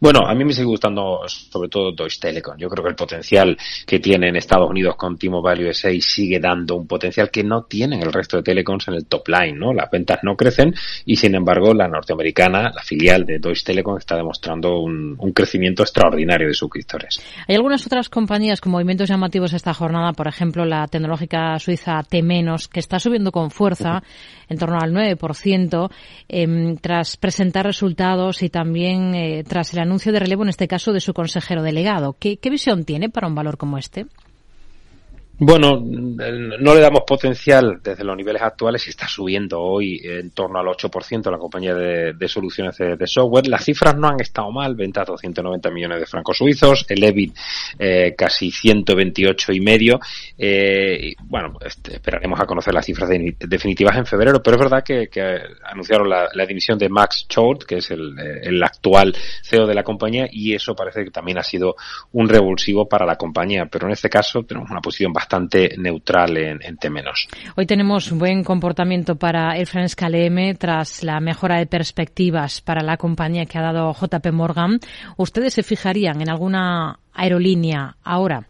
Bueno, 0.00 0.26
a 0.26 0.34
mí 0.34 0.44
me 0.44 0.52
sigue 0.52 0.66
gustando 0.66 1.22
sobre 1.26 1.68
todo 1.68 1.92
Deutsche 1.92 2.20
Telekom. 2.20 2.56
Yo 2.58 2.68
creo 2.68 2.84
que 2.84 2.90
el 2.90 2.96
potencial 2.96 3.56
que 3.86 3.98
tiene 3.98 4.28
en 4.28 4.36
Estados 4.36 4.68
Unidos 4.68 4.96
con 4.96 5.16
T-Mobile 5.16 5.68
USA 5.68 5.90
sigue 6.00 6.38
dando 6.38 6.76
un 6.76 6.86
potencial 6.86 7.30
que 7.30 7.42
no 7.42 7.62
tienen 7.62 8.02
el 8.02 8.12
resto 8.12 8.36
de 8.36 8.42
telecoms 8.42 8.88
en 8.88 8.94
el 8.94 9.06
top 9.06 9.28
line, 9.28 9.58
¿no? 9.58 9.72
Las 9.72 9.90
ventas 9.90 10.20
no 10.22 10.36
crecen 10.36 10.74
y 11.04 11.16
sin 11.16 11.34
embargo 11.34 11.72
la 11.72 11.88
norteamericana, 11.88 12.70
la 12.74 12.82
filial 12.82 13.24
de 13.24 13.38
Deutsche 13.38 13.64
Telekom 13.64 13.96
está 13.98 14.16
demostrando 14.16 14.80
un, 14.80 15.16
crecimiento 15.34 15.82
extraordinario 15.82 16.48
de 16.48 16.54
suscriptores. 16.54 17.20
Hay 17.46 17.56
algunas 17.56 17.84
otras 17.86 18.08
compañías 18.08 18.60
con 18.60 18.72
movimientos 18.72 19.08
llamativos 19.08 19.52
esta 19.52 19.74
jornada, 19.74 20.12
por 20.12 20.28
ejemplo 20.28 20.64
la 20.64 20.86
tecnológica 20.86 21.58
suiza 21.58 22.02
T- 22.02 22.22
que 22.72 22.80
está 22.80 22.98
subiendo 22.98 23.30
con 23.30 23.50
fuerza 23.50 24.02
en 24.48 24.58
torno 24.58 24.78
al 24.80 24.92
9% 24.92 25.90
em, 26.28 26.76
tras 26.76 27.16
presentar 27.16 27.66
resultados 27.66 28.42
y 28.42 28.48
también 28.48 29.14
eh, 29.14 29.44
tras 29.46 29.55
el 29.60 29.78
anuncio 29.78 30.12
de 30.12 30.20
relevo, 30.20 30.42
en 30.42 30.50
este 30.50 30.68
caso, 30.68 30.92
de 30.92 31.00
su 31.00 31.14
consejero 31.14 31.62
delegado. 31.62 32.16
¿Qué, 32.18 32.36
qué 32.38 32.50
visión 32.50 32.84
tiene 32.84 33.08
para 33.08 33.26
un 33.26 33.34
valor 33.34 33.56
como 33.56 33.78
este? 33.78 34.06
Bueno, 35.38 35.78
no 35.84 36.74
le 36.74 36.80
damos 36.80 37.02
potencial 37.06 37.80
desde 37.84 38.04
los 38.04 38.16
niveles 38.16 38.40
actuales 38.40 38.86
y 38.86 38.90
está 38.90 39.06
subiendo 39.06 39.60
hoy 39.60 40.00
en 40.02 40.30
torno 40.30 40.58
al 40.58 40.66
8% 40.66 41.30
la 41.30 41.36
compañía 41.36 41.74
de, 41.74 42.28
soluciones 42.28 42.78
de, 42.78 43.06
software. 43.06 43.46
Las 43.46 43.62
cifras 43.62 43.94
no 43.98 44.08
han 44.08 44.18
estado 44.18 44.50
mal, 44.50 44.74
ventas 44.74 45.06
290 45.06 45.70
millones 45.70 46.00
de 46.00 46.06
francos 46.06 46.38
suizos, 46.38 46.86
el 46.88 47.04
EBIT 47.04 47.36
eh, 47.78 48.14
casi 48.16 48.50
128 48.50 49.52
y 49.52 49.60
medio. 49.60 50.00
Eh, 50.38 51.14
bueno, 51.24 51.58
este, 51.62 51.96
esperaremos 51.96 52.40
a 52.40 52.46
conocer 52.46 52.72
las 52.72 52.86
cifras 52.86 53.10
definitivas 53.38 53.94
en 53.98 54.06
febrero, 54.06 54.42
pero 54.42 54.56
es 54.56 54.62
verdad 54.62 54.82
que, 54.82 55.10
anunciaron 55.70 56.08
la, 56.08 56.46
dimisión 56.46 56.78
de 56.78 56.88
Max 56.88 57.26
Chort, 57.28 57.64
que 57.64 57.78
es 57.78 57.90
el, 57.90 58.18
el 58.18 58.62
actual 58.62 59.14
CEO 59.42 59.66
de 59.66 59.74
la 59.74 59.82
compañía, 59.82 60.28
y 60.30 60.54
eso 60.54 60.74
parece 60.74 61.04
que 61.04 61.10
también 61.10 61.36
ha 61.36 61.42
sido 61.42 61.76
un 62.12 62.26
revulsivo 62.26 62.88
para 62.88 63.04
la 63.04 63.16
compañía, 63.16 63.66
pero 63.66 63.86
en 63.86 63.92
este 63.92 64.08
caso 64.08 64.42
tenemos 64.44 64.70
una 64.70 64.80
posición 64.80 65.12
bastante 65.12 65.25
bastante 65.26 65.74
neutral 65.76 66.36
en, 66.36 66.60
en. 66.62 66.78
Hoy 67.56 67.66
tenemos 67.66 68.12
buen 68.12 68.44
comportamiento 68.44 69.16
para 69.16 69.56
Air 69.56 69.66
France 69.66 69.96
KLM 69.96 70.56
tras 70.56 71.02
la 71.02 71.18
mejora 71.18 71.58
de 71.58 71.66
perspectivas 71.66 72.60
para 72.60 72.82
la 72.82 72.96
compañía 72.96 73.44
que 73.44 73.58
ha 73.58 73.62
dado 73.62 73.92
JP 73.92 74.30
Morgan. 74.32 74.78
¿Ustedes 75.16 75.54
se 75.54 75.64
fijarían 75.64 76.22
en 76.22 76.30
alguna 76.30 77.00
aerolínea 77.12 77.96
ahora? 78.04 78.46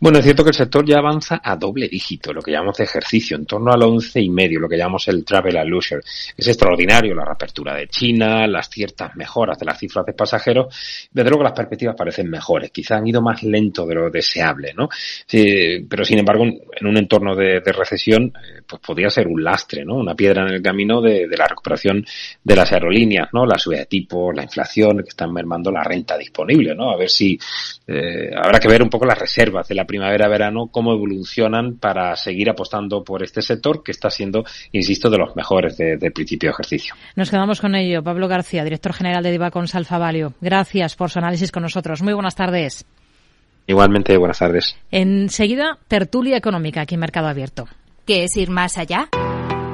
Bueno, 0.00 0.18
es 0.18 0.24
cierto 0.24 0.44
que 0.44 0.50
el 0.50 0.56
sector 0.56 0.86
ya 0.86 0.98
avanza 0.98 1.40
a 1.42 1.56
doble 1.56 1.88
dígito, 1.88 2.32
lo 2.32 2.40
que 2.40 2.52
llamamos 2.52 2.76
de 2.76 2.84
ejercicio, 2.84 3.36
en 3.36 3.46
torno 3.46 3.72
al 3.72 3.82
once 3.82 4.20
y 4.20 4.30
medio, 4.30 4.60
lo 4.60 4.68
que 4.68 4.76
llamamos 4.76 5.08
el 5.08 5.24
travel 5.24 5.56
and. 5.56 5.74
Es 6.36 6.46
extraordinario 6.46 7.14
la 7.14 7.24
reapertura 7.24 7.74
de 7.74 7.88
China, 7.88 8.46
las 8.46 8.70
ciertas 8.70 9.16
mejoras 9.16 9.58
de 9.58 9.66
las 9.66 9.78
cifras 9.78 10.06
de 10.06 10.12
pasajeros. 10.12 11.08
Desde 11.10 11.30
luego 11.30 11.42
las 11.42 11.52
perspectivas 11.52 11.96
parecen 11.96 12.30
mejores, 12.30 12.70
quizá 12.70 12.96
han 12.96 13.06
ido 13.06 13.20
más 13.20 13.42
lento 13.42 13.86
de 13.86 13.94
lo 13.94 14.10
deseable, 14.10 14.72
¿no? 14.74 14.88
pero 15.88 16.04
sin 16.04 16.18
embargo, 16.18 16.44
en 16.44 16.86
un 16.86 16.96
entorno 16.96 17.34
de, 17.34 17.60
recesión, 17.60 18.32
eh, 18.34 18.62
pues 18.66 18.80
podría 18.80 19.10
ser 19.10 19.26
un 19.26 19.42
lastre, 19.42 19.84
¿no? 19.84 19.96
Una 19.96 20.14
piedra 20.14 20.42
en 20.42 20.54
el 20.54 20.62
camino 20.62 21.00
de, 21.00 21.28
la 21.36 21.46
recuperación 21.46 22.04
de 22.42 22.56
las 22.56 22.72
aerolíneas, 22.72 23.28
¿no? 23.32 23.44
La 23.46 23.58
subida 23.58 23.80
de 23.80 23.86
tipos, 23.86 24.34
la 24.34 24.42
inflación 24.42 24.98
que 24.98 25.10
están 25.10 25.32
mermando 25.32 25.70
la 25.70 25.82
renta 25.82 26.16
disponible, 26.16 26.74
¿no? 26.74 26.90
A 26.90 26.96
ver 26.96 27.10
si 27.10 27.38
eh, 27.86 28.30
habrá 28.34 28.58
que 28.58 28.68
ver 28.68 28.82
un 28.82 28.88
poco 28.88 29.06
las 29.06 29.18
reservas 29.28 29.68
de 29.68 29.74
la 29.74 29.84
primavera-verano, 29.84 30.68
cómo 30.70 30.92
evolucionan 30.92 31.76
para 31.76 32.16
seguir 32.16 32.48
apostando 32.48 33.04
por 33.04 33.22
este 33.22 33.42
sector 33.42 33.82
que 33.82 33.92
está 33.92 34.08
siendo, 34.08 34.44
insisto, 34.72 35.10
de 35.10 35.18
los 35.18 35.36
mejores 35.36 35.76
del 35.76 35.98
de 35.98 36.10
principio 36.10 36.48
de 36.48 36.52
ejercicio. 36.52 36.94
Nos 37.14 37.30
quedamos 37.30 37.60
con 37.60 37.74
ello. 37.74 38.02
Pablo 38.02 38.26
García, 38.26 38.64
director 38.64 38.94
general 38.94 39.22
de 39.22 39.30
Divacon 39.30 39.68
Salfavalio. 39.68 40.32
Gracias 40.40 40.96
por 40.96 41.10
su 41.10 41.18
análisis 41.18 41.52
con 41.52 41.62
nosotros. 41.62 42.02
Muy 42.02 42.14
buenas 42.14 42.34
tardes. 42.34 42.86
Igualmente, 43.66 44.16
buenas 44.16 44.38
tardes. 44.38 44.76
Enseguida, 44.90 45.78
tertulia 45.88 46.38
económica 46.38 46.80
aquí 46.80 46.94
en 46.94 47.00
Mercado 47.00 47.28
Abierto. 47.28 47.68
¿Qué 48.06 48.24
es 48.24 48.34
ir 48.38 48.48
más 48.48 48.78
allá? 48.78 49.10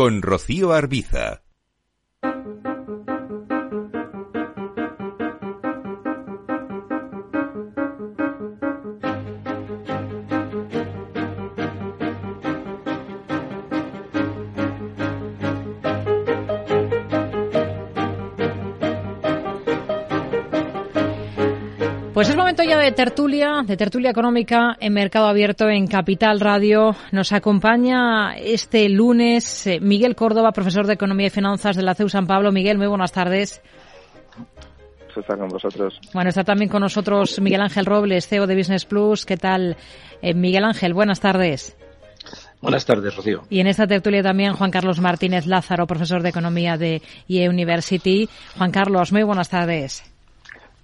con 0.00 0.22
Rocío 0.22 0.72
Arbiza. 0.72 1.42
Pues 22.20 22.28
es 22.28 22.36
momento 22.36 22.62
ya 22.62 22.76
de 22.76 22.92
tertulia, 22.92 23.62
de 23.64 23.78
tertulia 23.78 24.10
económica 24.10 24.76
en 24.78 24.92
Mercado 24.92 25.26
Abierto 25.26 25.70
en 25.70 25.86
Capital 25.86 26.38
Radio. 26.38 26.94
Nos 27.12 27.32
acompaña 27.32 28.36
este 28.36 28.90
lunes 28.90 29.66
eh, 29.66 29.80
Miguel 29.80 30.14
Córdoba, 30.14 30.52
profesor 30.52 30.86
de 30.86 30.92
Economía 30.92 31.28
y 31.28 31.30
Finanzas 31.30 31.76
de 31.76 31.82
la 31.82 31.94
CEU 31.94 32.10
San 32.10 32.26
Pablo. 32.26 32.52
Miguel, 32.52 32.76
muy 32.76 32.88
buenas 32.88 33.12
tardes. 33.12 33.62
Está 35.16 35.34
con 35.34 35.48
vosotros. 35.48 35.98
Bueno, 36.12 36.28
está 36.28 36.44
también 36.44 36.68
con 36.68 36.82
nosotros 36.82 37.40
Miguel 37.40 37.62
Ángel 37.62 37.86
Robles, 37.86 38.28
CEO 38.28 38.46
de 38.46 38.54
Business 38.54 38.84
Plus. 38.84 39.24
¿Qué 39.24 39.38
tal? 39.38 39.78
Eh, 40.20 40.34
Miguel 40.34 40.64
Ángel, 40.64 40.92
buenas 40.92 41.20
tardes. 41.20 41.74
Buenas 42.60 42.84
tardes, 42.84 43.16
Rocío. 43.16 43.44
Y 43.48 43.60
en 43.60 43.66
esta 43.66 43.86
tertulia 43.86 44.22
también 44.22 44.52
Juan 44.52 44.70
Carlos 44.70 45.00
Martínez 45.00 45.46
Lázaro, 45.46 45.86
profesor 45.86 46.22
de 46.22 46.28
Economía 46.28 46.76
de 46.76 47.00
IE 47.28 47.48
University. 47.48 48.28
Juan 48.58 48.72
Carlos, 48.72 49.10
muy 49.10 49.22
buenas 49.22 49.48
tardes. 49.48 50.04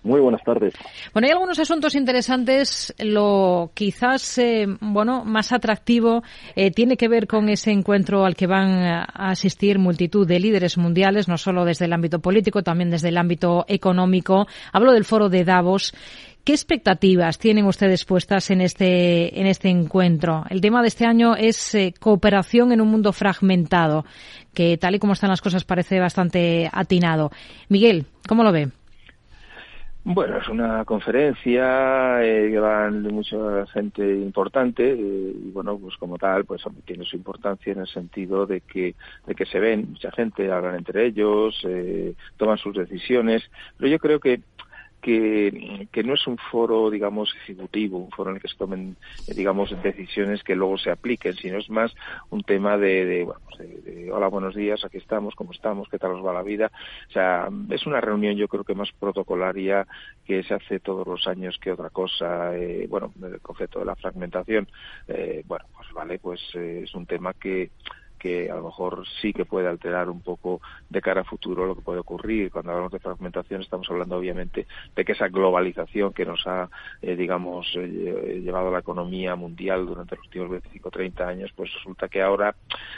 Muy 0.07 0.21
buenas 0.21 0.45
tardes. 0.45 0.73
Bueno, 1.13 1.27
hay 1.27 1.33
algunos 1.33 1.59
asuntos 1.59 1.97
interesantes. 1.97 2.95
Lo 3.01 3.73
quizás, 3.75 4.39
eh, 4.39 4.67
bueno, 4.81 5.25
más 5.25 5.51
atractivo 5.51 6.23
eh, 6.55 6.71
tiene 6.71 6.97
que 6.97 7.09
ver 7.09 7.27
con 7.27 7.49
ese 7.49 7.73
encuentro 7.73 8.25
al 8.25 8.37
que 8.37 8.47
van 8.47 8.85
a 8.85 9.03
asistir 9.31 9.81
multitud 9.81 10.25
de 10.25 10.39
líderes 10.39 10.79
mundiales, 10.79 11.27
no 11.27 11.37
solo 11.37 11.65
desde 11.65 11.87
el 11.87 11.93
ámbito 11.93 12.21
político, 12.21 12.63
también 12.63 12.89
desde 12.89 13.09
el 13.09 13.19
ámbito 13.19 13.65
económico. 13.67 14.47
Hablo 14.73 14.93
del 14.93 15.05
foro 15.05 15.29
de 15.29 15.43
Davos. 15.43 15.93
¿Qué 16.45 16.53
expectativas 16.53 17.41
tienen 17.41 17.67
ustedes 17.67 18.05
puestas 18.05 18.53
en 18.53 18.61
este, 18.61 19.41
en 19.41 19.49
este 19.49 19.71
encuentro? 19.71 20.45
El 20.49 20.61
tema 20.61 20.83
de 20.83 20.89
este 20.89 21.05
año 21.05 21.35
es 21.35 21.75
eh, 21.75 21.93
cooperación 21.99 22.71
en 22.71 22.81
un 22.81 22.87
mundo 22.87 23.13
fragmentado, 23.13 24.05
que 24.55 24.79
tal 24.79 24.95
y 24.95 25.01
como 25.01 25.15
están 25.15 25.31
las 25.31 25.41
cosas 25.41 25.65
parece 25.65 25.99
bastante 25.99 26.71
atinado. 26.73 27.33
Miguel, 27.69 28.07
¿cómo 28.29 28.45
lo 28.45 28.53
ve? 28.53 28.71
Bueno, 30.09 30.39
es 30.39 30.47
una 30.47 30.85
conferencia 30.85 32.25
eh, 32.25 32.49
que 32.53 32.61
van 32.61 33.03
mucha 33.03 33.67
gente 33.67 34.09
importante 34.09 34.93
eh, 34.93 34.97
y 34.97 35.51
bueno, 35.51 35.77
pues 35.81 35.97
como 35.97 36.17
tal, 36.17 36.45
pues 36.45 36.63
tiene 36.85 37.05
su 37.05 37.17
importancia 37.17 37.73
en 37.73 37.81
el 37.81 37.89
sentido 37.89 38.47
de 38.47 38.61
que 38.61 38.95
de 39.27 39.35
que 39.35 39.45
se 39.47 39.59
ven 39.59 39.89
mucha 39.91 40.13
gente, 40.13 40.53
hablan 40.53 40.77
entre 40.77 41.07
ellos, 41.07 41.61
eh, 41.65 42.15
toman 42.37 42.57
sus 42.57 42.77
decisiones, 42.77 43.51
pero 43.77 43.91
yo 43.91 43.99
creo 43.99 44.21
que 44.21 44.43
que, 45.07 45.87
que 45.93 46.03
no 46.03 46.15
es 46.15 46.27
un 46.27 46.37
foro, 46.37 46.91
digamos, 46.91 47.33
ejecutivo, 47.43 47.97
un 47.97 48.11
foro 48.11 48.31
en 48.31 48.37
el 48.37 48.43
que 48.43 48.49
se 48.49 48.57
tomen, 48.57 48.97
digamos, 49.29 49.71
decisiones 49.81 50.43
que 50.43 50.57
luego 50.57 50.79
se 50.79 50.91
apliquen, 50.91 51.35
sino 51.35 51.59
es 51.59 51.71
más 51.71 51.95
un 52.31 52.43
tema 52.43 52.77
de, 52.77 53.05
de, 53.05 53.23
bueno, 53.23 53.41
pues 53.45 53.61
hola, 54.13 54.27
buenos 54.27 54.57
días, 54.57 54.85
aquí 54.85 54.97
estamos, 54.99 55.37
¿cómo 55.37 55.53
estamos? 55.53 55.89
¿Qué 55.89 56.01
tal 56.01 56.11
os 56.11 56.27
va 56.27 56.33
la 56.33 56.43
vida? 56.43 56.73
O 57.09 57.13
sea, 57.13 57.49
es 57.71 57.87
una 57.87 58.01
reunión 58.01 58.35
yo 58.35 58.49
creo 58.49 58.65
que 58.65 58.75
más 58.75 58.91
protocolaria 58.99 59.87
que 60.25 60.43
se 60.43 60.55
hace 60.55 60.81
todos 60.81 61.07
los 61.07 61.29
años 61.29 61.57
que 61.61 61.71
otra 61.71 61.91
cosa. 61.91 62.57
Eh, 62.57 62.89
bueno, 62.91 63.13
el 63.23 63.41
concepto 63.41 63.79
de 63.79 63.85
la 63.85 63.95
fragmentación, 63.95 64.67
eh, 65.07 65.45
bueno, 65.47 65.67
pues 65.77 65.93
vale, 65.93 66.19
pues 66.19 66.41
eh, 66.55 66.81
es 66.83 66.95
un 66.97 67.07
tema 67.07 67.33
que 67.33 67.71
que 68.27 68.51
a 68.51 68.57
lo 68.57 68.65
mejor 68.65 69.05
sí 69.21 69.33
que 69.33 69.45
puede 69.45 69.69
alterar 69.69 70.11
un 70.11 70.21
poco 70.21 70.61
de 70.91 71.01
cara 71.01 71.21
a 71.21 71.25
futuro 71.25 71.65
lo 71.65 71.77
que 71.77 71.83
puede 71.83 72.01
ocurrir. 72.01 72.51
Cuando 72.51 72.73
hablamos 72.73 72.93
de 72.93 72.99
fragmentación 72.99 73.63
estamos 73.63 73.89
hablando 73.89 74.17
obviamente 74.17 74.67
de 74.97 75.05
que 75.05 75.13
esa 75.13 75.29
globalización 75.29 76.13
que 76.13 76.25
nos 76.25 76.45
ha, 76.47 76.69
eh, 77.03 77.15
digamos, 77.15 77.67
eh, 77.77 78.41
llevado 78.43 78.69
a 78.69 78.73
la 78.73 78.81
economía 78.81 79.37
mundial 79.37 79.87
durante 79.87 80.17
los 80.17 80.25
últimos 80.27 80.51
25 80.51 80.91
30 80.91 81.29
años, 81.29 81.53
pues 81.55 81.73
resulta 81.73 82.09
que 82.09 82.21
ahora, 82.21 82.57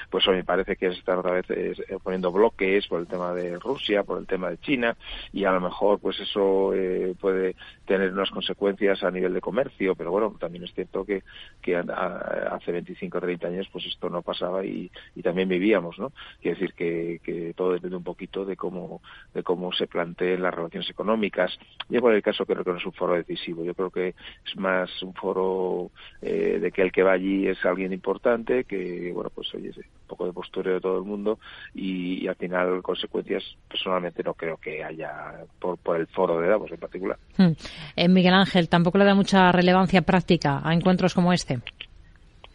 pues 0.09 0.26
me 0.29 0.45
parece 0.45 0.76
que 0.76 0.93
se 0.93 0.99
está 0.99 1.18
otra 1.18 1.33
vez 1.33 1.47
eh, 1.51 1.74
poniendo 2.03 2.33
bloques 2.33 2.87
por 2.87 3.01
el 3.01 3.07
tema 3.07 3.35
de 3.35 3.59
Rusia, 3.59 4.05
por 4.05 4.18
el 4.18 4.26
tema 4.26 4.49
de 4.49 4.59
China, 4.59 4.97
y 5.33 5.45
a 5.45 5.53
lo 5.53 5.61
mejor 5.61 5.99
pues 6.01 6.18
eso 6.20 6.72
puede 7.20 7.55
tener 7.85 8.12
unas 8.12 8.31
consecuencias 8.31 9.03
a 9.03 9.11
nivel 9.11 9.35
de 9.35 9.41
comercio, 9.41 9.95
pero 9.95 10.11
bueno, 10.11 10.35
también 10.39 10.64
es 10.64 10.72
cierto 10.74 11.05
que, 11.05 11.22
que 11.61 11.76
hace 11.76 12.72
25 12.72 13.20
30 13.20 13.47
años 13.47 13.68
pues 13.72 13.85
esto 13.87 14.09
no 14.09 14.22
pasaba 14.22 14.64
y, 14.64 14.91
y 15.19 15.23
también 15.23 15.49
vivíamos, 15.49 15.99
¿no? 15.99 16.12
Quiere 16.41 16.61
decir 16.61 16.75
que, 16.75 17.21
que 17.25 17.53
todo 17.55 17.73
depende 17.73 17.97
un 17.97 18.05
poquito 18.05 18.45
de 18.45 18.57
cómo, 18.57 19.03
de 19.35 19.43
cómo 19.43 19.73
se 19.73 19.89
planteen 19.89 20.41
las 20.41 20.55
relaciones 20.55 20.89
económicas. 20.89 21.59
Yo 21.89 22.01
por 22.01 22.14
el 22.14 22.23
caso 22.23 22.47
creo 22.47 22.62
que 22.62 22.71
no 22.71 22.77
es 22.77 22.87
un 22.87 22.93
foro 22.93 23.14
decisivo, 23.14 23.64
yo 23.64 23.75
creo 23.75 23.91
que 23.91 24.11
es 24.11 24.57
más 24.57 25.03
un 25.03 25.12
foro 25.14 25.91
eh, 26.23 26.61
de 26.61 26.71
que 26.71 26.83
el 26.83 26.93
que 26.93 27.03
va 27.03 27.14
allí 27.14 27.49
es 27.49 27.59
alguien 27.64 27.93
importante, 27.93 28.62
que, 28.62 29.11
bueno, 29.12 29.29
pues 29.35 29.53
oye, 29.57 29.71
un 29.71 30.07
poco 30.07 30.25
de 30.25 30.33
postureo 30.33 30.75
de 30.75 30.81
todo 30.81 30.99
el 30.99 31.05
mundo 31.05 31.41
y, 31.75 32.29
al 32.29 32.37
final 32.37 32.81
consecuencias 32.83 33.43
personalmente 33.69 34.23
no 34.23 34.35
creo 34.35 34.57
que 34.59 34.85
haya 34.85 35.45
por, 35.59 35.79
por 35.79 35.97
el 35.97 36.07
foro 36.07 36.41
de 36.41 36.47
Davos 36.47 36.71
en 36.71 36.79
particular. 36.79 37.19
Hmm. 37.37 37.53
Eh, 37.97 38.09
Miguel 38.09 38.35
Ángel, 38.35 38.69
tampoco 38.69 38.99
le 38.99 39.05
da 39.05 39.16
mucha 39.16 39.51
relevancia 39.51 40.03
práctica 40.03 40.61
a 40.62 40.73
encuentros 40.75 41.12
como 41.12 41.33
este. 41.33 41.59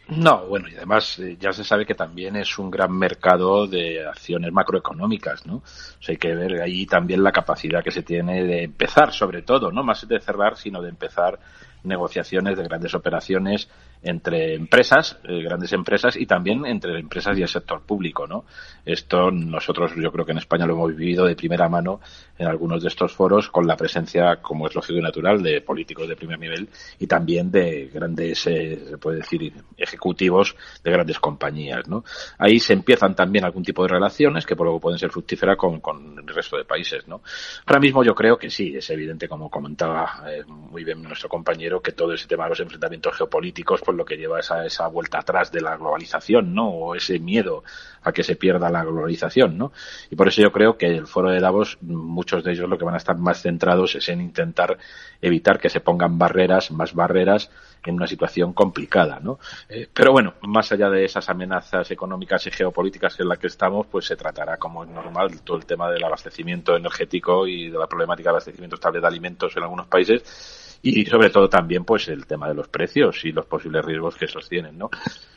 No, 0.06 0.46
bueno, 0.46 0.68
y 0.68 0.76
además 0.76 1.18
eh, 1.18 1.38
ya 1.40 1.52
se 1.52 1.64
sabe 1.64 1.86
que 1.86 1.94
también 1.94 2.36
es 2.36 2.58
un 2.58 2.70
gran 2.70 2.92
mercado 2.92 3.66
de 3.66 4.06
acciones 4.06 4.52
macroeconómicas, 4.52 5.46
¿no? 5.46 5.56
O 5.56 5.62
sea, 6.02 6.12
hay 6.12 6.18
que 6.18 6.34
ver 6.34 6.60
ahí 6.60 6.84
también 6.84 7.22
la 7.22 7.32
capacidad 7.32 7.82
que 7.82 7.90
se 7.90 8.02
tiene 8.02 8.44
de 8.44 8.64
empezar, 8.64 9.12
sobre 9.14 9.40
todo, 9.40 9.72
no 9.72 9.82
más 9.82 10.06
de 10.06 10.20
cerrar, 10.20 10.58
sino 10.58 10.82
de 10.82 10.90
empezar 10.90 11.38
negociaciones 11.84 12.58
de 12.58 12.64
grandes 12.64 12.94
operaciones 12.94 13.68
entre 14.04 14.54
empresas, 14.54 15.18
eh, 15.24 15.42
grandes 15.42 15.72
empresas 15.72 16.16
y 16.16 16.26
también 16.26 16.64
entre 16.66 16.98
empresas 16.98 17.36
y 17.38 17.42
el 17.42 17.48
sector 17.48 17.82
público, 17.82 18.26
¿no? 18.26 18.44
Esto 18.84 19.30
nosotros 19.30 19.92
yo 19.96 20.12
creo 20.12 20.26
que 20.26 20.32
en 20.32 20.38
España 20.38 20.66
lo 20.66 20.74
hemos 20.74 20.94
vivido 20.94 21.24
de 21.24 21.34
primera 21.34 21.68
mano 21.68 22.00
en 22.38 22.46
algunos 22.46 22.82
de 22.82 22.88
estos 22.88 23.14
foros 23.14 23.48
con 23.48 23.66
la 23.66 23.76
presencia, 23.76 24.36
como 24.36 24.66
es 24.66 24.74
lógico 24.74 24.98
y 24.98 25.02
natural, 25.02 25.42
de 25.42 25.62
políticos 25.62 26.06
de 26.06 26.16
primer 26.16 26.38
nivel 26.38 26.68
y 26.98 27.06
también 27.06 27.50
de 27.50 27.90
grandes, 27.92 28.46
eh, 28.46 28.84
se 28.90 28.98
puede 28.98 29.18
decir, 29.18 29.54
ejecutivos 29.76 30.54
de 30.82 30.90
grandes 30.90 31.18
compañías, 31.18 31.88
¿no? 31.88 32.04
Ahí 32.38 32.58
se 32.58 32.74
empiezan 32.74 33.14
también 33.14 33.44
algún 33.44 33.62
tipo 33.62 33.82
de 33.82 33.88
relaciones 33.88 34.44
que 34.44 34.54
por 34.54 34.66
luego 34.66 34.80
pueden 34.80 34.98
ser 34.98 35.10
fructíferas 35.10 35.56
con, 35.56 35.80
con 35.80 36.18
el 36.18 36.34
resto 36.34 36.58
de 36.58 36.64
países, 36.64 37.08
¿no? 37.08 37.22
Ahora 37.64 37.80
mismo 37.80 38.04
yo 38.04 38.14
creo 38.14 38.36
que 38.36 38.50
sí, 38.50 38.76
es 38.76 38.90
evidente, 38.90 39.28
como 39.28 39.48
comentaba 39.48 40.24
eh, 40.28 40.44
muy 40.46 40.84
bien 40.84 41.02
nuestro 41.02 41.28
compañero, 41.28 41.80
que 41.80 41.92
todo 41.92 42.12
ese 42.12 42.26
tema 42.26 42.44
de 42.44 42.50
los 42.50 42.60
enfrentamientos 42.60 43.16
geopolíticos, 43.16 43.80
lo 43.94 44.04
que 44.04 44.16
lleva 44.16 44.40
es 44.40 44.50
a 44.50 44.66
esa 44.66 44.86
vuelta 44.88 45.18
atrás 45.18 45.50
de 45.50 45.60
la 45.60 45.76
globalización, 45.76 46.54
¿no? 46.54 46.68
O 46.68 46.94
ese 46.94 47.18
miedo 47.18 47.64
a 48.02 48.12
que 48.12 48.22
se 48.22 48.36
pierda 48.36 48.70
la 48.70 48.84
globalización, 48.84 49.56
¿no? 49.56 49.72
Y 50.10 50.16
por 50.16 50.28
eso 50.28 50.42
yo 50.42 50.52
creo 50.52 50.76
que 50.76 50.86
el 50.86 51.06
foro 51.06 51.30
de 51.30 51.40
Davos, 51.40 51.78
muchos 51.80 52.44
de 52.44 52.52
ellos 52.52 52.68
lo 52.68 52.78
que 52.78 52.84
van 52.84 52.94
a 52.94 52.98
estar 52.98 53.16
más 53.16 53.42
centrados 53.42 53.94
es 53.94 54.08
en 54.08 54.20
intentar 54.20 54.78
evitar 55.22 55.58
que 55.58 55.70
se 55.70 55.80
pongan 55.80 56.18
barreras, 56.18 56.70
más 56.70 56.94
barreras 56.94 57.50
en 57.84 57.94
una 57.96 58.06
situación 58.06 58.52
complicada, 58.52 59.20
¿no? 59.20 59.38
Eh, 59.68 59.88
pero 59.92 60.12
bueno, 60.12 60.34
más 60.42 60.72
allá 60.72 60.90
de 60.90 61.04
esas 61.04 61.28
amenazas 61.28 61.90
económicas 61.90 62.46
y 62.46 62.50
geopolíticas 62.50 63.18
en 63.20 63.28
las 63.28 63.38
que 63.38 63.46
estamos, 63.46 63.86
pues 63.86 64.06
se 64.06 64.16
tratará 64.16 64.56
como 64.56 64.84
es 64.84 64.90
normal 64.90 65.40
todo 65.42 65.56
el 65.56 65.66
tema 65.66 65.90
del 65.90 66.04
abastecimiento 66.04 66.76
energético 66.76 67.46
y 67.46 67.70
de 67.70 67.78
la 67.78 67.86
problemática 67.86 68.30
de 68.30 68.34
abastecimiento 68.34 68.76
estable 68.76 69.00
de 69.00 69.06
alimentos 69.06 69.56
en 69.56 69.62
algunos 69.62 69.86
países 69.86 70.63
y 70.84 71.06
sobre 71.06 71.30
todo 71.30 71.48
también 71.48 71.84
pues 71.84 72.08
el 72.08 72.26
tema 72.26 72.48
de 72.48 72.54
los 72.54 72.68
precios 72.68 73.24
y 73.24 73.32
los 73.32 73.46
posibles 73.46 73.84
riesgos 73.84 74.16
que 74.16 74.28
sostienen, 74.28 74.76
¿no? 74.76 74.90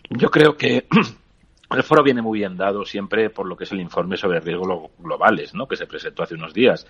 Yo 0.09 0.29
creo 0.29 0.57
que 0.57 0.87
el 1.71 1.83
foro 1.83 2.03
viene 2.03 2.21
muy 2.21 2.39
bien 2.39 2.57
dado 2.57 2.83
siempre 2.83 3.29
por 3.29 3.45
lo 3.45 3.55
que 3.55 3.63
es 3.63 3.71
el 3.71 3.79
informe 3.79 4.17
sobre 4.17 4.41
riesgos 4.41 4.91
globales, 4.99 5.53
¿no? 5.53 5.65
Que 5.65 5.77
se 5.77 5.87
presentó 5.87 6.23
hace 6.23 6.35
unos 6.35 6.53
días. 6.53 6.85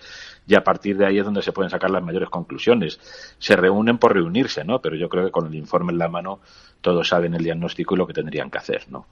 Y 0.46 0.56
a 0.56 0.64
partir 0.64 0.96
de 0.96 1.06
ahí 1.06 1.18
es 1.18 1.24
donde 1.24 1.42
se 1.42 1.52
pueden 1.52 1.70
sacar 1.70 1.90
las 1.90 2.02
mayores 2.02 2.28
conclusiones. 2.30 2.98
Se 3.38 3.54
reúnen 3.54 3.98
por 3.98 4.14
reunirse, 4.14 4.64
¿no? 4.64 4.80
Pero 4.80 4.96
yo 4.96 5.08
creo 5.08 5.26
que 5.26 5.32
con 5.32 5.46
el 5.46 5.54
informe 5.54 5.92
en 5.92 5.98
la 5.98 6.08
mano 6.08 6.40
todos 6.80 7.08
saben 7.08 7.34
el 7.34 7.44
diagnóstico 7.44 7.94
y 7.94 7.98
lo 7.98 8.06
que 8.06 8.12
tendrían 8.12 8.50
que 8.50 8.58
hacer, 8.58 8.86
¿no? 8.88 9.06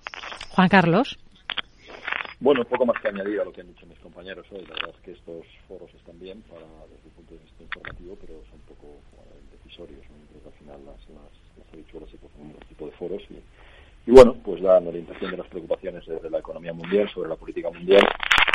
Juan 0.51 0.68
Carlos. 0.68 1.18
Bueno, 2.39 2.61
un 2.61 2.66
poco 2.66 2.84
más 2.84 3.01
que 3.01 3.09
añadir 3.09 3.41
a 3.41 3.45
lo 3.45 3.53
que 3.53 3.62
han 3.62 3.68
dicho 3.68 3.87
mis 3.87 3.99
compañeros 4.01 4.47
hoy. 4.53 4.61
La 4.66 4.74
verdad 4.74 4.95
es 4.95 5.01
que 5.01 5.12
estos 5.12 5.47
foros 5.66 5.93
están 5.95 6.18
bien 6.20 6.43
para, 6.43 6.66
desde 6.93 7.09
el 7.09 7.14
punto 7.16 7.34
de 7.34 7.41
vista 7.41 7.62
informativo, 7.62 8.16
pero 8.20 8.45
son 8.51 8.61
un 8.61 8.66
poco 8.76 9.01
decisorios. 9.51 10.05
¿no? 10.11 10.16
Al 10.45 10.53
final 10.59 10.84
las, 10.84 11.01
las, 11.09 11.32
las 11.57 11.72
habichuelas 11.72 12.11
se 12.11 12.18
cogen 12.18 12.51
en 12.51 12.68
tipo 12.68 12.84
de 12.84 12.93
foros 12.93 13.22
y, 13.30 13.41
y 14.07 14.12
bueno, 14.12 14.34
pues 14.44 14.62
dan 14.62 14.86
orientación 14.86 15.32
de 15.32 15.36
las 15.36 15.48
preocupaciones 15.48 16.07
desde 16.07 16.30
la 16.30 16.38
economía 16.38 16.72
mundial 16.72 17.09
sobre 17.12 17.28
la 17.28 17.36
política 17.36 17.70
mundial 17.70 18.07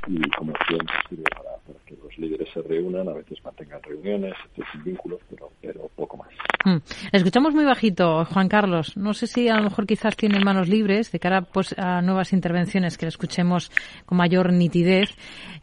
y 0.08 0.20
como 0.32 0.54
siempre 0.68 0.96
sirve 1.10 1.24
para, 1.36 1.58
para, 1.68 1.80
que 1.86 1.96
los 2.02 2.18
líderes 2.18 2.50
se 2.54 2.62
reúnan, 2.62 3.08
a 3.10 3.14
veces 3.14 3.38
mantengan 3.44 3.82
reuniones, 3.84 4.34
sin 4.72 4.84
vínculos, 4.84 5.20
pero, 5.30 5.52
pero 5.62 5.90
poco 5.96 6.18
más. 6.18 6.30
Mm. 6.66 6.78
Escuchamos 7.12 7.54
muy 7.54 7.66
bajito, 7.66 8.26
Juan 8.26 8.48
Carlos. 8.48 8.96
No 8.96 9.14
sé 9.14 9.28
si 9.28 9.48
a 9.50 9.58
lo 9.58 9.64
mejor 9.64 9.86
quizás 9.86 10.16
tiene 10.16 10.40
manos 10.40 10.68
libres 10.68 11.12
de 11.12 11.20
cara 11.20 11.42
pues, 11.42 11.76
a 11.78 12.02
nuevas 12.02 12.34
intervenciones 12.34 12.98
que 12.98 13.06
le 13.06 13.10
escuchemos 13.10 13.72
con 14.06 14.18
mayor 14.18 14.52
nitidez. 14.54 15.10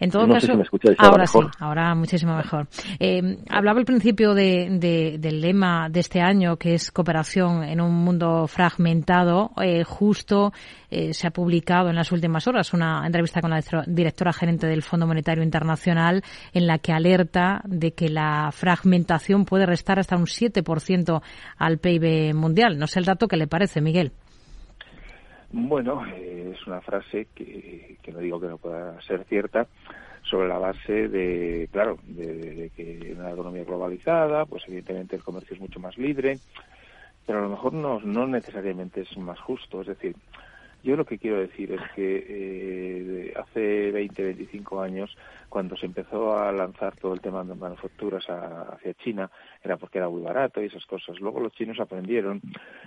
En 0.01 0.11
todo 0.11 0.29
caso, 0.29 0.53
ahora, 0.99 1.27
sí, 1.27 1.39
ahora 1.59 1.95
muchísimo 1.95 2.37
mejor. 2.37 2.69
Eh, 2.99 3.39
hablaba 3.49 3.81
al 3.81 3.85
principio 3.85 4.35
de, 4.35 4.69
de, 4.79 5.19
del 5.19 5.41
lema 5.41 5.89
de 5.89 6.01
este 6.01 6.21
año, 6.21 6.57
que 6.57 6.75
es 6.75 6.91
cooperación 6.91 7.65
en 7.65 7.81
un 7.81 7.95
mundo 7.95 8.47
fragmentado. 8.47 9.51
Eh, 9.63 9.78
justo 9.85 10.53
eh, 10.91 11.13
se 11.15 11.27
ha 11.27 11.31
publicado 11.31 11.89
en 11.89 11.97
las 11.97 12.13
últimas 12.13 12.47
horas 12.47 12.73
una 12.73 13.05
entrevista 13.07 13.41
con 13.41 13.51
la 13.51 13.61
directora 13.87 14.33
gerente 14.33 14.67
del 14.67 14.83
Fondo 14.83 15.07
Monetario 15.07 15.43
Internacional 15.43 16.23
en 16.53 16.67
la 16.67 16.79
que 16.79 16.93
alerta 16.93 17.63
de 17.65 17.93
que 17.93 18.09
la 18.09 18.51
fragmentación 18.53 19.45
puede 19.45 19.67
restar 19.67 19.99
hasta 19.99 20.17
un 20.17 20.27
7% 20.27 21.23
al 21.57 21.79
PIB 21.79 22.35
mundial. 22.35 22.79
No 22.79 22.87
sé 22.87 23.01
el 23.01 23.05
dato 23.05 23.29
que 23.29 23.37
le 23.37 23.47
parece, 23.47 23.81
Miguel. 23.81 24.13
Bueno, 25.51 26.05
eh, 26.07 26.55
es 26.55 26.67
una 26.67 26.81
frase 26.81 27.29
que, 27.35 27.97
que 28.03 28.13
no 28.13 28.19
digo 28.19 28.39
que 28.41 28.49
no 28.49 28.59
pueda 28.59 29.01
ser 29.01 29.25
cierta, 29.25 29.67
sobre 30.29 30.49
la 30.49 30.59
base 30.59 31.09
de, 31.09 31.69
claro, 31.73 31.99
de, 32.05 32.71
que 32.77 33.13
en 33.13 33.21
una 33.21 33.33
economía 33.33 33.65
globalizada, 33.65 34.45
pues 34.47 34.63
evidentemente 34.67 35.17
el 35.17 35.23
comercio 35.23 35.55
es 35.55 35.61
mucho 35.61 35.81
más 35.81 35.97
libre, 35.97 36.39
pero 37.29 37.41
a 37.41 37.43
lo 37.43 37.51
mejor 37.51 37.75
no, 37.75 38.01
no 38.01 38.27
necesariamente 38.27 39.03
es 39.03 39.19
más 39.19 39.39
justo. 39.39 39.83
Es 39.83 39.89
decir, 39.89 40.17
yo 40.83 40.97
lo 40.97 41.05
que 41.05 41.19
quiero 41.19 41.37
decir 41.37 41.71
es 41.73 41.83
que 41.95 42.25
eh, 42.27 43.35
hace 43.37 43.91
20, 43.93 44.25
25 44.25 44.81
años, 44.81 45.15
cuando 45.51 45.77
se 45.77 45.85
empezó 45.85 46.39
a 46.39 46.51
lanzar 46.53 46.97
todo 46.97 47.13
el 47.13 47.21
tema 47.21 47.45
de 47.45 47.55
manufacturas 47.55 48.25
hacia 48.31 48.95
China, 48.95 49.31
era 49.63 49.77
porque 49.77 49.99
era 49.99 50.09
muy 50.09 50.23
barato 50.23 50.63
y 50.63 50.69
esas 50.69 50.87
cosas. 50.87 51.21
Luego 51.21 51.41
los 51.41 51.53
chinos 51.53 51.79
aprendieron 51.81 52.41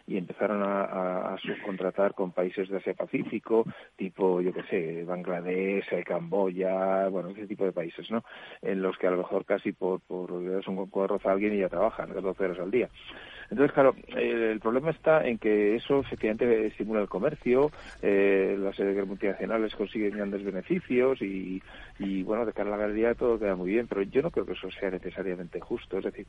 y 0.07 0.17
empezaron 0.17 0.63
a, 0.63 1.37
subcontratar 1.43 2.15
con 2.15 2.31
países 2.31 2.67
de 2.67 2.77
Asia 2.77 2.95
Pacífico, 2.95 3.65
tipo, 3.95 4.41
yo 4.41 4.51
qué 4.53 4.63
sé, 4.63 5.03
Bangladesh, 5.03 5.85
eh, 5.93 6.03
Camboya, 6.03 7.09
bueno, 7.09 7.29
ese 7.29 7.45
tipo 7.45 7.65
de 7.65 7.73
países, 7.73 8.09
¿no? 8.09 8.23
En 8.63 8.81
los 8.81 8.97
que 8.97 9.05
a 9.05 9.11
lo 9.11 9.17
mejor 9.17 9.45
casi 9.45 9.71
por, 9.71 9.99
por 9.99 10.31
un 10.31 10.87
cuadro 10.87 11.19
a 11.23 11.31
alguien 11.31 11.53
y 11.53 11.59
ya 11.59 11.69
trabajan 11.69 12.09
14 12.09 12.43
horas 12.43 12.59
al 12.59 12.71
día. 12.71 12.89
Entonces, 13.51 13.73
claro, 13.73 13.93
el 14.15 14.61
problema 14.61 14.91
está 14.91 15.27
en 15.27 15.37
que 15.37 15.75
eso 15.75 15.99
efectivamente 15.99 16.67
estimula 16.67 17.01
el 17.01 17.09
comercio, 17.09 17.69
eh, 18.01 18.57
las 18.57 18.79
multinacionales 19.05 19.75
consiguen 19.75 20.15
grandes 20.15 20.41
beneficios 20.43 21.21
y, 21.21 21.61
y, 21.99 22.23
bueno, 22.23 22.45
de 22.45 22.53
cara 22.53 22.69
a 22.69 22.71
la 22.71 22.77
galería 22.77 23.13
todo 23.13 23.37
queda 23.37 23.57
muy 23.57 23.71
bien, 23.71 23.87
pero 23.87 24.03
yo 24.03 24.21
no 24.21 24.31
creo 24.31 24.45
que 24.45 24.53
eso 24.53 24.71
sea 24.71 24.89
necesariamente 24.89 25.59
justo. 25.59 25.97
Es 25.97 26.05
decir, 26.05 26.25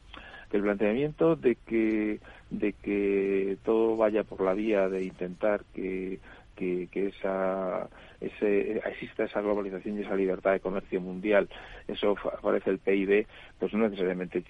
el 0.52 0.62
planteamiento 0.62 1.36
de 1.36 1.54
que, 1.54 2.18
de 2.50 2.72
que 2.72 3.56
todo 3.64 3.96
vaya 3.96 4.24
por 4.24 4.40
la 4.40 4.54
vía 4.54 4.88
de 4.88 5.04
intentar 5.04 5.62
que 5.72 6.18
que, 6.54 6.88
que 6.90 7.08
esa 7.08 7.88
ese, 8.22 8.78
exista 8.78 9.24
esa 9.24 9.40
globalización 9.40 9.98
y 9.98 10.02
esa 10.02 10.14
libertad 10.14 10.52
de 10.52 10.60
comercio 10.60 11.00
mundial, 11.00 11.48
eso 11.88 12.14
favorece 12.16 12.70
el 12.70 12.78
PIB, 12.78 13.26
pues 13.58 13.72
no 13.74 13.88
necesariamente 13.88 14.44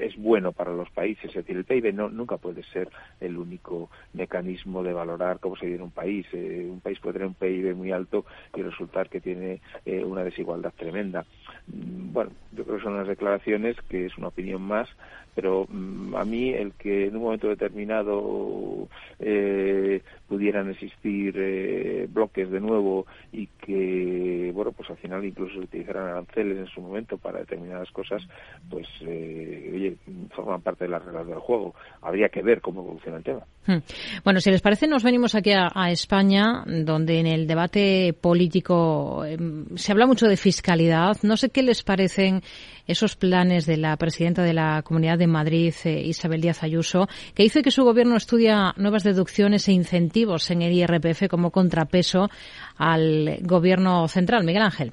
es 0.00 0.16
bueno 0.16 0.52
para 0.52 0.72
los 0.72 0.88
países. 0.90 1.26
Es 1.26 1.34
decir, 1.34 1.56
el 1.56 1.64
PIB 1.64 1.92
no, 1.92 2.08
nunca 2.08 2.36
puede 2.36 2.62
ser 2.64 2.88
el 3.20 3.36
único 3.36 3.90
mecanismo 4.12 4.82
de 4.82 4.92
valorar 4.92 5.40
cómo 5.40 5.56
se 5.56 5.66
vive 5.66 5.82
un 5.82 5.90
país. 5.90 6.26
Eh, 6.32 6.68
un 6.70 6.80
país 6.80 6.98
puede 7.00 7.14
tener 7.14 7.28
un 7.28 7.34
PIB 7.34 7.74
muy 7.74 7.92
alto 7.92 8.24
y 8.54 8.62
resultar 8.62 9.08
que 9.08 9.20
tiene 9.20 9.60
eh, 9.84 10.04
una 10.04 10.22
desigualdad 10.22 10.72
tremenda. 10.76 11.24
Mm, 11.66 12.12
bueno, 12.12 12.30
yo 12.52 12.64
creo 12.64 12.76
que 12.76 12.84
son 12.84 12.94
unas 12.94 13.08
declaraciones 13.08 13.76
que 13.88 14.06
es 14.06 14.16
una 14.18 14.28
opinión 14.28 14.62
más, 14.62 14.88
pero 15.36 15.66
mm, 15.68 16.16
a 16.16 16.24
mí 16.24 16.48
el 16.48 16.72
que 16.72 17.06
en 17.06 17.16
un 17.16 17.24
momento 17.24 17.48
determinado 17.48 18.88
eh, 19.20 20.00
pudieran 20.26 20.70
existir 20.70 21.34
eh, 21.36 22.08
bloques 22.10 22.50
de 22.50 22.58
nuevo 22.58 23.06
y 23.32 23.46
que, 23.46 24.50
bueno, 24.54 24.72
pues 24.72 24.88
al 24.88 24.96
final 24.96 25.24
incluso 25.24 25.52
se 25.52 25.60
utilizaran 25.60 26.08
aranceles 26.08 26.58
en 26.58 26.66
su 26.66 26.80
momento 26.80 27.18
para 27.18 27.40
determinadas 27.40 27.90
cosas, 27.90 28.22
pues, 28.70 28.88
eh, 29.02 29.70
oye, 29.74 29.96
forman 30.34 30.62
parte 30.62 30.84
de 30.84 30.90
las 30.90 31.04
reglas 31.04 31.26
del 31.26 31.38
juego. 31.38 31.74
Habría 32.00 32.30
que 32.30 32.42
ver 32.42 32.62
cómo 32.62 32.80
evoluciona 32.80 33.18
el 33.18 33.24
tema. 33.24 33.40
Hmm. 33.66 33.78
Bueno, 34.24 34.40
si 34.40 34.50
les 34.50 34.62
parece, 34.62 34.86
nos 34.86 35.04
venimos 35.04 35.34
aquí 35.34 35.52
a, 35.52 35.70
a 35.74 35.90
España, 35.90 36.64
donde 36.66 37.20
en 37.20 37.26
el 37.26 37.46
debate 37.46 38.14
político 38.18 39.24
em, 39.24 39.66
se 39.76 39.92
habla 39.92 40.06
mucho 40.06 40.26
de 40.28 40.38
fiscalidad. 40.38 41.16
No 41.22 41.36
sé 41.36 41.50
qué 41.50 41.62
les 41.62 41.82
parecen 41.82 42.42
esos 42.86 43.16
planes 43.16 43.66
de 43.66 43.76
la 43.76 43.96
presidenta 43.96 44.42
de 44.42 44.52
la 44.52 44.82
Comunidad 44.82 45.18
de 45.18 45.26
Madrid, 45.26 45.74
eh, 45.84 46.02
Isabel 46.04 46.40
Díaz 46.40 46.62
Ayuso, 46.62 47.08
que 47.34 47.42
dice 47.42 47.62
que 47.62 47.70
su 47.70 47.84
gobierno 47.84 48.16
estudia 48.16 48.72
nuevas 48.76 49.04
deducciones 49.04 49.68
e 49.68 49.72
incentivos 49.72 50.50
en 50.50 50.62
el 50.62 50.72
IRPF 50.72 51.28
como 51.28 51.50
contrapeso 51.50 52.30
al 52.76 53.38
gobierno 53.42 54.08
central. 54.08 54.44
Miguel 54.44 54.62
Ángel 54.62 54.92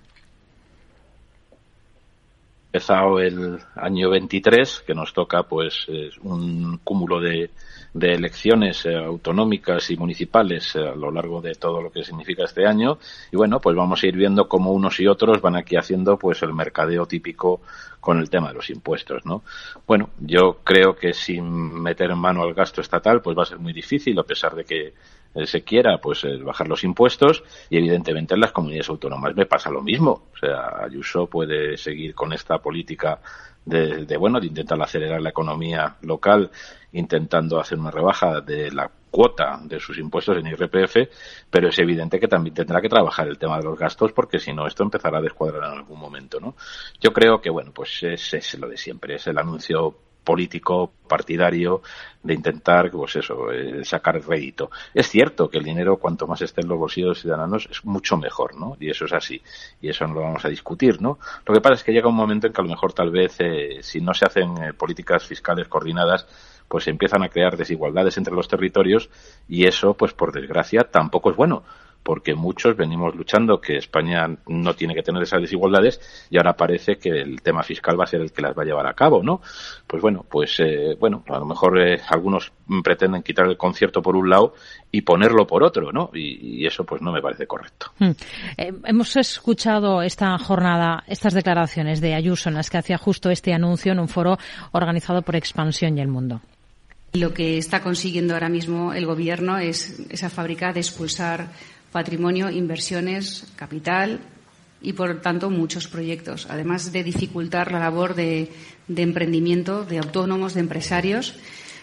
empezado 2.74 3.20
el 3.20 3.60
año 3.76 4.10
23, 4.10 4.84
que 4.88 4.96
nos 4.96 5.14
toca 5.14 5.44
pues 5.44 5.86
un 6.24 6.80
cúmulo 6.84 7.20
de, 7.20 7.52
de 7.94 8.14
elecciones 8.14 8.86
eh, 8.86 8.96
autonómicas 8.96 9.92
y 9.92 9.98
municipales 9.98 10.76
eh, 10.76 10.80
a 10.80 10.96
lo 10.96 11.12
largo 11.12 11.42
de 11.42 11.54
todo 11.54 11.82
lo 11.82 11.92
que 11.92 12.04
significa 12.04 12.46
este 12.46 12.66
año. 12.66 12.98
Y 13.32 13.38
bueno 13.38 13.60
pues 13.60 13.76
vamos 13.76 14.02
a 14.04 14.08
ir 14.08 14.16
viendo 14.16 14.48
cómo 14.48 14.72
unos 14.72 15.00
y 15.00 15.08
otros 15.08 15.42
van 15.42 15.56
aquí 15.56 15.76
haciendo 15.76 16.18
pues 16.18 16.42
el 16.42 16.54
mercadeo 16.54 17.06
típico 17.06 17.62
con 18.00 18.20
el 18.20 18.30
tema 18.30 18.50
de 18.50 18.56
los 18.56 18.70
impuestos 18.70 19.26
no 19.26 19.44
bueno 19.88 20.10
yo 20.20 20.60
creo 20.64 20.94
que 20.94 21.14
sin 21.14 21.82
meter 21.82 22.14
mano 22.16 22.44
al 22.44 22.54
gasto 22.54 22.82
estatal 22.82 23.22
pues 23.22 23.38
va 23.38 23.44
a 23.44 23.46
ser 23.46 23.60
muy 23.60 23.72
difícil 23.72 24.20
a 24.20 24.24
pesar 24.24 24.56
de 24.56 24.66
que 24.66 24.94
eh, 25.36 25.48
se 25.48 25.64
quiera 25.64 25.98
pues 26.00 26.26
bajar 26.44 26.68
los 26.68 26.84
impuestos. 26.84 27.44
Y 27.70 27.78
evidentemente 27.78 28.34
en 28.34 28.42
las 28.42 28.52
comunidades 28.52 28.90
autónomas 28.90 29.36
me 29.36 29.46
pasa 29.46 29.70
lo 29.70 29.82
mismo. 29.82 30.24
O 30.34 30.38
sea 30.38 30.84
Ayuso 30.84 31.28
puede 31.28 31.78
seguir 31.78 32.14
con 32.14 32.34
esta 32.34 32.60
política 32.60 33.20
de, 33.66 34.06
de, 34.06 34.18
bueno 34.18 34.40
de 34.40 34.48
intentar 34.48 34.82
acelerar 34.82 35.22
la 35.22 35.30
economía 35.30 35.96
local 36.02 36.52
intentando 36.94 37.60
hacer 37.60 37.78
una 37.78 37.92
rebaja 37.92 38.42
de 38.42 38.72
la 38.72 38.90
cuota 39.12 39.60
de 39.64 39.80
sus 39.80 39.98
impuestos 40.00 40.38
en 40.38 40.48
IRPF, 40.48 40.96
pero 41.50 41.70
es 41.70 41.78
evidente 41.78 42.20
que 42.20 42.28
también 42.28 42.56
tendrá 42.56 42.82
que 42.82 42.90
trabajar 42.90 43.28
el 43.28 43.38
tema 43.38 43.58
de 43.58 43.64
los 43.64 43.78
gastos 43.78 44.12
porque 44.12 44.40
si 44.40 44.54
no 44.54 44.66
esto 44.66 44.84
empezará 44.84 45.20
a 45.20 45.22
descuadrar 45.22 45.72
en 45.72 45.78
algún 45.78 46.00
momento, 46.00 46.40
¿no? 46.40 46.56
Yo 47.00 47.14
creo 47.14 47.40
que 47.40 47.50
bueno, 47.50 47.72
pues 47.72 48.02
es, 48.02 48.34
es 48.34 48.58
lo 48.60 48.68
de 48.68 48.78
siempre, 48.78 49.16
es 49.16 49.28
el 49.28 49.38
anuncio 49.38 49.96
político 50.24 50.94
partidario 51.08 51.82
de 52.24 52.34
intentar 52.34 52.90
pues 52.90 53.18
eso 53.18 53.52
eh, 53.52 53.84
sacar 53.84 54.22
rédito. 54.26 54.72
Es 54.94 55.10
cierto 55.10 55.50
que 55.50 55.58
el 55.58 55.64
dinero 55.64 55.98
cuanto 55.98 56.26
más 56.26 56.42
esté 56.42 56.62
en 56.62 56.70
los 56.70 56.80
bolsillos 56.80 57.08
de 57.08 57.10
los 57.10 57.22
ciudadanos 57.22 57.68
es 57.70 57.84
mucho 57.86 58.18
mejor 58.18 58.56
no 58.56 58.78
y 58.80 58.90
eso 58.90 59.06
es 59.06 59.14
así 59.14 59.42
y 59.82 59.90
eso 59.90 60.08
no 60.08 60.14
lo 60.14 60.22
vamos 60.22 60.46
a 60.46 60.50
discutir 60.50 61.02
no 61.02 61.20
lo 61.46 61.54
que 61.54 61.62
pasa 61.62 61.76
es 61.76 61.84
que 61.84 61.92
llega 61.92 62.08
un 62.08 62.16
momento 62.16 62.48
en 62.48 62.54
que 62.54 62.62
a 62.62 62.64
lo 62.64 62.70
mejor 62.70 62.94
tal 62.94 63.12
vez 63.12 63.36
eh, 63.40 63.80
si 63.82 64.00
no 64.00 64.14
se 64.14 64.26
hacen 64.26 64.58
eh, 64.64 64.74
políticas 64.74 65.26
fiscales 65.26 65.68
coordinadas 65.68 66.26
pues 66.74 66.88
empiezan 66.88 67.22
a 67.22 67.30
crear 67.30 67.56
desigualdades 67.56 68.18
entre 68.18 68.34
los 68.34 68.48
territorios 68.48 69.08
y 69.48 69.68
eso 69.68 69.94
pues 69.94 70.12
por 70.12 70.32
desgracia 70.32 70.86
tampoco 70.86 71.30
es 71.30 71.38
bueno 71.38 71.62
porque 72.04 72.36
muchos 72.36 72.76
venimos 72.76 73.16
luchando 73.16 73.60
que 73.60 73.78
España 73.78 74.28
no 74.48 74.74
tiene 74.76 74.94
que 74.94 75.02
tener 75.02 75.24
esas 75.24 75.42
desigualdades 75.42 76.28
y 76.30 76.38
ahora 76.38 76.54
parece 76.54 76.98
que 76.98 77.10
el 77.10 77.42
tema 77.42 77.64
fiscal 77.64 78.00
va 78.00 78.04
a 78.04 78.08
ser 78.08 78.22
el 78.22 78.32
que 78.32 78.42
las 78.42 78.58
va 78.58 78.64
a 78.64 78.66
llevar 78.66 78.86
a 78.88 78.94
cabo, 78.94 79.24
¿no? 79.24 79.42
Pues 79.88 80.02
bueno, 80.02 80.26
pues 80.30 80.60
eh, 80.60 80.96
bueno, 81.00 81.24
a 81.30 81.40
lo 81.40 81.46
mejor 81.46 81.80
eh, 81.80 82.02
algunos 82.10 82.52
pretenden 82.84 83.24
quitar 83.24 83.48
el 83.48 83.58
concierto 83.58 84.02
por 84.02 84.16
un 84.16 84.30
lado 84.30 84.54
y 84.92 85.02
ponerlo 85.02 85.48
por 85.48 85.64
otro, 85.64 85.92
¿no? 85.92 86.12
Y, 86.14 86.64
eso 86.64 86.86
pues 86.86 87.02
no 87.02 87.12
me 87.12 87.22
parece 87.22 87.46
correcto. 87.46 87.88
Hmm. 88.00 88.12
Eh, 88.58 88.72
hemos 88.86 89.16
escuchado 89.18 90.02
esta 90.02 90.38
jornada, 90.38 91.04
estas 91.08 91.34
declaraciones 91.34 92.00
de 92.00 92.16
Ayuso 92.16 92.50
en 92.50 92.56
las 92.56 92.70
que 92.70 92.78
hacía 92.78 92.98
justo 92.98 93.30
este 93.30 93.54
anuncio 93.54 93.92
en 93.92 94.00
un 94.00 94.08
foro 94.08 94.38
organizado 94.72 95.22
por 95.22 95.36
Expansión 95.36 95.98
y 95.98 96.02
el 96.02 96.08
Mundo. 96.08 96.42
Lo 97.14 97.32
que 97.32 97.60
está 97.60 97.84
consiguiendo 97.84 98.34
ahora 98.34 98.50
mismo 98.50 98.92
el 98.92 99.06
Gobierno 99.06 99.60
es 99.60 100.02
esa 100.10 100.32
fábrica 100.32 100.74
de 100.74 100.80
expulsar 100.80 101.52
patrimonio, 101.92 102.50
inversiones, 102.50 103.46
capital 103.56 104.20
y, 104.82 104.94
por 104.94 105.22
tanto, 105.22 105.52
muchos 105.52 105.88
proyectos, 105.88 106.48
además 106.50 106.92
de 106.92 107.04
dificultar 107.04 107.72
la 107.72 107.78
labor 107.78 108.16
de, 108.16 108.52
emprendimiento 108.88 109.86
de 109.86 110.00
autónomos, 110.00 110.56
de 110.56 110.62
empresarios, 110.62 111.36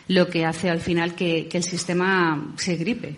lo 0.09 0.26
que 0.26 0.45
hace 0.45 0.68
al 0.68 0.81
final 0.81 1.14
que, 1.14 1.49
el 1.53 1.62
sistema 1.62 2.53
se 2.57 2.74
gripe. 2.74 3.14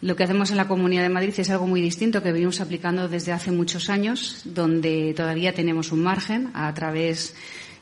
Lo 0.00 0.16
que 0.16 0.24
hacemos 0.24 0.50
en 0.50 0.56
la 0.56 0.68
Comunidad 0.68 1.02
de 1.02 1.10
Madrid 1.10 1.34
es 1.36 1.50
algo 1.50 1.66
muy 1.66 1.82
distinto 1.82 2.22
que 2.22 2.32
venimos 2.32 2.62
aplicando 2.62 3.08
desde 3.08 3.32
hace 3.32 3.50
muchos 3.50 3.90
años, 3.90 4.40
donde 4.46 5.12
todavía 5.14 5.52
tenemos 5.52 5.92
un 5.92 6.02
margen 6.02 6.50
a 6.54 6.72
través 6.72 7.36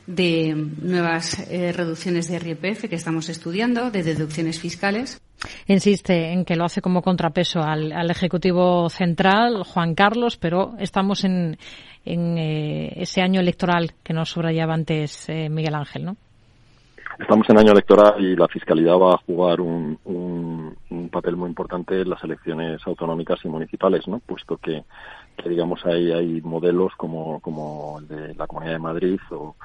de 0.07 0.53
nuevas 0.81 1.47
eh, 1.51 1.71
reducciones 1.71 2.29
de 2.29 2.39
RPF 2.39 2.89
que 2.89 2.95
estamos 2.95 3.29
estudiando, 3.29 3.91
de 3.91 4.03
deducciones 4.03 4.59
fiscales. 4.59 5.21
Insiste 5.67 6.31
en 6.31 6.45
que 6.45 6.55
lo 6.55 6.65
hace 6.65 6.81
como 6.81 7.01
contrapeso 7.01 7.61
al, 7.61 8.09
Ejecutivo 8.09 8.89
Central, 8.89 9.63
Juan 9.63 9.95
Carlos, 9.95 10.37
pero 10.37 10.73
estamos 10.79 11.23
en, 11.23 11.57
eh, 12.05 12.93
ese 12.95 13.21
año 13.21 13.39
electoral 13.39 13.93
que 14.03 14.13
nos 14.13 14.29
subrayaba 14.29 14.73
antes 14.73 15.27
eh, 15.29 15.49
Miguel 15.49 15.75
Ángel, 15.75 16.05
¿no? 16.05 16.17
Estamos 17.19 17.47
en 17.49 17.59
año 17.59 17.73
electoral 17.73 18.23
y 18.23 18.35
la 18.35 18.47
fiscalidad 18.47 18.95
va 18.95 19.13
a 19.13 19.17
jugar 19.17 19.61
un, 19.61 19.99
papel 21.11 21.35
muy 21.35 21.49
importante 21.49 22.01
en 22.01 22.09
las 22.09 22.23
elecciones 22.23 22.81
autonómicas 22.85 23.39
y 23.43 23.49
municipales, 23.49 24.07
¿no? 24.07 24.19
Puesto 24.19 24.57
que, 24.57 24.83
digamos, 25.45 25.85
hay, 25.85 26.11
hay 26.11 26.41
modelos 26.41 26.93
como, 26.95 27.41
como 27.41 27.99
el 27.99 28.07
de 28.07 28.33
la 28.33 28.47
Comunidad 28.47 28.73
de 28.73 28.79
Madrid 28.79 29.19
o, 29.29 29.55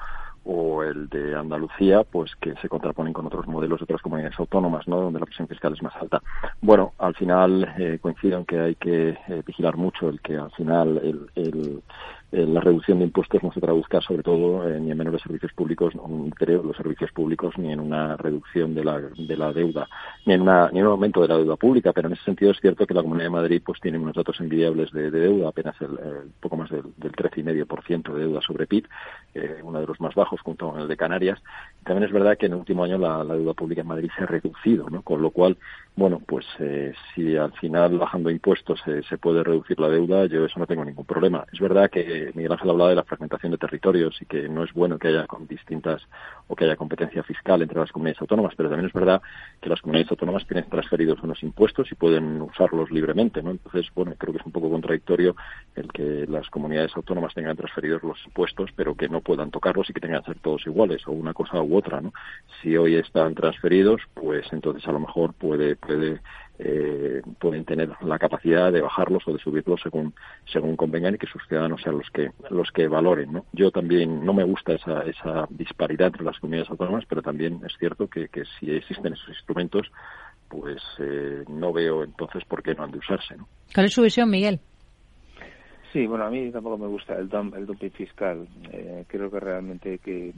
o 0.47 0.81
el 0.81 1.09
de 1.09 1.35
Andalucía, 1.35 2.03
pues 2.03 2.31
que 2.39 2.55
se 2.61 2.69
contraponen 2.69 3.11
con 3.11 3.25
otros 3.25 3.45
modelos 3.47 3.79
de 3.79 3.83
otras 3.83 4.01
comunidades 4.01 4.39
autónomas, 4.39 4.87
¿no? 4.87 5.01
Donde 5.01 5.19
la 5.19 5.25
presión 5.25 5.47
fiscal 5.47 5.73
es 5.73 5.83
más 5.83 5.95
alta. 5.97 6.21
Bueno, 6.61 6.93
al 6.97 7.15
final 7.15 7.75
eh, 7.77 7.99
coincido 8.01 8.37
en 8.39 8.45
que 8.45 8.59
hay 8.59 8.75
que 8.75 9.09
eh, 9.09 9.43
vigilar 9.45 9.75
mucho 9.75 10.07
el 10.07 10.21
que 10.21 10.37
al 10.37 10.51
final 10.51 10.97
el, 11.03 11.29
el, 11.35 11.83
la 12.31 12.59
reducción 12.59 12.99
de 12.99 13.05
impuestos 13.05 13.41
no 13.41 13.53
se 13.53 13.61
traduzca 13.61 14.01
sobre 14.01 14.21
todo 14.21 14.67
ni 14.79 14.91
en 14.91 14.97
menores 14.97 15.21
servicios 15.21 15.53
públicos, 15.53 15.93
en 15.93 16.33
los 16.63 16.75
servicios 16.75 17.11
públicos, 17.13 17.57
ni 17.57 17.71
en 17.71 17.79
una 17.79 18.17
reducción 18.17 18.75
de 18.75 18.83
la, 18.83 18.99
de 18.99 19.37
la 19.37 19.53
deuda, 19.53 19.87
ni 20.25 20.33
en, 20.33 20.41
una, 20.41 20.69
ni 20.71 20.79
en 20.79 20.85
un 20.85 20.91
aumento 20.91 21.21
de 21.21 21.29
la 21.29 21.37
deuda 21.37 21.55
pública, 21.55 21.93
pero 21.93 22.07
en 22.07 22.15
ese 22.15 22.23
sentido 22.23 22.51
es 22.51 22.59
cierto 22.59 22.85
que 22.85 22.93
la 22.93 23.01
Comunidad 23.01 23.27
de 23.27 23.31
Madrid 23.31 23.61
pues 23.65 23.79
tiene 23.79 23.97
unos 23.97 24.15
datos 24.15 24.39
envidiables 24.41 24.91
de, 24.91 25.09
deuda, 25.09 25.49
apenas 25.49 25.79
el, 25.81 25.97
poco 26.41 26.57
más 26.57 26.69
del, 26.69 26.83
del 26.97 27.13
13,5% 27.13 28.13
de 28.13 28.19
deuda 28.19 28.41
sobre 28.41 28.67
PIB, 28.67 28.87
eh, 29.33 29.61
uno 29.63 29.79
de 29.79 29.87
los 29.87 29.99
más 30.01 30.13
bajos 30.13 30.41
junto 30.41 30.71
con 30.71 30.81
el 30.81 30.87
de 30.87 30.97
Canarias. 30.97 31.41
También 31.85 32.03
es 32.03 32.11
verdad 32.11 32.37
que 32.37 32.47
en 32.47 32.53
el 32.53 32.59
último 32.59 32.83
año 32.83 32.97
la, 32.97 33.23
la 33.23 33.35
deuda 33.35 33.53
pública 33.53 33.81
en 33.81 33.87
Madrid 33.87 34.09
se 34.17 34.23
ha 34.23 34.27
reducido, 34.27 34.89
¿no? 34.89 35.01
con 35.01 35.21
lo 35.21 35.31
cual 35.31 35.57
bueno, 35.97 36.21
pues 36.23 36.45
eh, 36.59 36.93
si 37.13 37.35
al 37.35 37.51
final 37.53 37.97
bajando 37.97 38.29
impuestos 38.29 38.79
se 38.85 39.17
puede 39.17 39.43
reducir 39.43 39.79
la 39.79 39.89
deuda, 39.89 40.27
yo 40.27 40.45
eso 40.45 40.59
no 40.59 40.67
tengo 40.67 40.85
ningún 40.85 41.05
problema. 41.05 41.43
Es 41.51 41.59
verdad 41.59 41.89
que 41.89 42.31
Miguel 42.35 42.51
Ángel 42.51 42.69
hablaba 42.69 42.91
de 42.91 42.95
la 42.95 43.03
fragmentación 43.03 43.51
de 43.51 43.57
territorios 43.57 44.15
y 44.21 44.25
que 44.25 44.47
no 44.47 44.63
es 44.63 44.71
bueno 44.73 44.99
que 44.99 45.07
haya 45.07 45.25
distintas 45.49 46.03
o 46.47 46.55
que 46.55 46.65
haya 46.65 46.75
competencia 46.75 47.23
fiscal 47.23 47.63
entre 47.63 47.79
las 47.79 47.91
comunidades 47.91 48.21
autónomas, 48.21 48.53
pero 48.55 48.69
también 48.69 48.87
es 48.87 48.93
verdad 48.93 49.23
que 49.59 49.69
las 49.69 49.81
comunidades 49.81 50.11
autónomas 50.11 50.45
tienen 50.45 50.69
transferidos 50.69 51.23
unos 51.23 51.41
impuestos 51.41 51.91
y 51.91 51.95
pueden 51.95 52.43
usarlos 52.43 52.91
libremente, 52.91 53.41
¿no? 53.41 53.49
Entonces, 53.49 53.87
bueno, 53.95 54.13
creo 54.19 54.33
que 54.33 54.39
es 54.39 54.45
un 54.45 54.51
poco 54.51 54.69
contradictorio 54.69 55.35
el 55.75 55.91
que 55.91 56.27
las 56.29 56.47
comunidades 56.51 56.95
autónomas 56.95 57.33
tengan 57.33 57.57
transferidos 57.57 58.03
los 58.03 58.23
impuestos, 58.23 58.69
pero 58.75 58.93
que 58.93 59.09
no 59.09 59.21
puedan 59.21 59.49
tocarlos 59.49 59.89
y 59.89 59.93
que 59.93 60.01
tengan 60.01 60.21
que 60.21 60.33
ser 60.33 60.41
todos 60.41 60.67
iguales 60.67 61.07
o 61.07 61.11
una 61.11 61.33
cosa 61.33 61.59
u 61.59 61.75
otra, 61.75 62.01
¿no? 62.01 62.13
Si 62.61 62.77
hoy 62.77 62.95
están 62.95 63.33
transferidos, 63.33 64.01
pues 64.13 64.45
entonces 64.51 64.87
a 64.87 64.91
lo 64.91 64.99
mejor 64.99 65.33
puede 65.33 65.75
puede 65.87 66.19
eh, 66.59 67.21
pueden 67.39 67.65
tener 67.65 67.89
la 68.01 68.17
capacidad 68.17 68.71
de 68.71 68.81
bajarlos 68.81 69.27
o 69.27 69.33
de 69.33 69.39
subirlos 69.39 69.79
según 69.81 70.13
según 70.51 70.75
convengan 70.75 71.15
y 71.15 71.17
que 71.17 71.27
sus 71.27 71.45
ciudadanos 71.47 71.81
sean 71.81 71.97
los 71.97 72.09
que 72.09 72.31
los 72.49 72.71
que 72.71 72.87
valoren 72.87 73.31
¿no? 73.31 73.45
yo 73.53 73.71
también 73.71 74.25
no 74.25 74.33
me 74.33 74.43
gusta 74.43 74.73
esa, 74.73 75.01
esa 75.01 75.47
disparidad 75.49 76.07
entre 76.07 76.23
las 76.23 76.39
comunidades 76.39 76.71
autónomas 76.71 77.05
pero 77.07 77.21
también 77.21 77.61
es 77.65 77.73
cierto 77.77 78.07
que, 78.07 78.27
que 78.29 78.43
si 78.59 78.71
existen 78.71 79.13
esos 79.13 79.29
instrumentos 79.29 79.91
pues 80.49 80.81
eh, 80.99 81.43
no 81.47 81.73
veo 81.73 82.03
entonces 82.03 82.43
por 82.45 82.63
qué 82.63 82.73
no 82.73 82.83
han 82.83 82.91
de 82.91 82.99
usarse. 82.99 83.35
¿no? 83.35 83.47
¿Cuál 83.73 83.87
es 83.87 83.93
su 83.93 84.01
visión, 84.01 84.29
Miguel? 84.29 84.59
Sí, 85.93 86.05
bueno, 86.05 86.25
a 86.25 86.29
mí 86.29 86.51
tampoco 86.51 86.77
me 86.77 86.87
gusta 86.87 87.15
el, 87.15 87.29
dump, 87.29 87.55
el 87.55 87.65
dumping 87.65 87.91
fiscal. 87.91 88.47
Eh, 88.71 89.05
creo 89.07 89.31
que 89.31 89.39
realmente 89.39 89.99
que 89.99 90.29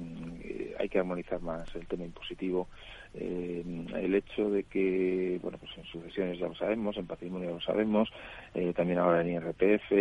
eh, 0.43 0.75
hay 0.79 0.89
que 0.89 0.99
armonizar 0.99 1.41
más 1.41 1.73
el 1.75 1.87
tema 1.87 2.05
impositivo. 2.05 2.67
Eh, 3.13 3.63
el 3.95 4.15
hecho 4.15 4.49
de 4.49 4.63
que, 4.63 5.39
bueno, 5.41 5.57
pues 5.57 5.71
en 5.77 5.83
sucesiones 5.85 6.37
ya 6.39 6.47
lo 6.47 6.55
sabemos, 6.55 6.95
en 6.97 7.07
patrimonio 7.07 7.51
lo 7.51 7.61
sabemos, 7.61 8.09
eh, 8.53 8.73
también 8.75 8.99
ahora 8.99 9.21
en 9.21 9.33
IRPF, 9.33 9.91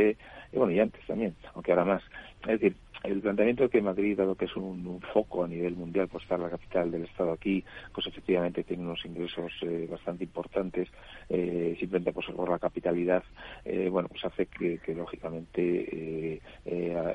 y 0.52 0.56
bueno, 0.56 0.72
y 0.72 0.80
antes 0.80 1.04
también, 1.06 1.34
aunque 1.54 1.72
ahora 1.72 1.84
más. 1.84 2.02
Es 2.42 2.60
decir, 2.60 2.76
el 3.04 3.20
planteamiento 3.20 3.64
de 3.64 3.68
que 3.68 3.80
Madrid, 3.80 4.16
dado 4.16 4.34
que 4.34 4.46
es 4.46 4.56
un, 4.56 5.00
foco 5.12 5.44
a 5.44 5.48
nivel 5.48 5.76
mundial 5.76 6.08
por 6.08 6.22
estar 6.22 6.38
la 6.38 6.50
capital 6.50 6.90
del 6.90 7.04
Estado 7.04 7.32
aquí, 7.32 7.64
pues 7.94 8.06
efectivamente 8.06 8.64
tiene 8.64 8.82
unos 8.82 9.04
ingresos 9.04 9.52
eh, 9.62 9.86
bastante 9.90 10.24
importantes, 10.24 10.88
eh, 11.28 11.76
simplemente 11.78 12.12
pues, 12.12 12.26
por 12.26 12.50
la 12.50 12.58
capitalidad, 12.58 13.22
eh, 13.64 13.88
bueno, 13.90 14.08
pues 14.08 14.24
hace 14.24 14.46
que, 14.46 14.78
lógicamente 14.94 16.40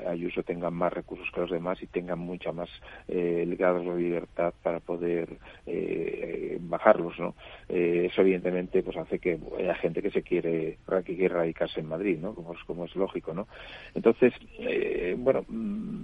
Ayuso 0.08 0.42
tenga 0.42 0.70
más 0.70 0.92
recursos 0.92 1.28
que 1.32 1.40
los 1.40 1.50
demás 1.50 1.82
y 1.82 1.86
tenga 1.86 2.16
mucha 2.16 2.52
más 2.52 2.68
grados 3.08 3.84
de 3.84 4.00
libertad 4.00 4.54
para 4.62 4.80
poder 4.80 5.38
bajarlos, 6.60 7.18
¿no? 7.18 7.34
eso 7.68 8.20
evidentemente 8.22 8.82
pues 8.82 8.96
hace 8.96 9.18
que 9.18 9.38
haya 9.58 9.74
gente 9.74 10.02
que 10.02 10.10
se 10.10 10.22
quiere 10.22 10.78
que 11.04 11.16
quiere 11.16 11.34
radicarse 11.34 11.80
en 11.80 11.88
Madrid, 11.88 12.18
¿no? 12.20 12.34
Como, 12.34 12.54
como 12.66 12.84
es 12.84 12.94
lógico, 12.96 13.34
¿no? 13.34 13.48
Entonces, 13.94 14.32
bueno 15.18 15.44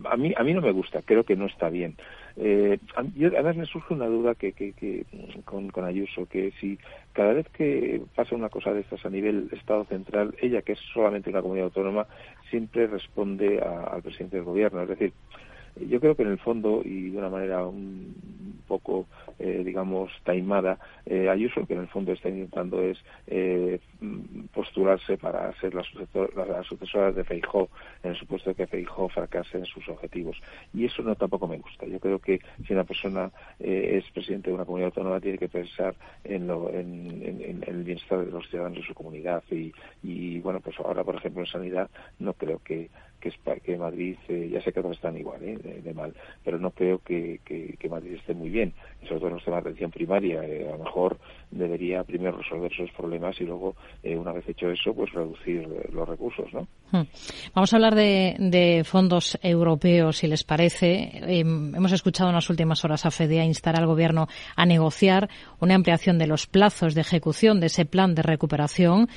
a 0.04 0.16
mí 0.16 0.32
a 0.36 0.42
mí 0.42 0.54
no 0.54 0.60
me 0.60 0.72
gusta, 0.72 1.02
creo 1.02 1.24
que 1.24 1.36
no 1.36 1.46
está 1.46 1.68
bien. 1.68 1.96
Eh, 2.36 2.78
además 2.94 3.56
me 3.56 3.66
surge 3.66 3.94
una 3.94 4.06
duda 4.06 4.34
que, 4.34 4.52
que, 4.52 5.04
con, 5.44 5.68
con, 5.70 5.84
Ayuso, 5.84 6.26
que 6.26 6.52
si 6.60 6.78
cada 7.12 7.32
vez 7.32 7.48
que 7.50 8.00
pasa 8.14 8.34
una 8.34 8.48
cosa 8.48 8.72
de 8.72 8.80
estas 8.80 9.04
a 9.04 9.10
nivel 9.10 9.48
Estado 9.52 9.84
central, 9.84 10.34
ella 10.40 10.62
que 10.62 10.72
es 10.72 10.80
solamente 10.94 11.30
una 11.30 11.42
comunidad 11.42 11.66
autónoma, 11.66 12.06
siempre 12.48 12.86
responde 12.86 13.60
al 13.60 14.02
presidente 14.02 14.36
del 14.36 14.44
gobierno. 14.44 14.82
Es 14.82 14.88
decir, 14.88 15.12
yo 15.76 16.00
creo 16.00 16.14
que 16.14 16.22
en 16.22 16.30
el 16.30 16.38
fondo 16.38 16.82
y 16.84 17.10
de 17.10 17.18
una 17.18 17.30
manera 17.30 17.66
un 17.66 18.14
poco, 18.70 19.06
eh, 19.40 19.62
digamos, 19.64 20.12
taimada, 20.22 20.78
eh, 21.04 21.28
Ayuso 21.28 21.66
que 21.66 21.74
en 21.74 21.80
el 21.80 21.88
fondo 21.88 22.12
está 22.12 22.28
intentando 22.28 22.80
es 22.82 22.98
eh, 23.26 23.80
postularse 24.54 25.16
para 25.16 25.52
ser 25.60 25.74
la, 25.74 25.82
sucesora 26.62 27.10
de 27.10 27.24
Feijó, 27.24 27.68
en 28.04 28.10
el 28.12 28.16
supuesto 28.16 28.54
que 28.54 28.68
Feijó 28.68 29.08
fracase 29.08 29.58
en 29.58 29.64
sus 29.64 29.88
objetivos. 29.88 30.40
Y 30.72 30.84
eso 30.84 31.02
no 31.02 31.16
tampoco 31.16 31.48
me 31.48 31.58
gusta. 31.58 31.84
Yo 31.86 31.98
creo 31.98 32.20
que 32.20 32.40
si 32.64 32.72
una 32.72 32.84
persona 32.84 33.32
es 33.58 34.04
presidente 34.12 34.50
de 34.50 34.54
una 34.54 34.64
comunidad 34.64 34.88
autónoma 34.90 35.20
tiene 35.20 35.38
que 35.38 35.48
pensar 35.48 35.96
en, 36.22 36.46
lo, 36.46 36.70
en, 36.70 37.64
el 37.66 37.82
bienestar 37.82 38.24
de 38.24 38.30
los 38.30 38.48
ciudadanos 38.48 38.78
de 38.78 38.84
su 38.84 38.94
comunidad. 38.94 39.42
Y, 39.50 39.72
y, 40.04 40.38
bueno, 40.38 40.60
pues 40.60 40.78
ahora, 40.78 41.02
por 41.02 41.16
ejemplo, 41.16 41.42
en 41.42 41.46
sanidad 41.46 41.90
no 42.20 42.34
creo 42.34 42.60
que 42.64 42.88
que, 43.20 43.30
que 43.60 43.76
Madrid, 43.76 44.16
eh, 44.28 44.48
ya 44.52 44.60
sé 44.62 44.72
que 44.72 44.80
todos 44.80 44.96
están 44.96 45.16
igual, 45.16 45.42
eh, 45.42 45.80
de, 45.82 45.94
mal, 45.94 46.14
pero 46.44 46.58
no 46.58 46.70
creo 46.70 46.98
que, 46.98 47.40
que, 47.44 47.88
Madrid 47.88 48.14
esté 48.14 48.34
muy 48.34 48.50
bien, 48.50 48.72
sobre 49.02 49.20
todo 49.20 49.28
en 49.28 49.34
los 49.34 49.44
temas 49.44 49.64
de 49.64 49.70
atención 49.70 49.90
primaria. 49.90 50.42
Eh, 50.44 50.68
a 50.68 50.76
lo 50.76 50.84
mejor 50.84 51.18
debería 51.50 52.04
primero 52.04 52.38
resolver 52.38 52.72
esos 52.72 52.90
problemas 52.92 53.40
y 53.40 53.44
luego, 53.44 53.74
una 54.04 54.32
vez 54.32 54.48
hecho 54.48 54.70
eso, 54.70 54.94
pues 54.94 55.12
reducir 55.12 55.66
los 55.92 56.08
recursos, 56.08 56.46
¿no? 56.52 56.68
Hmm. 56.92 57.06
Vamos 57.54 57.72
a 57.72 57.76
hablar 57.76 57.94
de, 57.94 58.36
de, 58.38 58.84
fondos 58.84 59.38
europeos, 59.42 60.18
si 60.18 60.28
les 60.28 60.44
parece. 60.44 61.10
Em, 61.14 61.74
hemos 61.74 61.92
escuchado 61.92 62.30
en 62.30 62.36
las 62.36 62.48
últimas 62.48 62.84
horas 62.84 63.06
a 63.06 63.10
FEDEA 63.10 63.44
instar 63.44 63.76
al 63.76 63.86
Gobierno 63.86 64.28
a 64.56 64.66
negociar 64.66 65.28
una 65.58 65.74
ampliación 65.74 66.18
de 66.18 66.26
los 66.26 66.46
plazos 66.46 66.94
de 66.94 67.00
ejecución 67.00 67.60
de 67.60 67.66
ese 67.66 67.84
plan 67.84 68.14
de 68.14 68.22
recuperación. 68.22 69.08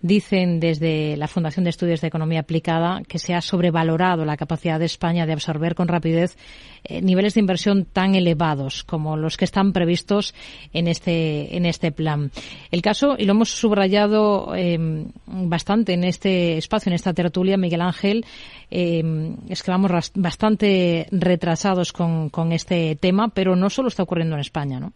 Dicen 0.00 0.60
desde 0.60 1.16
la 1.16 1.26
Fundación 1.26 1.64
de 1.64 1.70
Estudios 1.70 2.00
de 2.00 2.06
Economía 2.06 2.40
Aplicada 2.40 3.02
que 3.08 3.18
se 3.18 3.34
ha 3.34 3.40
sobrevalorado 3.40 4.24
la 4.24 4.36
capacidad 4.36 4.78
de 4.78 4.84
España 4.84 5.26
de 5.26 5.32
absorber 5.32 5.74
con 5.74 5.88
rapidez 5.88 6.36
eh, 6.84 7.02
niveles 7.02 7.34
de 7.34 7.40
inversión 7.40 7.84
tan 7.84 8.14
elevados 8.14 8.84
como 8.84 9.16
los 9.16 9.36
que 9.36 9.44
están 9.44 9.72
previstos 9.72 10.34
en 10.72 10.86
este, 10.86 11.56
en 11.56 11.66
este 11.66 11.90
plan. 11.90 12.30
El 12.70 12.80
caso, 12.80 13.16
y 13.18 13.24
lo 13.24 13.32
hemos 13.32 13.50
subrayado 13.50 14.54
em, 14.54 15.08
bastante 15.26 15.94
en 15.94 16.04
este 16.04 16.58
espacio, 16.58 16.90
en 16.90 16.94
esta 16.94 17.12
tertulia, 17.12 17.56
Miguel 17.56 17.80
Ángel, 17.80 18.24
em, 18.70 19.36
es 19.48 19.64
que 19.64 19.70
vamos 19.72 20.12
bastante 20.14 21.08
retrasados 21.10 21.92
con, 21.92 22.30
con 22.30 22.52
este 22.52 22.96
tema, 22.96 23.28
pero 23.28 23.56
no 23.56 23.68
solo 23.68 23.88
está 23.88 24.04
ocurriendo 24.04 24.36
en 24.36 24.40
España, 24.42 24.78
¿no? 24.78 24.92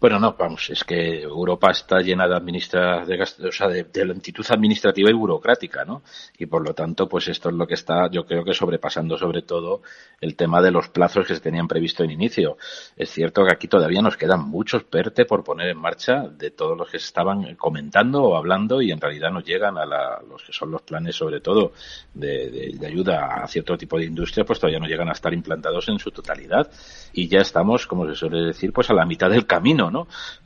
Bueno, 0.00 0.18
no, 0.18 0.34
vamos, 0.38 0.70
es 0.70 0.82
que 0.82 1.20
Europa 1.20 1.70
está 1.70 2.00
llena 2.00 2.26
de 2.26 2.34
administra, 2.34 3.04
de, 3.04 3.22
o 3.22 3.52
sea, 3.52 3.68
de, 3.68 4.04
lentitud 4.06 4.46
administrativa 4.48 5.10
y 5.10 5.12
burocrática, 5.12 5.84
¿no? 5.84 6.02
Y 6.38 6.46
por 6.46 6.66
lo 6.66 6.72
tanto, 6.72 7.06
pues 7.06 7.28
esto 7.28 7.50
es 7.50 7.54
lo 7.54 7.66
que 7.66 7.74
está, 7.74 8.10
yo 8.10 8.24
creo 8.24 8.42
que 8.42 8.54
sobrepasando 8.54 9.18
sobre 9.18 9.42
todo 9.42 9.82
el 10.18 10.36
tema 10.36 10.62
de 10.62 10.70
los 10.70 10.88
plazos 10.88 11.26
que 11.26 11.34
se 11.34 11.42
tenían 11.42 11.68
previsto 11.68 12.02
en 12.02 12.12
inicio. 12.12 12.56
Es 12.96 13.10
cierto 13.10 13.44
que 13.44 13.52
aquí 13.52 13.68
todavía 13.68 14.00
nos 14.00 14.16
quedan 14.16 14.48
muchos 14.48 14.84
PERTE 14.84 15.26
por 15.26 15.44
poner 15.44 15.68
en 15.68 15.76
marcha 15.76 16.28
de 16.28 16.50
todos 16.50 16.78
los 16.78 16.88
que 16.88 16.98
se 16.98 17.04
estaban 17.04 17.54
comentando 17.56 18.22
o 18.22 18.36
hablando 18.38 18.80
y 18.80 18.92
en 18.92 19.02
realidad 19.02 19.30
no 19.30 19.40
llegan 19.40 19.76
a 19.76 19.84
los 20.26 20.42
que 20.44 20.54
son 20.54 20.70
los 20.70 20.80
planes 20.80 21.14
sobre 21.14 21.42
todo 21.42 21.72
de, 22.14 22.72
de 22.72 22.86
ayuda 22.86 23.42
a 23.42 23.46
cierto 23.46 23.76
tipo 23.76 23.98
de 23.98 24.06
industria, 24.06 24.46
pues 24.46 24.58
todavía 24.58 24.80
no 24.80 24.86
llegan 24.86 25.10
a 25.10 25.12
estar 25.12 25.34
implantados 25.34 25.90
en 25.90 25.98
su 25.98 26.10
totalidad. 26.10 26.70
Y 27.12 27.28
ya 27.28 27.40
estamos, 27.40 27.86
como 27.86 28.06
se 28.06 28.14
suele 28.14 28.46
decir, 28.46 28.72
pues 28.72 28.88
a 28.88 28.94
la 28.94 29.04
mitad 29.04 29.28
del 29.28 29.44
camino 29.44 29.89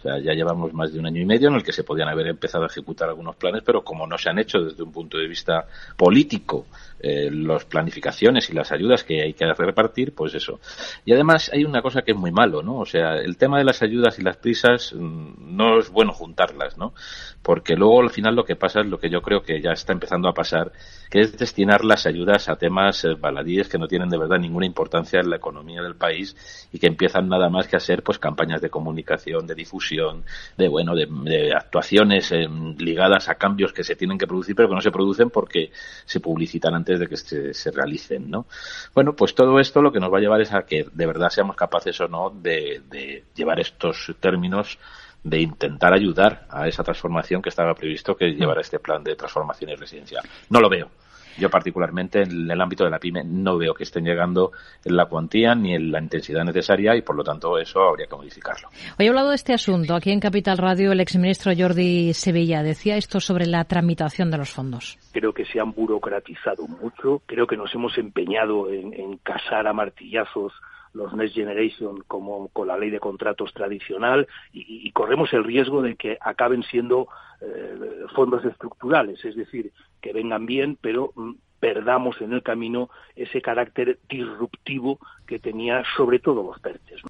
ya 0.05 0.33
llevamos 0.33 0.73
más 0.73 0.93
de 0.93 0.99
un 0.99 1.07
año 1.07 1.21
y 1.21 1.25
medio 1.25 1.49
en 1.49 1.55
el 1.55 1.63
que 1.63 1.73
se 1.73 1.85
podían 1.85 2.09
haber 2.09 2.29
empezado 2.29 2.65
a 2.65 2.69
ejecutar 2.69 3.09
algunos 3.09 3.37
planes, 3.37 3.63
pero 3.65 3.83
como 3.83 4.07
no 4.07 4.19
se 4.19 4.31
han 4.31 4.39
hecho 4.39 4.61
desde 4.61 4.83
un 4.83 4.93
punto 4.93 5.19
de 5.19 5.29
vista 5.29 5.67
político 5.97 6.67
eh, 7.07 7.31
las 7.31 7.67
planificaciones 7.67 8.49
y 8.49 8.55
las 8.55 8.73
ayudas 8.73 9.05
que 9.05 9.21
hay 9.21 9.35
que 9.35 9.45
repartir, 9.45 10.15
pues 10.15 10.35
eso. 10.35 10.59
Y 11.05 11.13
además 11.13 11.51
hay 11.53 11.65
una 11.65 11.83
cosa 11.83 12.01
que 12.01 12.13
es 12.13 12.17
muy 12.17 12.33
malo, 12.33 12.63
¿no? 12.63 12.79
O 12.79 12.87
sea, 12.87 13.17
el 13.17 13.37
tema 13.37 13.59
de 13.59 13.65
las 13.65 13.83
ayudas 13.83 14.19
y 14.19 14.23
las 14.23 14.39
prisas 14.39 14.95
mm, 14.95 15.55
no 15.55 15.79
es 15.79 15.91
bueno 15.91 16.15
juntarlas, 16.15 16.79
¿no? 16.79 16.95
Porque 17.43 17.77
luego 17.77 18.01
al 18.01 18.09
final 18.09 18.35
lo 18.35 18.47
que 18.47 18.57
pasa 18.57 18.81
es 18.81 18.87
lo 18.87 18.99
que 18.99 19.11
yo 19.11 19.21
creo 19.21 19.43
que 19.43 19.61
ya 19.61 19.73
está 19.73 19.93
empezando 19.93 20.31
a 20.31 20.33
pasar, 20.33 20.73
que 21.11 21.21
es 21.21 21.37
destinar 21.37 21.85
las 21.85 22.07
ayudas 22.07 22.49
a 22.49 22.57
temas 22.57 23.05
eh, 23.05 23.15
baladíes 23.21 23.69
que 23.69 23.77
no 23.77 23.87
tienen 23.87 24.09
de 24.09 24.17
verdad 24.17 24.39
ninguna 24.39 24.65
importancia 24.65 25.21
en 25.21 25.29
la 25.29 25.37
economía 25.37 25.83
del 25.83 25.97
país 25.97 26.35
y 26.73 26.79
que 26.79 26.87
empiezan 26.87 27.29
nada 27.29 27.51
más 27.51 27.69
que 27.69 27.77
a 27.77 27.81
ser 27.81 28.03
pues 28.03 28.19
campañas 28.19 28.63
de 28.63 28.71
comunicación, 28.71 29.47
de 29.47 29.55
difusión, 29.55 30.25
de 30.57 30.69
bueno, 30.69 30.95
de, 30.95 31.53
actuaciones 31.55 32.33
eh, 32.33 32.49
ligadas 32.79 33.29
a 33.29 33.35
cambios 33.35 33.75
que 33.75 33.85
se 33.85 33.95
tienen 33.95 34.17
que 34.17 34.27
producir 34.27 34.57
pero 34.57 34.69
que 34.69 34.75
no 34.75 34.81
se 34.81 34.91
producen 34.91 35.29
porque 35.29 35.71
se 36.07 36.21
publicitan 36.21 36.75
antes 36.75 36.94
de 36.99 37.09
que 37.09 37.17
se, 37.17 37.71
realicen, 37.71 38.31
¿no? 38.31 38.47
Bueno, 38.95 39.15
pues 39.15 39.35
todo 39.35 39.59
esto 39.61 39.83
lo 39.83 39.93
que 39.93 40.01
nos 40.01 40.13
va 40.13 40.19
a 40.19 40.21
llevar 40.21 40.41
es 40.41 40.53
a 40.53 40.65
que 40.65 40.87
de 40.93 41.07
verdad 41.07 41.31
seamos 41.31 41.57
capaces 41.57 42.01
o 42.01 42.09
no 42.09 42.31
de, 42.31 42.83
de 42.89 43.25
llevar 43.35 43.61
estos 43.61 44.15
términos 44.21 44.79
de 45.23 45.41
intentar 45.41 45.95
ayudar 45.95 46.47
a 46.51 46.69
esa 46.69 46.85
transformación 46.85 47.41
que 47.41 47.49
estaba 47.49 47.75
previsto 47.75 48.15
que 48.15 48.27
llevara 48.35 48.61
este 48.61 48.79
plan 48.79 49.03
de 49.03 49.17
transformación 49.17 49.71
y 49.71 49.75
residencia. 49.75 50.21
No 50.51 50.61
lo 50.61 50.69
veo. 50.69 50.91
Yo 51.39 51.51
particularmente 51.51 52.23
en 52.23 52.51
el 52.51 52.61
ámbito 52.61 52.85
de 52.85 52.91
la 52.91 52.99
pyme 52.99 53.25
no 53.25 53.59
veo 53.59 53.75
que 53.75 53.85
estén 53.85 54.05
llegando 54.05 54.53
en 54.85 54.97
la 54.97 55.07
cuantía 55.07 55.55
ni 55.55 55.75
en 55.75 55.91
la 55.91 56.01
intensidad 56.01 56.45
necesaria 56.45 56.97
y 56.97 57.03
por 57.03 57.17
lo 57.17 57.25
tanto 57.25 57.59
eso 57.59 57.81
habría 57.83 58.07
que 58.07 58.17
modificarlo. 58.17 58.69
Hoy 58.99 59.07
he 59.07 59.09
hablado 59.09 59.31
de 59.31 59.37
este 59.37 59.53
asunto. 59.53 59.95
Aquí 59.95 60.11
en 60.11 60.21
Capital 60.21 60.59
Radio 60.59 60.93
el 60.93 61.01
exministro 61.01 61.53
Jordi 61.57 62.13
Sevilla 62.15 62.63
decía 62.63 62.97
esto 62.97 63.21
sobre 63.21 63.47
la 63.47 63.65
tramitación 63.65 64.31
de 64.31 64.39
los 64.39 64.51
fondos. 64.51 64.99
Creo 65.13 65.33
que 65.33 65.45
se 65.45 65.61
han 65.61 65.73
burocratizado 65.73 66.67
mucho. 66.67 67.23
Creo 67.27 67.47
que 67.47 67.57
nos 67.57 67.75
hemos 67.75 67.97
empeñado 67.99 68.71
en, 68.71 69.19
casar 69.19 69.67
a 69.67 69.73
martillazos 69.73 70.53
los 70.95 71.13
Next 71.13 71.35
Generation 71.35 72.03
como 72.07 72.49
con 72.49 72.69
la 72.69 72.79
ley 72.79 72.91
de 72.91 73.01
contratos 73.01 73.53
tradicional 73.53 74.27
y, 74.53 74.91
corremos 74.93 75.33
el 75.33 75.45
riesgo 75.45 75.83
de 75.83 75.97
que 75.97 76.17
acaben 76.21 76.63
siendo 76.63 77.09
eh, 77.41 78.07
fondos 78.15 78.45
estructurales, 78.45 79.23
es 79.25 79.35
decir, 79.35 79.73
que 80.01 80.13
vengan 80.13 80.47
bien, 80.47 80.79
pero 80.81 81.13
mm, 81.17 81.33
perdamos 81.59 82.21
en 82.21 82.33
el 82.33 82.43
camino 82.43 82.91
ese 83.17 83.43
carácter 83.43 83.99
disruptivo 84.09 84.99
que 85.27 85.39
tenía 85.39 85.83
sobre 85.97 86.19
todo 86.21 86.43
los 86.43 86.61
PERTES. 86.61 87.01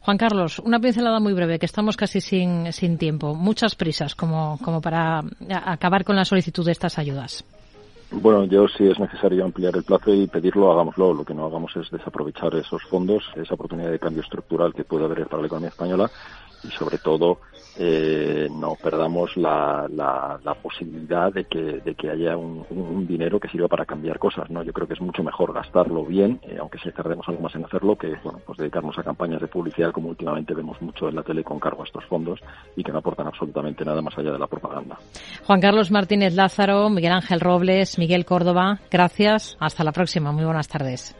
Juan 0.00 0.18
Carlos, 0.18 0.58
una 0.58 0.80
pincelada 0.80 1.20
muy 1.20 1.32
breve, 1.32 1.58
que 1.58 1.66
estamos 1.66 1.96
casi 1.96 2.20
sin, 2.20 2.72
sin 2.72 2.98
tiempo. 2.98 3.34
Muchas 3.34 3.74
prisas 3.76 4.14
como, 4.14 4.58
como 4.62 4.80
para 4.80 5.22
acabar 5.64 6.04
con 6.04 6.16
la 6.16 6.24
solicitud 6.24 6.66
de 6.66 6.72
estas 6.72 6.98
ayudas. 6.98 7.44
Bueno, 8.12 8.44
yo 8.44 8.66
si 8.66 8.88
es 8.88 8.98
necesario 8.98 9.44
ampliar 9.44 9.76
el 9.76 9.84
plazo 9.84 10.12
y 10.12 10.26
pedirlo, 10.26 10.72
hagámoslo. 10.72 11.14
Lo 11.14 11.24
que 11.24 11.32
no 11.32 11.46
hagamos 11.46 11.76
es 11.76 11.90
desaprovechar 11.90 12.54
esos 12.56 12.82
fondos, 12.84 13.22
esa 13.36 13.54
oportunidad 13.54 13.90
de 13.90 14.00
cambio 14.00 14.22
estructural 14.22 14.74
que 14.74 14.82
puede 14.82 15.04
haber 15.04 15.26
para 15.26 15.42
la 15.42 15.46
economía 15.46 15.68
española 15.68 16.10
y 16.64 16.70
sobre 16.70 16.98
todo 16.98 17.38
eh, 17.78 18.48
no 18.50 18.74
perdamos 18.74 19.36
la, 19.36 19.86
la, 19.90 20.54
posibilidad 20.60 21.32
de 21.32 21.44
que, 21.44 21.80
de 21.80 21.94
que 21.94 22.10
haya 22.10 22.36
un, 22.36 23.06
dinero 23.06 23.40
que 23.40 23.48
sirva 23.48 23.68
para 23.68 23.86
cambiar 23.86 24.18
cosas. 24.18 24.50
¿no? 24.50 24.62
Yo 24.62 24.72
creo 24.72 24.86
que 24.86 24.94
es 24.94 25.00
mucho 25.00 25.22
mejor 25.22 25.54
gastarlo 25.54 26.04
bien, 26.04 26.40
eh, 26.42 26.58
aunque 26.60 26.78
si 26.78 26.90
tardemos 26.92 27.26
algo 27.28 27.42
más 27.42 27.54
en 27.54 27.64
hacerlo, 27.64 27.96
que 27.96 28.14
bueno, 28.22 28.40
pues 28.44 28.58
dedicarnos 28.58 28.98
a 28.98 29.02
campañas 29.02 29.40
de 29.40 29.48
publicidad 29.48 29.92
como 29.92 30.08
últimamente 30.10 30.54
vemos 30.54 30.80
mucho 30.82 31.08
en 31.08 31.16
la 31.16 31.22
tele 31.22 31.42
con 31.44 31.58
cargo 31.58 31.82
a 31.82 31.86
estos 31.86 32.04
fondos 32.04 32.40
y 32.76 32.84
que 32.84 32.92
no 32.92 32.98
aportan 32.98 33.26
absolutamente 33.26 33.84
nada 33.84 34.02
más 34.02 34.16
allá 34.18 34.32
de 34.32 34.38
la 34.38 34.46
propaganda. 34.46 34.98
Juan 35.46 35.60
Carlos 35.60 35.90
Martínez 35.90 36.34
Lázaro, 36.34 36.90
Miguel 36.90 37.12
Ángel 37.12 37.40
Robles, 37.40 37.98
Miguel 37.98 38.24
Córdoba, 38.26 38.80
gracias. 38.90 39.56
Hasta 39.58 39.84
la 39.84 39.92
próxima. 39.92 40.32
Muy 40.32 40.44
buenas 40.44 40.68
tardes. 40.68 41.19